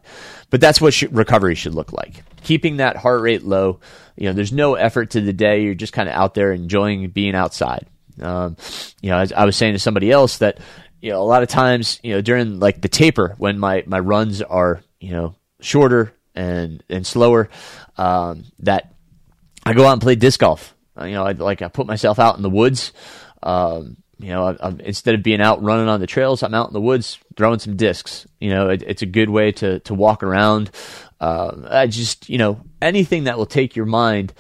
but 0.50 0.60
that's 0.62 0.82
what 0.82 0.94
sh- 0.94 1.04
recovery 1.12 1.56
should 1.56 1.76
look 1.76 1.94
like 1.94 2.24
keeping 2.44 2.78
that 2.78 2.98
heart 2.98 3.22
rate 3.22 3.44
low 3.44 3.80
you 4.16 4.28
know 4.28 4.34
there's 4.34 4.52
no 4.52 4.76
effort 4.76 5.12
to 5.12 5.22
the 5.22 5.34
day 5.34 5.64
you're 5.64 5.74
just 5.74 5.94
kind 5.94 6.10
of 6.10 6.16
out 6.16 6.34
there 6.34 6.52
enjoying 6.52 7.10
being 7.10 7.36
outside 7.36 7.88
um, 8.22 8.58
you 9.02 9.10
know 9.10 9.18
I, 9.18 9.28
I 9.36 9.46
was 9.46 9.56
saying 9.56 9.74
to 9.74 9.80
somebody 9.80 10.12
else 10.12 10.40
that 10.40 10.60
you 11.02 11.12
know 11.12 11.22
a 11.22 11.24
lot 11.24 11.44
of 11.44 11.50
times 11.50 12.00
you 12.04 12.14
know 12.14 12.22
during 12.22 12.60
like 12.60 12.82
the 12.82 12.90
taper 12.90 13.36
when 13.38 13.58
my 13.60 13.84
my 13.88 14.00
runs 14.00 14.42
are 14.42 14.82
you 15.00 15.12
know 15.12 15.36
shorter 15.62 16.14
and 16.36 16.84
and 16.90 17.06
slower 17.06 17.50
um, 17.98 18.46
that 18.60 18.94
I 19.66 19.74
go 19.74 19.86
out 19.86 19.94
and 19.94 20.02
play 20.02 20.16
disc 20.16 20.40
golf. 20.40 20.76
You 21.00 21.12
know, 21.12 21.26
I, 21.26 21.32
like 21.32 21.62
I 21.62 21.68
put 21.68 21.88
myself 21.88 22.20
out 22.20 22.38
in 22.38 22.44
the 22.44 22.50
woods. 22.50 22.94
Um, 23.42 23.98
you 24.22 24.30
know, 24.30 24.56
I, 24.60 24.70
instead 24.80 25.16
of 25.16 25.24
being 25.24 25.42
out 25.42 25.62
running 25.64 25.88
on 25.88 26.00
the 26.00 26.08
trails, 26.08 26.44
I'm 26.44 26.54
out 26.54 26.68
in 26.68 26.74
the 26.74 26.82
woods 26.82 27.20
throwing 27.36 27.60
some 27.60 27.76
discs. 27.76 28.26
You 28.40 28.52
know, 28.52 28.70
it, 28.70 28.84
it's 28.86 29.02
a 29.02 29.08
good 29.08 29.30
way 29.30 29.52
to 29.54 29.80
to 29.82 29.94
walk 29.94 30.24
around. 30.24 30.72
Uh, 31.20 31.68
I 31.70 31.88
just 31.88 32.30
you 32.30 32.38
know 32.38 32.62
anything 32.82 33.26
that 33.26 33.38
will 33.38 33.46
take 33.46 33.76
your 33.76 33.86
mind 33.86 34.34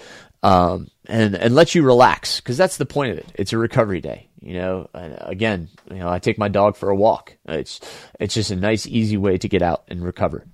um, 0.43 0.89
and 1.05 1.35
and 1.35 1.55
let 1.55 1.75
you 1.75 1.83
relax 1.83 2.39
because 2.39 2.57
that's 2.57 2.77
the 2.77 2.85
point 2.85 3.11
of 3.11 3.17
it. 3.17 3.31
It's 3.35 3.53
a 3.53 3.57
recovery 3.57 4.01
day. 4.01 4.27
You 4.41 4.53
know, 4.53 4.89
and 4.95 5.17
again, 5.19 5.69
you 5.89 5.97
know, 5.97 6.09
I 6.09 6.17
take 6.17 6.39
my 6.39 6.47
dog 6.47 6.75
for 6.75 6.89
a 6.89 6.95
walk. 6.95 7.37
It's 7.45 7.79
it's 8.19 8.33
just 8.33 8.49
a 8.49 8.55
nice, 8.55 8.87
easy 8.87 9.17
way 9.17 9.37
to 9.37 9.47
get 9.47 9.61
out 9.61 9.83
and 9.87 10.03
recover. 10.03 10.45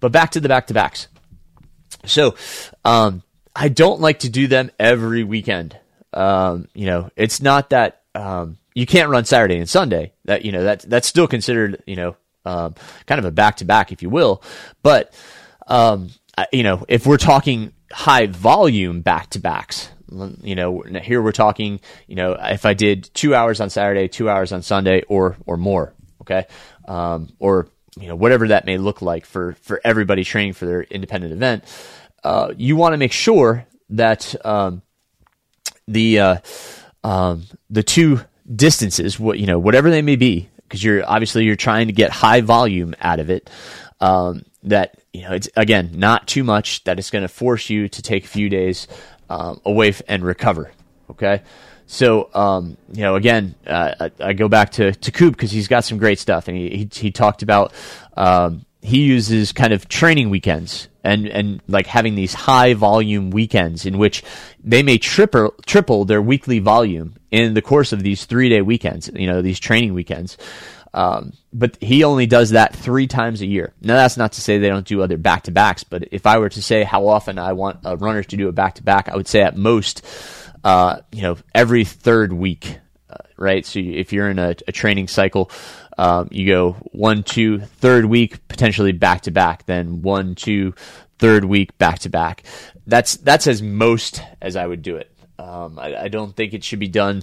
But 0.00 0.10
back 0.10 0.32
to 0.32 0.40
the 0.40 0.48
back 0.48 0.66
to 0.66 0.74
backs. 0.74 1.06
So, 2.04 2.34
um, 2.84 3.22
I 3.54 3.68
don't 3.68 4.00
like 4.00 4.20
to 4.20 4.28
do 4.28 4.46
them 4.46 4.70
every 4.78 5.24
weekend. 5.24 5.78
Um, 6.12 6.68
you 6.74 6.86
know, 6.86 7.10
it's 7.16 7.40
not 7.40 7.70
that, 7.70 8.01
um, 8.14 8.58
you 8.74 8.86
can't 8.86 9.10
run 9.10 9.24
Saturday 9.24 9.58
and 9.58 9.68
Sunday. 9.68 10.12
That, 10.24 10.44
you 10.44 10.52
know, 10.52 10.64
that, 10.64 10.80
that's 10.82 11.08
still 11.08 11.26
considered, 11.26 11.82
you 11.86 11.96
know, 11.96 12.16
um, 12.44 12.74
kind 13.06 13.18
of 13.18 13.24
a 13.24 13.30
back 13.30 13.58
to 13.58 13.64
back, 13.64 13.92
if 13.92 14.02
you 14.02 14.10
will. 14.10 14.42
But, 14.82 15.14
um, 15.66 16.10
you 16.52 16.62
know, 16.62 16.84
if 16.88 17.06
we're 17.06 17.18
talking 17.18 17.72
high 17.92 18.26
volume 18.26 19.02
back 19.02 19.30
to 19.30 19.38
backs. 19.38 19.90
You 20.42 20.54
know, 20.54 20.82
here 20.82 21.22
we're 21.22 21.32
talking, 21.32 21.80
you 22.06 22.16
know, 22.16 22.36
if 22.38 22.66
I 22.66 22.74
did 22.74 23.10
two 23.14 23.34
hours 23.34 23.60
on 23.60 23.70
Saturday, 23.70 24.08
two 24.08 24.28
hours 24.28 24.52
on 24.52 24.60
Sunday, 24.60 25.02
or 25.08 25.36
or 25.46 25.56
more, 25.56 25.94
okay, 26.20 26.46
um, 26.86 27.32
or 27.38 27.68
you 27.98 28.08
know 28.08 28.16
whatever 28.16 28.48
that 28.48 28.66
may 28.66 28.76
look 28.76 29.00
like 29.00 29.24
for 29.24 29.52
for 29.62 29.80
everybody 29.84 30.22
training 30.22 30.52
for 30.52 30.66
their 30.66 30.82
independent 30.82 31.32
event. 31.32 31.64
Uh, 32.22 32.52
you 32.58 32.76
want 32.76 32.92
to 32.92 32.98
make 32.98 33.12
sure 33.12 33.66
that 33.90 34.34
um, 34.44 34.82
the 35.88 36.18
uh, 36.18 36.36
um, 37.04 37.44
the 37.70 37.82
two 37.82 38.20
distances, 38.54 39.18
what 39.18 39.38
you 39.38 39.46
know, 39.46 39.58
whatever 39.58 39.90
they 39.90 40.02
may 40.02 40.16
be, 40.16 40.48
because 40.64 40.82
you're 40.82 41.08
obviously 41.08 41.44
you're 41.44 41.56
trying 41.56 41.86
to 41.88 41.92
get 41.92 42.10
high 42.10 42.40
volume 42.40 42.94
out 43.00 43.20
of 43.20 43.30
it. 43.30 43.48
Um, 44.00 44.44
that 44.64 44.96
you 45.12 45.22
know, 45.22 45.32
it's 45.32 45.48
again 45.56 45.90
not 45.94 46.26
too 46.26 46.44
much 46.44 46.84
that 46.84 46.98
it's 46.98 47.10
going 47.10 47.22
to 47.22 47.28
force 47.28 47.70
you 47.70 47.88
to 47.88 48.02
take 48.02 48.24
a 48.24 48.28
few 48.28 48.48
days 48.48 48.86
um, 49.28 49.60
away 49.64 49.88
f- 49.88 50.02
and 50.08 50.24
recover. 50.24 50.70
Okay. 51.10 51.42
So, 51.86 52.30
um, 52.32 52.78
you 52.92 53.02
know, 53.02 53.16
again, 53.16 53.54
uh, 53.66 53.94
I, 54.00 54.28
I, 54.28 54.32
go 54.32 54.48
back 54.48 54.70
to, 54.72 54.92
to 54.92 55.12
Koop 55.12 55.34
because 55.34 55.50
he's 55.50 55.68
got 55.68 55.84
some 55.84 55.98
great 55.98 56.18
stuff. 56.18 56.48
And 56.48 56.56
he, 56.56 56.70
he, 56.70 56.88
he 56.90 57.10
talked 57.10 57.42
about, 57.42 57.74
um, 58.16 58.64
he 58.82 59.02
uses 59.02 59.52
kind 59.52 59.72
of 59.72 59.88
training 59.88 60.28
weekends 60.28 60.88
and, 61.04 61.26
and 61.28 61.62
like 61.68 61.86
having 61.86 62.16
these 62.16 62.34
high 62.34 62.74
volume 62.74 63.30
weekends 63.30 63.86
in 63.86 63.96
which 63.96 64.24
they 64.62 64.82
may 64.82 64.98
triple, 64.98 65.54
triple 65.66 66.04
their 66.04 66.20
weekly 66.20 66.58
volume 66.58 67.14
in 67.30 67.54
the 67.54 67.62
course 67.62 67.92
of 67.92 68.02
these 68.02 68.24
three 68.24 68.48
day 68.48 68.60
weekends, 68.60 69.08
you 69.14 69.28
know, 69.28 69.40
these 69.40 69.60
training 69.60 69.94
weekends. 69.94 70.36
Um, 70.94 71.32
but 71.52 71.78
he 71.80 72.04
only 72.04 72.26
does 72.26 72.50
that 72.50 72.74
three 72.76 73.06
times 73.06 73.40
a 73.40 73.46
year. 73.46 73.72
Now, 73.80 73.94
that's 73.94 74.16
not 74.16 74.32
to 74.32 74.40
say 74.40 74.58
they 74.58 74.68
don't 74.68 74.86
do 74.86 75.00
other 75.00 75.16
back 75.16 75.44
to 75.44 75.50
backs, 75.50 75.84
but 75.84 76.08
if 76.10 76.26
I 76.26 76.38
were 76.38 76.50
to 76.50 76.62
say 76.62 76.82
how 76.82 77.06
often 77.06 77.38
I 77.38 77.54
want 77.54 77.78
a 77.84 77.96
runner 77.96 78.22
to 78.22 78.36
do 78.36 78.48
a 78.48 78.52
back 78.52 78.74
to 78.74 78.82
back, 78.82 79.08
I 79.08 79.16
would 79.16 79.28
say 79.28 79.40
at 79.40 79.56
most, 79.56 80.04
uh, 80.64 80.98
you 81.10 81.22
know, 81.22 81.38
every 81.54 81.84
third 81.84 82.32
week, 82.32 82.78
uh, 83.08 83.16
right? 83.38 83.64
So 83.64 83.78
if 83.78 84.12
you're 84.12 84.28
in 84.28 84.38
a, 84.38 84.54
a 84.68 84.72
training 84.72 85.08
cycle, 85.08 85.50
um, 86.02 86.26
you 86.32 86.48
go 86.48 86.72
one, 86.90 87.22
two, 87.22 87.60
third 87.60 88.06
week, 88.06 88.48
potentially 88.48 88.90
back 88.90 89.20
to 89.22 89.30
back, 89.30 89.66
then 89.66 90.02
one, 90.02 90.34
two, 90.34 90.74
third 91.20 91.44
week, 91.44 91.78
back 91.78 92.00
to 92.00 92.08
back. 92.08 92.42
That's 92.88 93.16
that's 93.18 93.46
as 93.46 93.62
most 93.62 94.20
as 94.40 94.56
I 94.56 94.66
would 94.66 94.82
do 94.82 94.96
it. 94.96 95.16
Um, 95.38 95.78
I, 95.78 95.94
I 95.96 96.08
don't 96.08 96.34
think 96.34 96.54
it 96.54 96.64
should 96.64 96.80
be 96.80 96.88
done, 96.88 97.22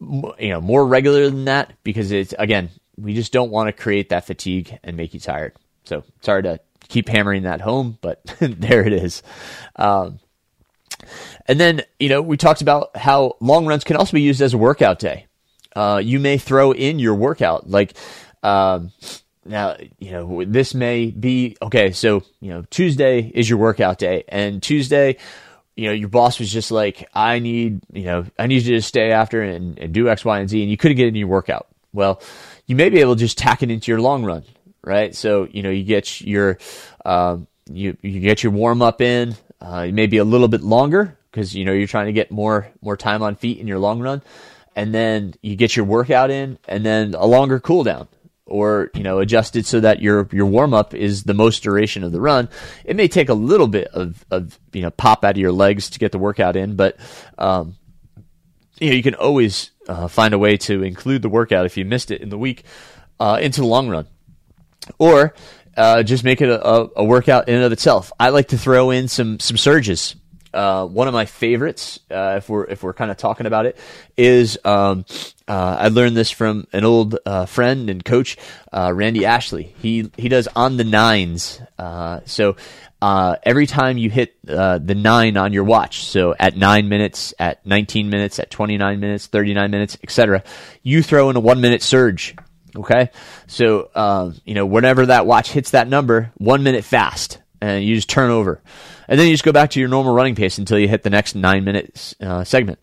you 0.00 0.48
know, 0.48 0.62
more 0.62 0.86
regular 0.86 1.28
than 1.28 1.44
that 1.44 1.74
because 1.84 2.12
it's 2.12 2.32
again 2.38 2.70
we 2.96 3.12
just 3.12 3.30
don't 3.30 3.50
want 3.50 3.68
to 3.68 3.72
create 3.74 4.08
that 4.08 4.24
fatigue 4.24 4.78
and 4.82 4.96
make 4.96 5.12
you 5.12 5.20
tired. 5.20 5.52
So 5.84 6.02
sorry 6.22 6.44
to 6.44 6.60
keep 6.88 7.10
hammering 7.10 7.42
that 7.42 7.60
home, 7.60 7.98
but 8.00 8.24
there 8.40 8.86
it 8.86 8.94
is. 8.94 9.22
Um, 9.76 10.18
and 11.44 11.60
then, 11.60 11.82
you 12.00 12.08
know, 12.08 12.22
we 12.22 12.38
talked 12.38 12.62
about 12.62 12.96
how 12.96 13.36
long 13.40 13.66
runs 13.66 13.84
can 13.84 13.96
also 13.96 14.12
be 14.12 14.22
used 14.22 14.40
as 14.40 14.54
a 14.54 14.58
workout 14.58 14.98
day. 14.98 15.26
Uh, 15.74 16.00
you 16.02 16.20
may 16.20 16.38
throw 16.38 16.72
in 16.72 16.98
your 16.98 17.14
workout, 17.14 17.68
like, 17.68 17.94
um, 18.42 18.92
now, 19.44 19.76
you 19.98 20.10
know, 20.10 20.44
this 20.44 20.74
may 20.74 21.10
be 21.10 21.56
okay. 21.60 21.90
So, 21.92 22.22
you 22.40 22.50
know, 22.50 22.64
Tuesday 22.70 23.30
is 23.34 23.48
your 23.48 23.58
workout 23.58 23.98
day, 23.98 24.24
and 24.28 24.62
Tuesday, 24.62 25.16
you 25.76 25.86
know, 25.88 25.92
your 25.92 26.08
boss 26.08 26.38
was 26.38 26.50
just 26.50 26.70
like, 26.70 27.08
I 27.14 27.40
need, 27.40 27.80
you 27.92 28.04
know, 28.04 28.26
I 28.38 28.46
need 28.46 28.62
you 28.62 28.76
to 28.76 28.82
stay 28.82 29.10
after 29.10 29.42
and, 29.42 29.78
and 29.78 29.92
do 29.92 30.08
X, 30.08 30.24
Y, 30.24 30.38
and 30.38 30.48
Z, 30.48 30.62
and 30.62 30.70
you 30.70 30.76
couldn't 30.76 30.96
get 30.96 31.08
in 31.08 31.14
your 31.14 31.28
workout. 31.28 31.66
Well, 31.92 32.22
you 32.66 32.76
may 32.76 32.88
be 32.88 33.00
able 33.00 33.14
to 33.14 33.20
just 33.20 33.38
tack 33.38 33.62
it 33.62 33.70
into 33.70 33.90
your 33.90 34.00
long 34.00 34.24
run, 34.24 34.44
right? 34.82 35.14
So 35.14 35.46
you 35.50 35.62
know 35.62 35.70
you 35.70 35.84
get 35.84 36.20
your 36.20 36.58
um, 37.04 37.46
you 37.70 37.96
you 38.02 38.20
get 38.20 38.42
your 38.42 38.52
warm 38.52 38.82
up 38.82 39.00
in, 39.00 39.36
uh, 39.60 39.88
maybe 39.92 40.18
a 40.18 40.24
little 40.24 40.48
bit 40.48 40.62
longer 40.62 41.16
because 41.30 41.54
you 41.54 41.64
know 41.64 41.72
you're 41.72 41.86
trying 41.86 42.06
to 42.06 42.12
get 42.12 42.30
more 42.30 42.68
more 42.80 42.96
time 42.96 43.22
on 43.22 43.36
feet 43.36 43.58
in 43.58 43.66
your 43.66 43.78
long 43.78 44.00
run, 44.00 44.22
and 44.76 44.94
then 44.94 45.34
you 45.42 45.56
get 45.56 45.76
your 45.76 45.84
workout 45.84 46.30
in, 46.30 46.58
and 46.68 46.84
then 46.84 47.14
a 47.14 47.26
longer 47.26 47.60
cool 47.60 47.84
down. 47.84 48.08
Or 48.46 48.90
you 48.94 49.02
know, 49.02 49.20
adjusted 49.20 49.64
so 49.64 49.80
that 49.80 50.02
your 50.02 50.28
your 50.30 50.46
warm 50.46 50.74
up 50.74 50.92
is 50.92 51.24
the 51.24 51.32
most 51.32 51.62
duration 51.62 52.04
of 52.04 52.12
the 52.12 52.20
run. 52.20 52.50
It 52.84 52.94
may 52.94 53.08
take 53.08 53.30
a 53.30 53.34
little 53.34 53.68
bit 53.68 53.88
of, 53.88 54.22
of 54.30 54.58
you 54.72 54.82
know 54.82 54.90
pop 54.90 55.24
out 55.24 55.32
of 55.32 55.38
your 55.38 55.52
legs 55.52 55.90
to 55.90 55.98
get 55.98 56.12
the 56.12 56.18
workout 56.18 56.54
in, 56.54 56.76
but 56.76 56.98
um, 57.38 57.76
you 58.78 58.90
know 58.90 58.96
you 58.96 59.02
can 59.02 59.14
always 59.14 59.70
uh, 59.88 60.08
find 60.08 60.34
a 60.34 60.38
way 60.38 60.58
to 60.58 60.82
include 60.82 61.22
the 61.22 61.30
workout 61.30 61.64
if 61.64 61.78
you 61.78 61.86
missed 61.86 62.10
it 62.10 62.20
in 62.20 62.28
the 62.28 62.38
week 62.38 62.64
uh, 63.18 63.38
into 63.40 63.62
the 63.62 63.66
long 63.66 63.88
run, 63.88 64.06
or 64.98 65.34
uh, 65.76 66.02
just 66.02 66.24
make 66.24 66.40
it 66.40 66.48
a, 66.48 66.88
a, 66.96 67.04
workout 67.04 67.48
in 67.48 67.56
and 67.56 67.64
of 67.64 67.72
itself. 67.72 68.12
I 68.18 68.28
like 68.28 68.48
to 68.48 68.58
throw 68.58 68.90
in 68.90 69.08
some 69.08 69.40
some 69.40 69.56
surges. 69.56 70.16
Uh, 70.54 70.86
one 70.86 71.08
of 71.08 71.14
my 71.14 71.26
favorites, 71.26 72.00
uh, 72.10 72.34
if 72.38 72.48
we're 72.48 72.64
if 72.64 72.82
we're 72.82 72.94
kind 72.94 73.10
of 73.10 73.16
talking 73.16 73.46
about 73.46 73.66
it, 73.66 73.76
is 74.16 74.58
um, 74.64 75.04
uh, 75.48 75.76
I 75.80 75.88
learned 75.88 76.16
this 76.16 76.30
from 76.30 76.66
an 76.72 76.84
old 76.84 77.18
friend 77.48 77.90
and 77.90 78.04
coach, 78.04 78.36
Randy 78.72 79.26
Ashley. 79.26 79.74
He 79.80 80.10
he 80.16 80.28
does 80.28 80.48
on 80.54 80.76
the 80.76 80.84
nines. 80.84 81.60
so 82.24 82.56
uh, 83.04 83.36
every 83.42 83.66
time 83.66 83.98
you 83.98 84.08
hit 84.08 84.34
uh, 84.48 84.78
the 84.78 84.94
nine 84.94 85.36
on 85.36 85.52
your 85.52 85.62
watch, 85.62 86.06
so 86.06 86.34
at 86.40 86.56
nine 86.56 86.88
minutes, 86.88 87.34
at 87.38 87.64
19 87.66 88.08
minutes, 88.08 88.38
at 88.38 88.50
29 88.50 88.98
minutes, 88.98 89.26
39 89.26 89.70
minutes, 89.70 89.98
etc., 90.02 90.42
you 90.82 91.02
throw 91.02 91.28
in 91.28 91.36
a 91.36 91.40
one 91.40 91.60
minute 91.60 91.82
surge. 91.82 92.34
Okay, 92.74 93.10
so 93.46 93.90
um, 93.94 94.40
you 94.46 94.54
know 94.54 94.64
whenever 94.64 95.04
that 95.04 95.26
watch 95.26 95.52
hits 95.52 95.72
that 95.72 95.86
number, 95.86 96.32
one 96.38 96.62
minute 96.62 96.82
fast, 96.82 97.42
and 97.60 97.84
you 97.84 97.94
just 97.94 98.08
turn 98.08 98.30
over, 98.30 98.62
and 99.08 99.18
then 99.18 99.26
you 99.26 99.32
just 99.32 99.44
go 99.44 99.52
back 99.52 99.70
to 99.70 99.80
your 99.80 99.88
normal 99.88 100.14
running 100.14 100.34
pace 100.34 100.58
until 100.58 100.78
you 100.78 100.88
hit 100.88 101.02
the 101.02 101.10
next 101.10 101.34
nine 101.34 101.64
minutes 101.64 102.14
uh, 102.20 102.44
segment. 102.44 102.78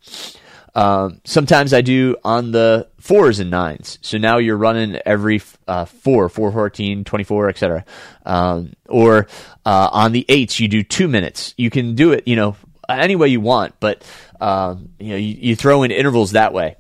Um, 0.73 1.19
sometimes 1.25 1.73
I 1.73 1.81
do 1.81 2.15
on 2.23 2.51
the 2.51 2.87
fours 2.99 3.39
and 3.39 3.51
nines. 3.51 3.99
So 4.01 4.17
now 4.17 4.37
you're 4.37 4.57
running 4.57 4.99
every 5.05 5.41
uh, 5.67 5.85
four, 5.85 6.29
4, 6.29 6.51
14, 6.51 7.03
24, 7.03 7.49
etc. 7.49 7.85
Um, 8.25 8.73
or 8.87 9.27
uh, 9.65 9.89
on 9.91 10.11
the 10.13 10.25
eights, 10.29 10.59
you 10.59 10.67
do 10.67 10.83
two 10.83 11.07
minutes. 11.07 11.53
You 11.57 11.69
can 11.69 11.95
do 11.95 12.13
it, 12.13 12.27
you 12.27 12.35
know, 12.35 12.55
any 12.87 13.15
way 13.15 13.27
you 13.27 13.41
want, 13.41 13.75
but 13.79 14.03
um, 14.39 14.89
you 14.99 15.09
know, 15.09 15.15
you, 15.17 15.35
you 15.39 15.55
throw 15.55 15.83
in 15.83 15.91
intervals 15.91 16.31
that 16.31 16.53
way. 16.53 16.75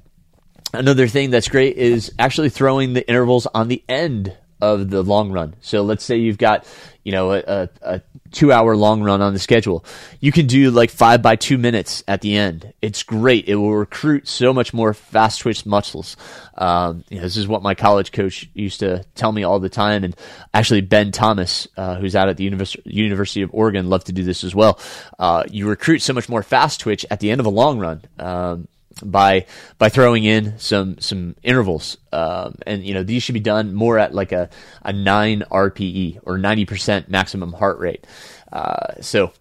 Another 0.73 1.07
thing 1.07 1.31
that's 1.31 1.49
great 1.49 1.77
is 1.77 2.13
actually 2.17 2.49
throwing 2.49 2.93
the 2.93 3.07
intervals 3.07 3.45
on 3.47 3.67
the 3.67 3.83
end 3.89 4.35
of 4.61 4.89
the 4.89 5.01
long 5.01 5.31
run. 5.31 5.55
So 5.61 5.81
let's 5.81 6.03
say 6.03 6.17
you've 6.17 6.37
got, 6.37 6.65
you 7.03 7.11
know, 7.11 7.33
a, 7.33 7.69
a, 7.81 8.01
two 8.31 8.51
hour 8.51 8.75
long 8.75 9.03
run 9.03 9.21
on 9.21 9.33
the 9.33 9.39
schedule. 9.39 9.83
You 10.19 10.31
can 10.31 10.47
do 10.47 10.71
like 10.71 10.89
five 10.89 11.21
by 11.21 11.35
two 11.35 11.57
minutes 11.57 12.03
at 12.07 12.21
the 12.21 12.37
end. 12.37 12.73
It's 12.81 13.03
great. 13.03 13.47
It 13.47 13.55
will 13.55 13.73
recruit 13.73 14.27
so 14.27 14.53
much 14.53 14.73
more 14.73 14.93
fast 14.93 15.41
twitch 15.41 15.65
muscles. 15.65 16.15
Um, 16.55 17.03
you 17.09 17.17
know, 17.17 17.23
this 17.23 17.37
is 17.37 17.47
what 17.47 17.61
my 17.61 17.75
college 17.75 18.11
coach 18.11 18.49
used 18.53 18.79
to 18.79 19.03
tell 19.15 19.31
me 19.31 19.43
all 19.43 19.59
the 19.59 19.69
time. 19.69 20.03
And 20.03 20.15
actually, 20.53 20.81
Ben 20.81 21.11
Thomas, 21.11 21.67
uh, 21.77 21.95
who's 21.95 22.15
out 22.15 22.29
at 22.29 22.37
the 22.37 22.45
Univers- 22.45 22.77
University 22.85 23.41
of 23.41 23.49
Oregon, 23.53 23.89
loved 23.89 24.07
to 24.07 24.13
do 24.13 24.23
this 24.23 24.43
as 24.43 24.55
well. 24.55 24.79
Uh, 25.19 25.43
you 25.49 25.67
recruit 25.67 25.99
so 25.99 26.13
much 26.13 26.29
more 26.29 26.43
fast 26.43 26.79
twitch 26.79 27.05
at 27.11 27.19
the 27.19 27.31
end 27.31 27.39
of 27.39 27.45
a 27.45 27.49
long 27.49 27.79
run. 27.79 28.01
Um, 28.19 28.67
by 29.03 29.45
by 29.77 29.89
throwing 29.89 30.23
in 30.23 30.59
some 30.59 30.99
some 30.99 31.35
intervals, 31.43 31.97
um, 32.11 32.55
and 32.65 32.85
you 32.85 32.93
know 32.93 33.03
these 33.03 33.23
should 33.23 33.33
be 33.33 33.39
done 33.39 33.73
more 33.73 33.97
at 33.97 34.13
like 34.13 34.31
a 34.31 34.49
a 34.83 34.93
nine 34.93 35.43
RPE 35.49 36.19
or 36.23 36.37
ninety 36.37 36.65
percent 36.65 37.09
maximum 37.09 37.53
heart 37.53 37.79
rate. 37.79 38.05
Uh, 38.51 39.01
so 39.01 39.31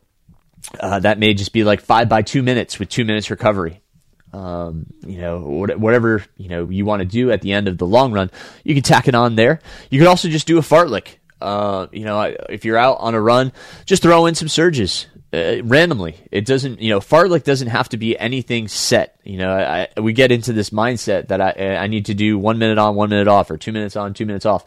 uh, 0.78 1.00
that 1.00 1.18
may 1.18 1.34
just 1.34 1.52
be 1.52 1.64
like 1.64 1.80
five 1.80 2.08
by 2.08 2.22
two 2.22 2.42
minutes 2.42 2.78
with 2.78 2.88
two 2.88 3.04
minutes 3.04 3.30
recovery. 3.30 3.80
Um, 4.32 4.86
you 5.04 5.20
know, 5.20 5.40
whatever 5.40 6.24
you 6.36 6.48
know 6.48 6.68
you 6.68 6.84
want 6.84 7.00
to 7.00 7.06
do 7.06 7.30
at 7.30 7.42
the 7.42 7.52
end 7.52 7.68
of 7.68 7.78
the 7.78 7.86
long 7.86 8.12
run, 8.12 8.30
you 8.64 8.74
can 8.74 8.82
tack 8.82 9.08
it 9.08 9.14
on 9.14 9.34
there. 9.34 9.60
You 9.90 9.98
can 9.98 10.06
also 10.08 10.28
just 10.28 10.46
do 10.46 10.58
a 10.58 10.62
fartlek. 10.62 11.16
Uh, 11.40 11.86
you 11.90 12.04
know, 12.04 12.20
if 12.50 12.64
you're 12.64 12.76
out 12.76 12.98
on 13.00 13.14
a 13.14 13.20
run, 13.20 13.50
just 13.86 14.02
throw 14.02 14.26
in 14.26 14.34
some 14.34 14.48
surges 14.48 15.06
uh, 15.32 15.62
randomly. 15.62 16.16
It 16.32 16.44
doesn't, 16.44 16.80
you 16.80 16.90
know, 16.90 16.98
fartlek 16.98 17.44
doesn't 17.44 17.68
have 17.68 17.88
to 17.90 17.96
be 17.96 18.18
anything 18.18 18.66
set. 18.66 19.16
You 19.22 19.38
know, 19.38 19.52
I, 19.52 19.88
we 20.00 20.12
get 20.12 20.32
into 20.32 20.52
this 20.52 20.70
mindset 20.70 21.28
that 21.28 21.40
I, 21.40 21.76
I 21.76 21.86
need 21.86 22.06
to 22.06 22.14
do 22.14 22.38
one 22.38 22.58
minute 22.58 22.78
on, 22.78 22.96
one 22.96 23.10
minute 23.10 23.28
off, 23.28 23.50
or 23.50 23.56
two 23.56 23.70
minutes 23.70 23.94
on, 23.94 24.12
two 24.12 24.26
minutes 24.26 24.44
off. 24.44 24.64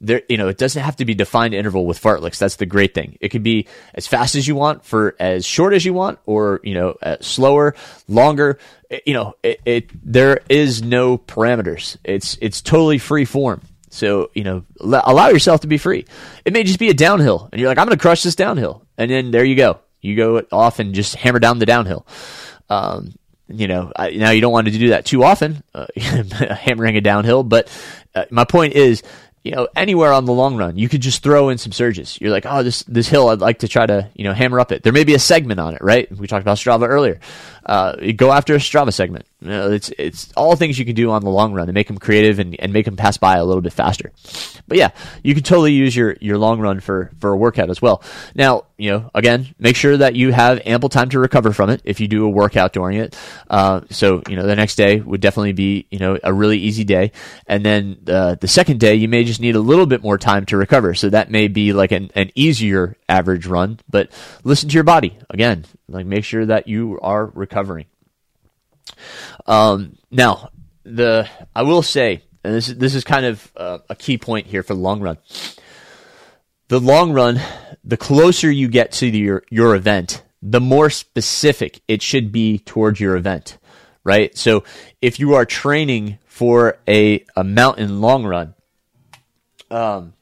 There, 0.00 0.22
you 0.28 0.38
know, 0.38 0.48
it 0.48 0.56
doesn't 0.58 0.82
have 0.82 0.96
to 0.96 1.04
be 1.04 1.14
defined 1.14 1.52
interval 1.52 1.86
with 1.86 2.00
fartleks. 2.00 2.38
That's 2.38 2.56
the 2.56 2.66
great 2.66 2.94
thing. 2.94 3.18
It 3.20 3.30
can 3.30 3.42
be 3.42 3.66
as 3.94 4.06
fast 4.06 4.36
as 4.36 4.48
you 4.48 4.54
want 4.54 4.84
for 4.84 5.16
as 5.18 5.44
short 5.44 5.74
as 5.74 5.84
you 5.84 5.92
want, 5.92 6.18
or 6.24 6.60
you 6.62 6.74
know, 6.74 6.96
uh, 7.02 7.16
slower, 7.20 7.74
longer. 8.08 8.58
You 9.04 9.14
know, 9.14 9.34
it, 9.42 9.60
it 9.64 9.90
there 10.12 10.40
is 10.48 10.82
no 10.82 11.18
parameters. 11.18 11.96
It's 12.04 12.38
it's 12.40 12.62
totally 12.62 12.98
free 12.98 13.24
form. 13.24 13.62
So, 13.88 14.30
you 14.34 14.44
know, 14.44 14.64
allow 14.80 15.28
yourself 15.28 15.62
to 15.62 15.66
be 15.66 15.78
free. 15.78 16.04
It 16.44 16.52
may 16.52 16.64
just 16.64 16.78
be 16.78 16.90
a 16.90 16.94
downhill, 16.94 17.48
and 17.50 17.58
you're 17.58 17.68
like, 17.68 17.78
I'm 17.78 17.86
going 17.86 17.96
to 17.96 18.02
crush 18.02 18.22
this 18.22 18.34
downhill. 18.34 18.84
And 18.98 19.10
then 19.10 19.30
there 19.30 19.44
you 19.44 19.56
go. 19.56 19.78
You 20.06 20.16
go 20.16 20.42
off 20.52 20.78
and 20.78 20.94
just 20.94 21.14
hammer 21.16 21.38
down 21.38 21.58
the 21.58 21.66
downhill. 21.66 22.06
Um, 22.68 23.14
you 23.48 23.68
know, 23.68 23.92
I, 23.94 24.10
now 24.10 24.30
you 24.30 24.40
don't 24.40 24.52
want 24.52 24.66
to 24.66 24.76
do 24.76 24.88
that 24.88 25.04
too 25.04 25.22
often, 25.22 25.62
uh, 25.74 25.86
hammering 25.96 26.96
a 26.96 27.00
downhill. 27.00 27.42
But 27.42 27.68
uh, 28.14 28.24
my 28.30 28.44
point 28.44 28.74
is, 28.74 29.02
you 29.44 29.52
know, 29.52 29.68
anywhere 29.76 30.12
on 30.12 30.24
the 30.24 30.32
long 30.32 30.56
run, 30.56 30.76
you 30.76 30.88
could 30.88 31.00
just 31.00 31.22
throw 31.22 31.50
in 31.50 31.58
some 31.58 31.70
surges. 31.70 32.20
You're 32.20 32.32
like, 32.32 32.46
oh, 32.46 32.64
this 32.64 32.82
this 32.84 33.08
hill, 33.08 33.28
I'd 33.28 33.38
like 33.38 33.60
to 33.60 33.68
try 33.68 33.86
to 33.86 34.10
you 34.14 34.24
know 34.24 34.32
hammer 34.32 34.58
up 34.58 34.72
it. 34.72 34.82
There 34.82 34.92
may 34.92 35.04
be 35.04 35.14
a 35.14 35.20
segment 35.20 35.60
on 35.60 35.74
it, 35.74 35.82
right? 35.82 36.10
We 36.10 36.26
talked 36.26 36.42
about 36.42 36.56
Strava 36.56 36.88
earlier. 36.88 37.20
Uh, 37.64 37.94
go 38.16 38.32
after 38.32 38.54
a 38.56 38.58
Strava 38.58 38.92
segment. 38.92 39.26
You 39.46 39.52
know, 39.52 39.70
it's 39.70 39.90
it's 39.96 40.32
all 40.32 40.56
things 40.56 40.76
you 40.78 40.84
can 40.84 40.96
do 40.96 41.10
on 41.10 41.22
the 41.22 41.30
long 41.30 41.52
run 41.52 41.68
to 41.68 41.72
make 41.72 41.86
them 41.86 41.98
creative 41.98 42.40
and, 42.40 42.58
and 42.58 42.72
make 42.72 42.84
them 42.84 42.96
pass 42.96 43.16
by 43.16 43.36
a 43.36 43.44
little 43.44 43.60
bit 43.62 43.72
faster. 43.72 44.12
But 44.66 44.76
yeah, 44.76 44.90
you 45.22 45.34
can 45.34 45.44
totally 45.44 45.72
use 45.72 45.94
your 45.94 46.16
your 46.20 46.36
long 46.36 46.60
run 46.60 46.80
for 46.80 47.12
for 47.20 47.30
a 47.30 47.36
workout 47.36 47.70
as 47.70 47.80
well. 47.80 48.02
Now, 48.34 48.64
you 48.76 48.90
know, 48.90 49.10
again, 49.14 49.54
make 49.58 49.76
sure 49.76 49.96
that 49.96 50.16
you 50.16 50.32
have 50.32 50.60
ample 50.66 50.88
time 50.88 51.10
to 51.10 51.20
recover 51.20 51.52
from 51.52 51.70
it 51.70 51.80
if 51.84 52.00
you 52.00 52.08
do 52.08 52.24
a 52.24 52.28
workout 52.28 52.72
during 52.72 52.98
it. 52.98 53.16
Uh, 53.48 53.82
so 53.90 54.22
you 54.28 54.34
know, 54.34 54.46
the 54.46 54.56
next 54.56 54.74
day 54.74 54.98
would 54.98 55.20
definitely 55.20 55.52
be 55.52 55.86
you 55.90 56.00
know 56.00 56.18
a 56.24 56.32
really 56.32 56.58
easy 56.58 56.82
day, 56.82 57.12
and 57.46 57.64
then 57.64 57.98
uh, 58.08 58.34
the 58.34 58.48
second 58.48 58.80
day 58.80 58.96
you 58.96 59.08
may 59.08 59.22
just 59.22 59.40
need 59.40 59.54
a 59.54 59.60
little 59.60 59.86
bit 59.86 60.02
more 60.02 60.18
time 60.18 60.44
to 60.46 60.56
recover. 60.56 60.94
So 60.94 61.10
that 61.10 61.30
may 61.30 61.46
be 61.46 61.72
like 61.72 61.92
an, 61.92 62.10
an 62.16 62.32
easier 62.34 62.96
average 63.08 63.46
run, 63.46 63.78
but 63.88 64.10
listen 64.42 64.68
to 64.68 64.74
your 64.74 64.84
body 64.84 65.16
again. 65.30 65.64
Like 65.88 66.06
make 66.06 66.24
sure 66.24 66.46
that 66.46 66.66
you 66.66 66.98
are 67.00 67.26
recovering. 67.26 67.86
Um, 69.46 69.96
now, 70.10 70.50
the 70.84 71.28
I 71.54 71.62
will 71.62 71.82
say, 71.82 72.22
and 72.44 72.54
this 72.54 72.68
is, 72.68 72.76
this 72.76 72.94
is 72.94 73.04
kind 73.04 73.26
of 73.26 73.52
uh, 73.56 73.78
a 73.88 73.96
key 73.96 74.18
point 74.18 74.46
here 74.46 74.62
for 74.62 74.74
the 74.74 74.80
long 74.80 75.00
run. 75.00 75.18
The 76.68 76.80
long 76.80 77.12
run, 77.12 77.40
the 77.84 77.96
closer 77.96 78.50
you 78.50 78.68
get 78.68 78.92
to 78.92 79.10
the, 79.10 79.18
your 79.18 79.42
your 79.50 79.74
event, 79.74 80.22
the 80.42 80.60
more 80.60 80.90
specific 80.90 81.80
it 81.88 82.02
should 82.02 82.32
be 82.32 82.58
towards 82.58 83.00
your 83.00 83.16
event, 83.16 83.58
right? 84.04 84.36
So 84.36 84.64
if 85.00 85.18
you 85.18 85.34
are 85.34 85.44
training 85.44 86.18
for 86.26 86.78
a 86.88 87.24
a 87.36 87.44
mountain 87.44 88.00
long 88.00 88.24
run, 88.24 88.54
um, 89.70 90.12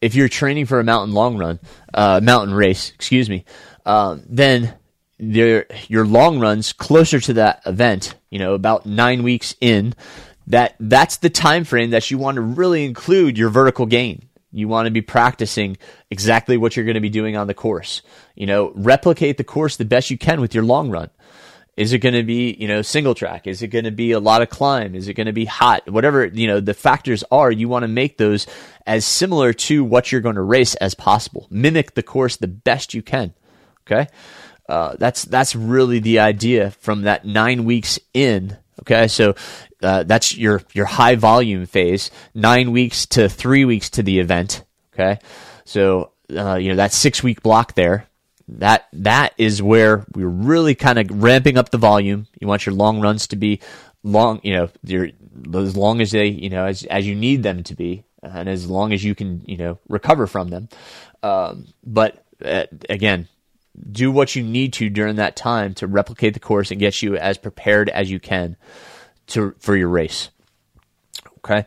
if 0.00 0.14
you're 0.14 0.28
training 0.28 0.66
for 0.66 0.78
a 0.78 0.84
mountain 0.84 1.14
long 1.14 1.36
run, 1.36 1.58
uh, 1.92 2.20
mountain 2.22 2.54
race, 2.54 2.92
excuse 2.94 3.28
me, 3.28 3.44
um, 3.84 4.22
then 4.28 4.77
your 5.18 5.66
your 5.88 6.06
long 6.06 6.40
runs 6.40 6.72
closer 6.72 7.20
to 7.20 7.32
that 7.34 7.62
event, 7.66 8.14
you 8.30 8.38
know, 8.38 8.54
about 8.54 8.86
nine 8.86 9.22
weeks 9.22 9.54
in, 9.60 9.94
that 10.46 10.74
that's 10.80 11.18
the 11.18 11.30
time 11.30 11.64
frame 11.64 11.90
that 11.90 12.10
you 12.10 12.18
want 12.18 12.36
to 12.36 12.40
really 12.40 12.84
include 12.84 13.36
your 13.36 13.50
vertical 13.50 13.86
gain. 13.86 14.28
You 14.50 14.66
want 14.66 14.86
to 14.86 14.90
be 14.90 15.02
practicing 15.02 15.76
exactly 16.10 16.56
what 16.56 16.74
you're 16.74 16.86
going 16.86 16.94
to 16.94 17.00
be 17.00 17.10
doing 17.10 17.36
on 17.36 17.46
the 17.46 17.54
course. 17.54 18.02
You 18.34 18.46
know, 18.46 18.72
replicate 18.74 19.36
the 19.36 19.44
course 19.44 19.76
the 19.76 19.84
best 19.84 20.10
you 20.10 20.16
can 20.16 20.40
with 20.40 20.54
your 20.54 20.64
long 20.64 20.90
run. 20.90 21.10
Is 21.76 21.92
it 21.92 21.98
going 21.98 22.14
to 22.14 22.24
be, 22.24 22.56
you 22.58 22.66
know, 22.66 22.82
single 22.82 23.14
track? 23.14 23.46
Is 23.46 23.62
it 23.62 23.68
going 23.68 23.84
to 23.84 23.92
be 23.92 24.10
a 24.10 24.18
lot 24.18 24.42
of 24.42 24.50
climb? 24.50 24.96
Is 24.96 25.06
it 25.06 25.14
going 25.14 25.28
to 25.28 25.32
be 25.32 25.44
hot? 25.44 25.88
Whatever, 25.88 26.24
you 26.26 26.48
know, 26.48 26.58
the 26.58 26.74
factors 26.74 27.22
are, 27.30 27.52
you 27.52 27.68
want 27.68 27.84
to 27.84 27.88
make 27.88 28.18
those 28.18 28.48
as 28.84 29.04
similar 29.04 29.52
to 29.52 29.84
what 29.84 30.10
you're 30.10 30.20
going 30.20 30.34
to 30.34 30.42
race 30.42 30.74
as 30.76 30.94
possible. 30.94 31.46
Mimic 31.50 31.94
the 31.94 32.02
course 32.02 32.36
the 32.36 32.48
best 32.48 32.94
you 32.94 33.02
can. 33.02 33.32
Okay. 33.86 34.08
Uh, 34.68 34.96
that's, 34.98 35.24
that's 35.24 35.56
really 35.56 35.98
the 35.98 36.18
idea 36.18 36.70
from 36.70 37.02
that 37.02 37.24
nine 37.24 37.64
weeks 37.64 37.98
in. 38.12 38.56
Okay. 38.80 39.08
So, 39.08 39.34
uh, 39.82 40.02
that's 40.02 40.36
your, 40.36 40.62
your 40.74 40.86
high 40.86 41.14
volume 41.14 41.66
phase, 41.66 42.10
nine 42.34 42.72
weeks 42.72 43.06
to 43.06 43.28
three 43.28 43.64
weeks 43.64 43.90
to 43.90 44.02
the 44.02 44.18
event. 44.18 44.64
Okay. 44.92 45.18
So, 45.64 46.12
uh, 46.34 46.56
you 46.56 46.70
know, 46.70 46.76
that 46.76 46.92
six 46.92 47.22
week 47.22 47.42
block 47.42 47.74
there, 47.74 48.06
that 48.48 48.88
that 48.94 49.34
is 49.36 49.62
where 49.62 50.06
we're 50.14 50.26
really 50.26 50.74
kind 50.74 50.98
of 50.98 51.22
ramping 51.22 51.58
up 51.58 51.70
the 51.70 51.78
volume. 51.78 52.26
You 52.40 52.48
want 52.48 52.66
your 52.66 52.74
long 52.74 53.00
runs 53.00 53.26
to 53.28 53.36
be 53.36 53.60
long, 54.02 54.40
you 54.42 54.54
know, 54.54 54.70
your 54.82 55.10
as 55.54 55.76
long 55.76 56.00
as 56.00 56.10
they, 56.10 56.26
you 56.26 56.48
know, 56.48 56.64
as 56.64 56.84
as 56.84 57.06
you 57.06 57.14
need 57.14 57.42
them 57.42 57.62
to 57.64 57.74
be, 57.74 58.04
and 58.22 58.48
as 58.48 58.68
long 58.68 58.92
as 58.92 59.04
you 59.04 59.14
can, 59.14 59.44
you 59.46 59.56
know, 59.56 59.78
recover 59.88 60.26
from 60.26 60.48
them. 60.48 60.68
Um, 61.22 61.66
but 61.84 62.24
uh, 62.42 62.64
again, 62.88 63.28
do 63.90 64.10
what 64.10 64.36
you 64.36 64.42
need 64.42 64.72
to 64.74 64.90
during 64.90 65.16
that 65.16 65.36
time 65.36 65.74
to 65.74 65.86
replicate 65.86 66.34
the 66.34 66.40
course 66.40 66.70
and 66.70 66.80
get 66.80 67.02
you 67.02 67.16
as 67.16 67.38
prepared 67.38 67.88
as 67.88 68.10
you 68.10 68.20
can 68.20 68.56
to 69.28 69.54
for 69.58 69.76
your 69.76 69.88
race. 69.88 70.30
Okay. 71.38 71.66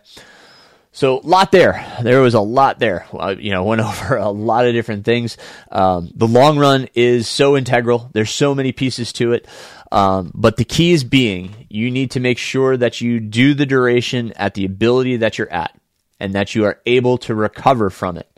So, 0.94 1.20
a 1.20 1.26
lot 1.26 1.54
there. 1.54 1.86
There 2.04 2.20
was 2.22 2.34
a 2.34 2.42
lot 2.42 2.80
there. 2.80 3.08
Uh, 3.14 3.36
you 3.38 3.52
know, 3.52 3.64
went 3.66 3.82
over 3.82 4.18
a 4.18 4.30
lot 4.30 4.66
of 4.66 4.74
different 4.74 5.06
things. 5.06 5.38
Um, 5.72 6.12
the 6.14 6.28
long 6.28 6.60
run 6.60 6.90
is 6.94 7.28
so 7.28 7.56
integral. 7.56 8.10
There's 8.14 8.32
so 8.32 8.54
many 8.54 8.72
pieces 8.72 9.14
to 9.14 9.34
it. 9.34 9.48
Um, 9.92 10.32
but 10.34 10.58
the 10.58 10.64
key 10.64 10.92
is 10.92 11.04
being 11.04 11.68
you 11.70 11.92
need 11.92 12.12
to 12.12 12.20
make 12.20 12.38
sure 12.38 12.78
that 12.78 13.02
you 13.02 13.20
do 13.20 13.54
the 13.54 13.66
duration 13.66 14.32
at 14.34 14.54
the 14.54 14.66
ability 14.66 15.18
that 15.18 15.38
you're 15.38 15.52
at 15.52 15.78
and 16.20 16.34
that 16.34 16.56
you 16.56 16.66
are 16.66 16.80
able 16.86 17.18
to 17.20 17.36
recover 17.36 17.90
from 17.90 18.18
it. 18.18 18.31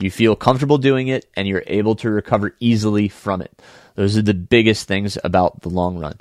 You 0.00 0.10
feel 0.10 0.36
comfortable 0.36 0.78
doing 0.78 1.08
it 1.08 1.26
and 1.34 1.48
you're 1.48 1.64
able 1.66 1.96
to 1.96 2.10
recover 2.10 2.54
easily 2.60 3.08
from 3.08 3.42
it. 3.42 3.60
Those 3.96 4.16
are 4.16 4.22
the 4.22 4.34
biggest 4.34 4.86
things 4.86 5.18
about 5.24 5.62
the 5.62 5.70
long 5.70 5.98
run. 5.98 6.20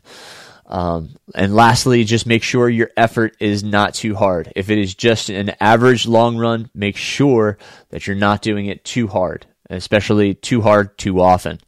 Um, 0.65 1.11
and 1.35 1.55
lastly, 1.55 2.03
just 2.03 2.25
make 2.25 2.43
sure 2.43 2.69
your 2.69 2.89
effort 2.97 3.37
is 3.39 3.63
not 3.63 3.93
too 3.93 4.15
hard. 4.15 4.51
If 4.55 4.69
it 4.69 4.79
is 4.79 4.95
just 4.95 5.29
an 5.29 5.51
average 5.59 6.07
long 6.07 6.37
run, 6.37 6.69
make 6.73 6.97
sure 6.97 7.57
that 7.89 8.07
you're 8.07 8.15
not 8.15 8.41
doing 8.41 8.65
it 8.65 8.83
too 8.83 9.07
hard, 9.07 9.45
especially 9.69 10.33
too 10.33 10.61
hard 10.61 10.97
too 10.97 11.21
often. 11.21 11.59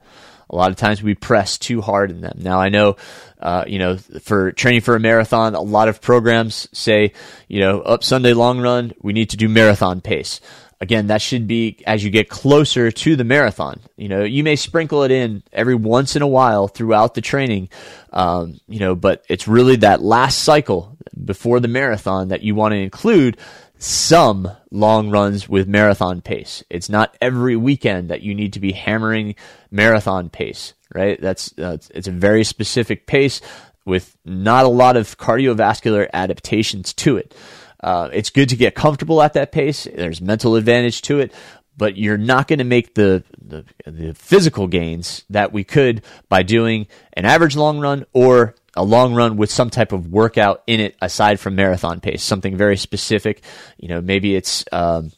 A 0.50 0.56
lot 0.56 0.72
of 0.72 0.78
times 0.78 1.04
we 1.04 1.14
press 1.14 1.60
too 1.60 1.80
hard 1.80 2.10
in 2.10 2.22
them. 2.22 2.40
Now 2.42 2.60
I 2.60 2.70
know, 2.70 2.98
uh, 3.40 3.66
you 3.68 3.78
know, 3.78 3.98
for 3.98 4.52
training 4.52 4.82
for 4.82 4.96
a 4.96 5.00
marathon, 5.00 5.54
a 5.54 5.62
lot 5.62 5.90
of 5.90 6.02
programs 6.02 6.68
say, 6.74 7.14
you 7.48 7.60
know, 7.60 7.82
up 7.82 8.04
Sunday 8.04 8.34
long 8.34 8.60
run, 8.60 8.94
we 9.00 9.14
need 9.14 9.30
to 9.30 9.38
do 9.38 9.48
marathon 9.48 10.02
pace 10.02 10.42
again, 10.82 11.08
that 11.08 11.22
should 11.22 11.48
be 11.48 11.78
as 11.86 12.04
you 12.04 12.10
get 12.10 12.30
closer 12.30 12.92
to 12.92 13.16
the 13.16 13.24
marathon. 13.24 13.80
You 13.98 14.10
know, 14.10 14.24
you 14.24 14.44
may 14.44 14.56
sprinkle 14.56 15.04
it 15.04 15.12
in 15.12 15.44
every 15.52 15.76
once 15.76 16.16
in 16.16 16.22
a 16.22 16.28
while 16.28 16.68
throughout 16.68 17.14
the 17.14 17.22
training, 17.22 17.70
um, 18.12 18.60
you 18.68 18.80
know, 18.80 18.96
but 18.96 19.24
it's 19.30 19.48
really 19.48 19.78
that 19.78 20.02
last 20.02 20.40
cycle 20.44 20.98
before 21.24 21.60
the 21.60 21.68
marathon 21.68 22.30
that 22.30 22.42
you 22.42 22.56
want 22.56 22.74
to 22.74 22.78
include 22.78 23.38
some 23.78 24.50
long 24.72 25.10
runs 25.10 25.48
with 25.48 25.68
marathon 25.68 26.22
pace. 26.22 26.64
It's 26.70 26.90
not 26.90 27.16
every 27.22 27.56
weekend 27.56 28.10
that 28.10 28.22
you 28.22 28.36
need 28.36 28.54
to 28.54 28.60
be 28.60 28.74
hammering 28.74 29.36
marathon 29.72 30.30
pace, 30.30 30.74
right? 30.94 31.20
That's 31.20 31.58
uh, 31.58 31.78
it's 31.94 32.08
a 32.08 32.12
very 32.12 32.44
specific 32.44 33.08
pace 33.08 33.42
with 33.86 34.18
not 34.26 34.66
a 34.66 34.70
lot 34.70 34.98
of 34.98 35.18
cardiovascular 35.18 36.10
adaptations 36.14 36.94
to 36.94 37.18
it. 37.18 37.34
Uh, 37.82 38.10
it's 38.12 38.30
good 38.30 38.50
to 38.50 38.56
get 38.56 38.76
comfortable 38.76 39.22
at 39.22 39.34
that 39.34 39.52
pace. 39.52 39.86
There's 39.86 40.22
mental 40.22 40.56
advantage 40.56 41.02
to 41.04 41.20
it, 41.20 41.34
but 41.78 41.98
you're 41.98 42.18
not 42.18 42.48
going 42.48 42.60
to 42.60 42.66
make 42.66 42.94
the, 42.96 43.24
the, 43.42 43.66
the 43.86 44.14
physical 44.14 44.68
gains 44.68 45.24
that 45.30 45.54
we 45.54 45.64
could 45.64 46.04
by 46.28 46.44
doing 46.44 46.88
an 47.14 47.26
average 47.26 47.56
long 47.56 47.80
run 47.80 48.06
or 48.12 48.56
a 48.76 48.84
long 48.84 49.14
run 49.14 49.38
with 49.38 49.50
some 49.50 49.70
type 49.70 49.92
of 49.92 50.12
workout 50.12 50.64
in 50.68 50.80
it 50.80 50.96
aside 51.02 51.40
from 51.40 51.56
marathon 51.56 52.00
pace, 52.00 52.22
something 52.24 52.56
very 52.56 52.78
specific. 52.78 53.42
You 53.78 53.88
know, 53.88 54.02
maybe 54.02 54.36
it's 54.36 54.66
um, 54.72 55.12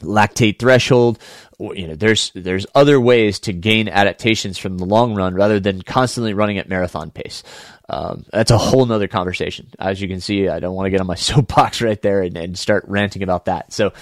lactate 0.00 0.58
threshold. 0.58 1.18
You 1.58 1.88
know, 1.88 1.94
there's 1.94 2.32
there's 2.34 2.66
other 2.74 3.00
ways 3.00 3.40
to 3.40 3.52
gain 3.52 3.88
adaptations 3.88 4.58
from 4.58 4.76
the 4.76 4.84
long 4.84 5.14
run 5.14 5.34
rather 5.34 5.58
than 5.58 5.80
constantly 5.80 6.34
running 6.34 6.58
at 6.58 6.68
marathon 6.68 7.10
pace. 7.10 7.42
Um, 7.88 8.24
that's 8.32 8.50
a 8.50 8.58
whole 8.58 8.84
nother 8.84 9.08
conversation. 9.08 9.68
As 9.78 10.00
you 10.00 10.08
can 10.08 10.20
see, 10.20 10.48
I 10.48 10.60
don't 10.60 10.74
want 10.74 10.86
to 10.86 10.90
get 10.90 11.00
on 11.00 11.06
my 11.06 11.14
soapbox 11.16 11.80
right 11.80 12.00
there 12.00 12.22
and, 12.22 12.36
and 12.36 12.58
start 12.58 12.84
ranting 12.88 13.22
about 13.22 13.46
that. 13.46 13.72
So, 13.72 13.92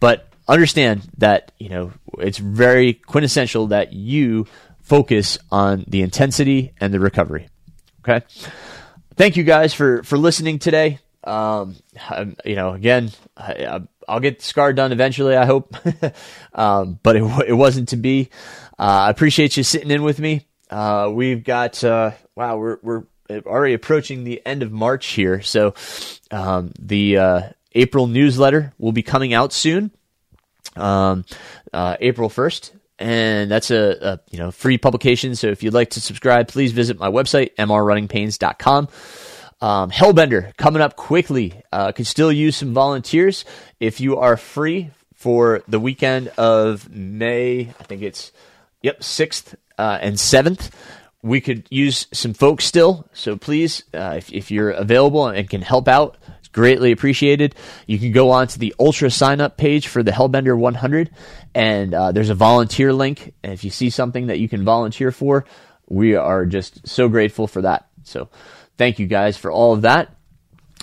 but 0.00 0.28
understand 0.48 1.08
that, 1.18 1.52
you 1.58 1.68
know, 1.68 1.92
it's 2.18 2.38
very 2.38 2.94
quintessential 2.94 3.68
that 3.68 3.92
you 3.92 4.46
focus 4.80 5.38
on 5.50 5.84
the 5.88 6.02
intensity 6.02 6.72
and 6.80 6.92
the 6.92 7.00
recovery. 7.00 7.48
Okay. 8.00 8.24
Thank 9.16 9.36
you 9.36 9.44
guys 9.44 9.74
for, 9.74 10.02
for 10.02 10.18
listening 10.18 10.58
today. 10.58 10.98
Um, 11.24 11.76
you 12.44 12.56
know, 12.56 12.72
again, 12.72 13.10
I, 13.36 13.82
will 14.08 14.20
get 14.20 14.38
the 14.38 14.44
Scar 14.44 14.72
done 14.72 14.92
eventually, 14.92 15.36
I 15.36 15.46
hope. 15.46 15.76
um, 16.54 16.98
but 17.02 17.16
it, 17.16 17.48
it 17.48 17.54
wasn't 17.54 17.88
to 17.90 17.96
be. 17.96 18.30
Uh, 18.78 19.06
I 19.06 19.10
appreciate 19.10 19.56
you 19.56 19.62
sitting 19.62 19.90
in 19.90 20.02
with 20.02 20.18
me. 20.18 20.46
Uh, 20.70 21.10
we've 21.12 21.44
got, 21.44 21.82
uh, 21.84 22.12
wow, 22.34 22.56
we're, 22.56 22.78
we're 22.82 23.04
already 23.30 23.74
approaching 23.74 24.24
the 24.24 24.44
end 24.44 24.62
of 24.62 24.72
March 24.72 25.06
here. 25.06 25.42
So 25.42 25.74
um, 26.30 26.72
the 26.78 27.18
uh, 27.18 27.42
April 27.74 28.06
newsletter 28.06 28.72
will 28.78 28.92
be 28.92 29.02
coming 29.02 29.34
out 29.34 29.52
soon, 29.52 29.90
um, 30.76 31.24
uh, 31.72 31.96
April 32.00 32.28
first. 32.28 32.72
And 32.98 33.50
that's 33.50 33.70
a, 33.70 33.96
a, 34.00 34.20
you 34.30 34.38
know 34.38 34.52
free 34.52 34.78
publication. 34.78 35.34
So 35.34 35.48
if 35.48 35.64
you'd 35.64 35.74
like 35.74 35.90
to 35.90 36.00
subscribe, 36.00 36.46
please 36.46 36.70
visit 36.70 37.00
my 37.00 37.10
website 37.10 37.52
mrrunningpains.com. 37.56 38.88
Um, 39.62 39.90
Hellbender 39.90 40.54
coming 40.58 40.82
up 40.82 40.96
quickly. 40.96 41.62
Uh, 41.72 41.92
could 41.92 42.06
still 42.06 42.30
use 42.30 42.56
some 42.56 42.74
volunteers 42.74 43.46
if 43.80 44.00
you 44.00 44.18
are 44.18 44.36
free 44.36 44.90
for 45.14 45.62
the 45.68 45.80
weekend 45.80 46.28
of 46.36 46.90
May. 46.90 47.60
I 47.80 47.84
think 47.84 48.02
it's 48.02 48.32
yep 48.82 49.02
sixth 49.02 49.54
uh, 49.78 49.98
and 50.02 50.20
seventh 50.20 50.70
we 51.22 51.40
could 51.40 51.66
use 51.70 52.06
some 52.12 52.34
folks 52.34 52.64
still. 52.64 53.08
So 53.12 53.36
please, 53.36 53.84
uh, 53.94 54.14
if, 54.18 54.32
if 54.32 54.50
you're 54.50 54.70
available 54.70 55.28
and 55.28 55.48
can 55.48 55.62
help 55.62 55.88
out, 55.88 56.18
greatly 56.52 56.92
appreciated. 56.92 57.54
You 57.86 57.98
can 57.98 58.12
go 58.12 58.30
on 58.30 58.48
to 58.48 58.58
the 58.58 58.74
UltraSignup 58.78 59.56
page 59.56 59.86
for 59.86 60.02
the 60.02 60.10
Hellbender 60.10 60.58
100, 60.58 61.10
and 61.54 61.94
uh, 61.94 62.12
there's 62.12 62.30
a 62.30 62.34
volunteer 62.34 62.92
link. 62.92 63.34
And 63.42 63.52
if 63.52 63.64
you 63.64 63.70
see 63.70 63.88
something 63.88 64.26
that 64.26 64.40
you 64.40 64.48
can 64.48 64.64
volunteer 64.64 65.12
for, 65.12 65.44
we 65.88 66.16
are 66.16 66.44
just 66.44 66.86
so 66.88 67.08
grateful 67.08 67.46
for 67.46 67.62
that. 67.62 67.88
So 68.02 68.28
thank 68.82 68.98
you 68.98 69.06
guys 69.06 69.36
for 69.36 69.52
all 69.52 69.72
of 69.74 69.82
that. 69.82 70.12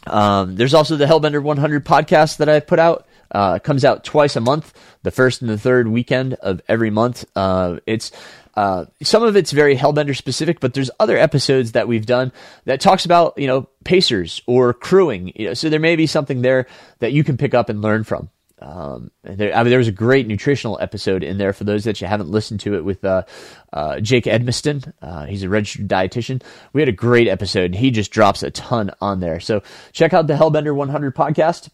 Um, 0.08 0.56
there's 0.56 0.74
also 0.74 0.96
the 0.96 1.06
Hellbender 1.06 1.44
100 1.44 1.86
podcast 1.86 2.38
that 2.38 2.48
I 2.48 2.62
put 2.62 2.80
out. 2.80 3.06
Uh, 3.30 3.60
comes 3.60 3.84
out 3.84 4.06
twice 4.06 4.38
a 4.38 4.40
month, 4.40 4.74
the 5.04 5.12
first 5.12 5.42
and 5.42 5.52
the 5.52 5.58
third 5.58 5.88
weekend 5.90 6.34
of 6.36 6.62
every 6.70 6.90
month. 6.90 7.26
Uh, 7.36 7.78
it's 7.86 8.12
uh, 8.56 8.86
some 9.04 9.22
of 9.22 9.36
it's 9.36 9.52
very 9.52 9.76
Hellbender 9.76 10.16
specific, 10.16 10.62
but 10.62 10.74
there's 10.74 10.90
other 10.98 11.18
episodes 11.18 11.74
that 11.74 11.90
we've 11.90 12.06
done 12.06 12.32
that 12.66 12.80
talks 12.80 13.04
about 13.04 13.38
you 13.38 13.48
know 13.48 13.68
pacers 13.84 14.42
or 14.48 14.74
crewing. 14.74 15.34
You 15.36 15.50
know, 15.50 15.54
so 15.54 15.70
there 15.70 15.80
may 15.80 15.98
be 15.98 16.08
something 16.08 16.42
there 16.42 16.68
that 17.00 17.12
you 17.12 17.26
can 17.26 17.38
pick 17.38 17.54
up 17.54 17.68
and 17.68 17.82
learn 17.82 18.06
from. 18.06 18.30
Um, 18.62 19.12
there, 19.24 19.56
I 19.56 19.64
mean, 19.64 19.70
there 19.70 19.80
was 19.80 19.88
a 19.88 19.94
great 19.94 20.28
nutritional 20.28 20.78
episode 20.82 21.24
in 21.24 21.38
there 21.38 21.54
for 21.54 21.64
those 21.64 21.86
that 21.86 22.02
you 22.02 22.08
haven't 22.08 22.30
listened 22.30 22.60
to 22.62 22.76
it 22.76 22.84
with 22.84 23.04
uh, 23.06 23.24
uh, 23.72 24.00
Jake 24.00 24.26
Edmiston. 24.26 24.94
Uh, 25.02 25.26
he's 25.26 25.44
a 25.44 25.50
registered 25.50 25.88
dietitian. 25.88 26.42
We 26.74 26.82
had 26.82 26.90
a 26.90 26.94
great 26.94 27.28
episode, 27.28 27.66
and 27.66 27.76
he 27.76 27.92
just 27.92 28.12
drops 28.12 28.44
a 28.44 28.52
ton 28.52 28.92
on 29.02 29.20
there. 29.20 29.40
So 29.40 29.64
check 29.92 30.14
out 30.14 30.28
the 30.28 30.34
Hellbender 30.34 30.76
100 30.76 31.16
podcast. 31.16 31.70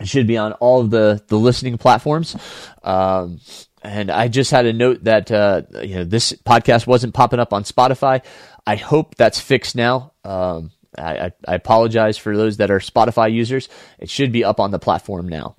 It 0.00 0.08
should 0.08 0.26
be 0.26 0.36
on 0.36 0.52
all 0.54 0.80
of 0.80 0.90
the 0.90 1.22
the 1.28 1.38
listening 1.38 1.76
platforms. 1.76 2.36
Um, 2.82 3.40
and 3.82 4.10
I 4.10 4.28
just 4.28 4.50
had 4.50 4.66
a 4.66 4.72
note 4.72 5.04
that 5.04 5.30
uh, 5.30 5.62
you 5.82 5.96
know 5.96 6.04
this 6.04 6.32
podcast 6.32 6.86
wasn't 6.86 7.14
popping 7.14 7.40
up 7.40 7.52
on 7.52 7.64
Spotify. 7.64 8.24
I 8.66 8.76
hope 8.76 9.14
that's 9.16 9.40
fixed 9.40 9.76
now. 9.76 10.12
Um, 10.24 10.70
I, 10.96 11.32
I, 11.46 11.54
apologize 11.54 12.18
for 12.18 12.36
those 12.36 12.56
that 12.58 12.70
are 12.70 12.80
Spotify 12.80 13.32
users. 13.32 13.68
It 13.98 14.10
should 14.10 14.32
be 14.32 14.44
up 14.44 14.58
on 14.58 14.70
the 14.70 14.78
platform 14.78 15.28
now. 15.28 15.56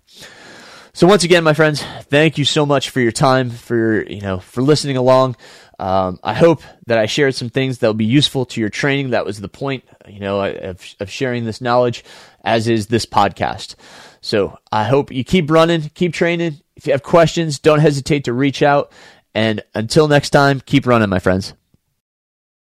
So 0.99 1.07
once 1.07 1.23
again, 1.23 1.45
my 1.45 1.53
friends, 1.53 1.81
thank 1.81 2.37
you 2.37 2.43
so 2.43 2.65
much 2.65 2.89
for 2.89 2.99
your 2.99 3.13
time, 3.13 3.51
for 3.51 4.03
you 4.03 4.19
know, 4.19 4.39
for 4.39 4.61
listening 4.61 4.97
along. 4.97 5.37
Um, 5.79 6.19
I 6.25 6.33
hope 6.33 6.61
that 6.87 6.97
I 6.97 7.05
shared 7.05 7.35
some 7.35 7.47
things 7.47 7.77
that 7.77 7.87
will 7.87 7.93
be 7.93 8.03
useful 8.03 8.45
to 8.47 8.59
your 8.59 8.67
training. 8.67 9.11
That 9.11 9.23
was 9.23 9.39
the 9.39 9.47
point, 9.47 9.85
you 10.09 10.19
know, 10.19 10.43
of, 10.43 10.85
of 10.99 11.09
sharing 11.09 11.45
this 11.45 11.61
knowledge, 11.61 12.03
as 12.43 12.67
is 12.67 12.87
this 12.87 13.05
podcast. 13.05 13.75
So 14.19 14.57
I 14.73 14.83
hope 14.83 15.09
you 15.09 15.23
keep 15.23 15.49
running, 15.49 15.89
keep 15.93 16.13
training. 16.13 16.59
If 16.75 16.85
you 16.85 16.91
have 16.91 17.01
questions, 17.01 17.59
don't 17.59 17.79
hesitate 17.79 18.25
to 18.25 18.33
reach 18.33 18.61
out. 18.61 18.91
And 19.33 19.63
until 19.73 20.09
next 20.09 20.31
time, 20.31 20.59
keep 20.59 20.85
running, 20.85 21.07
my 21.07 21.19
friends. 21.19 21.53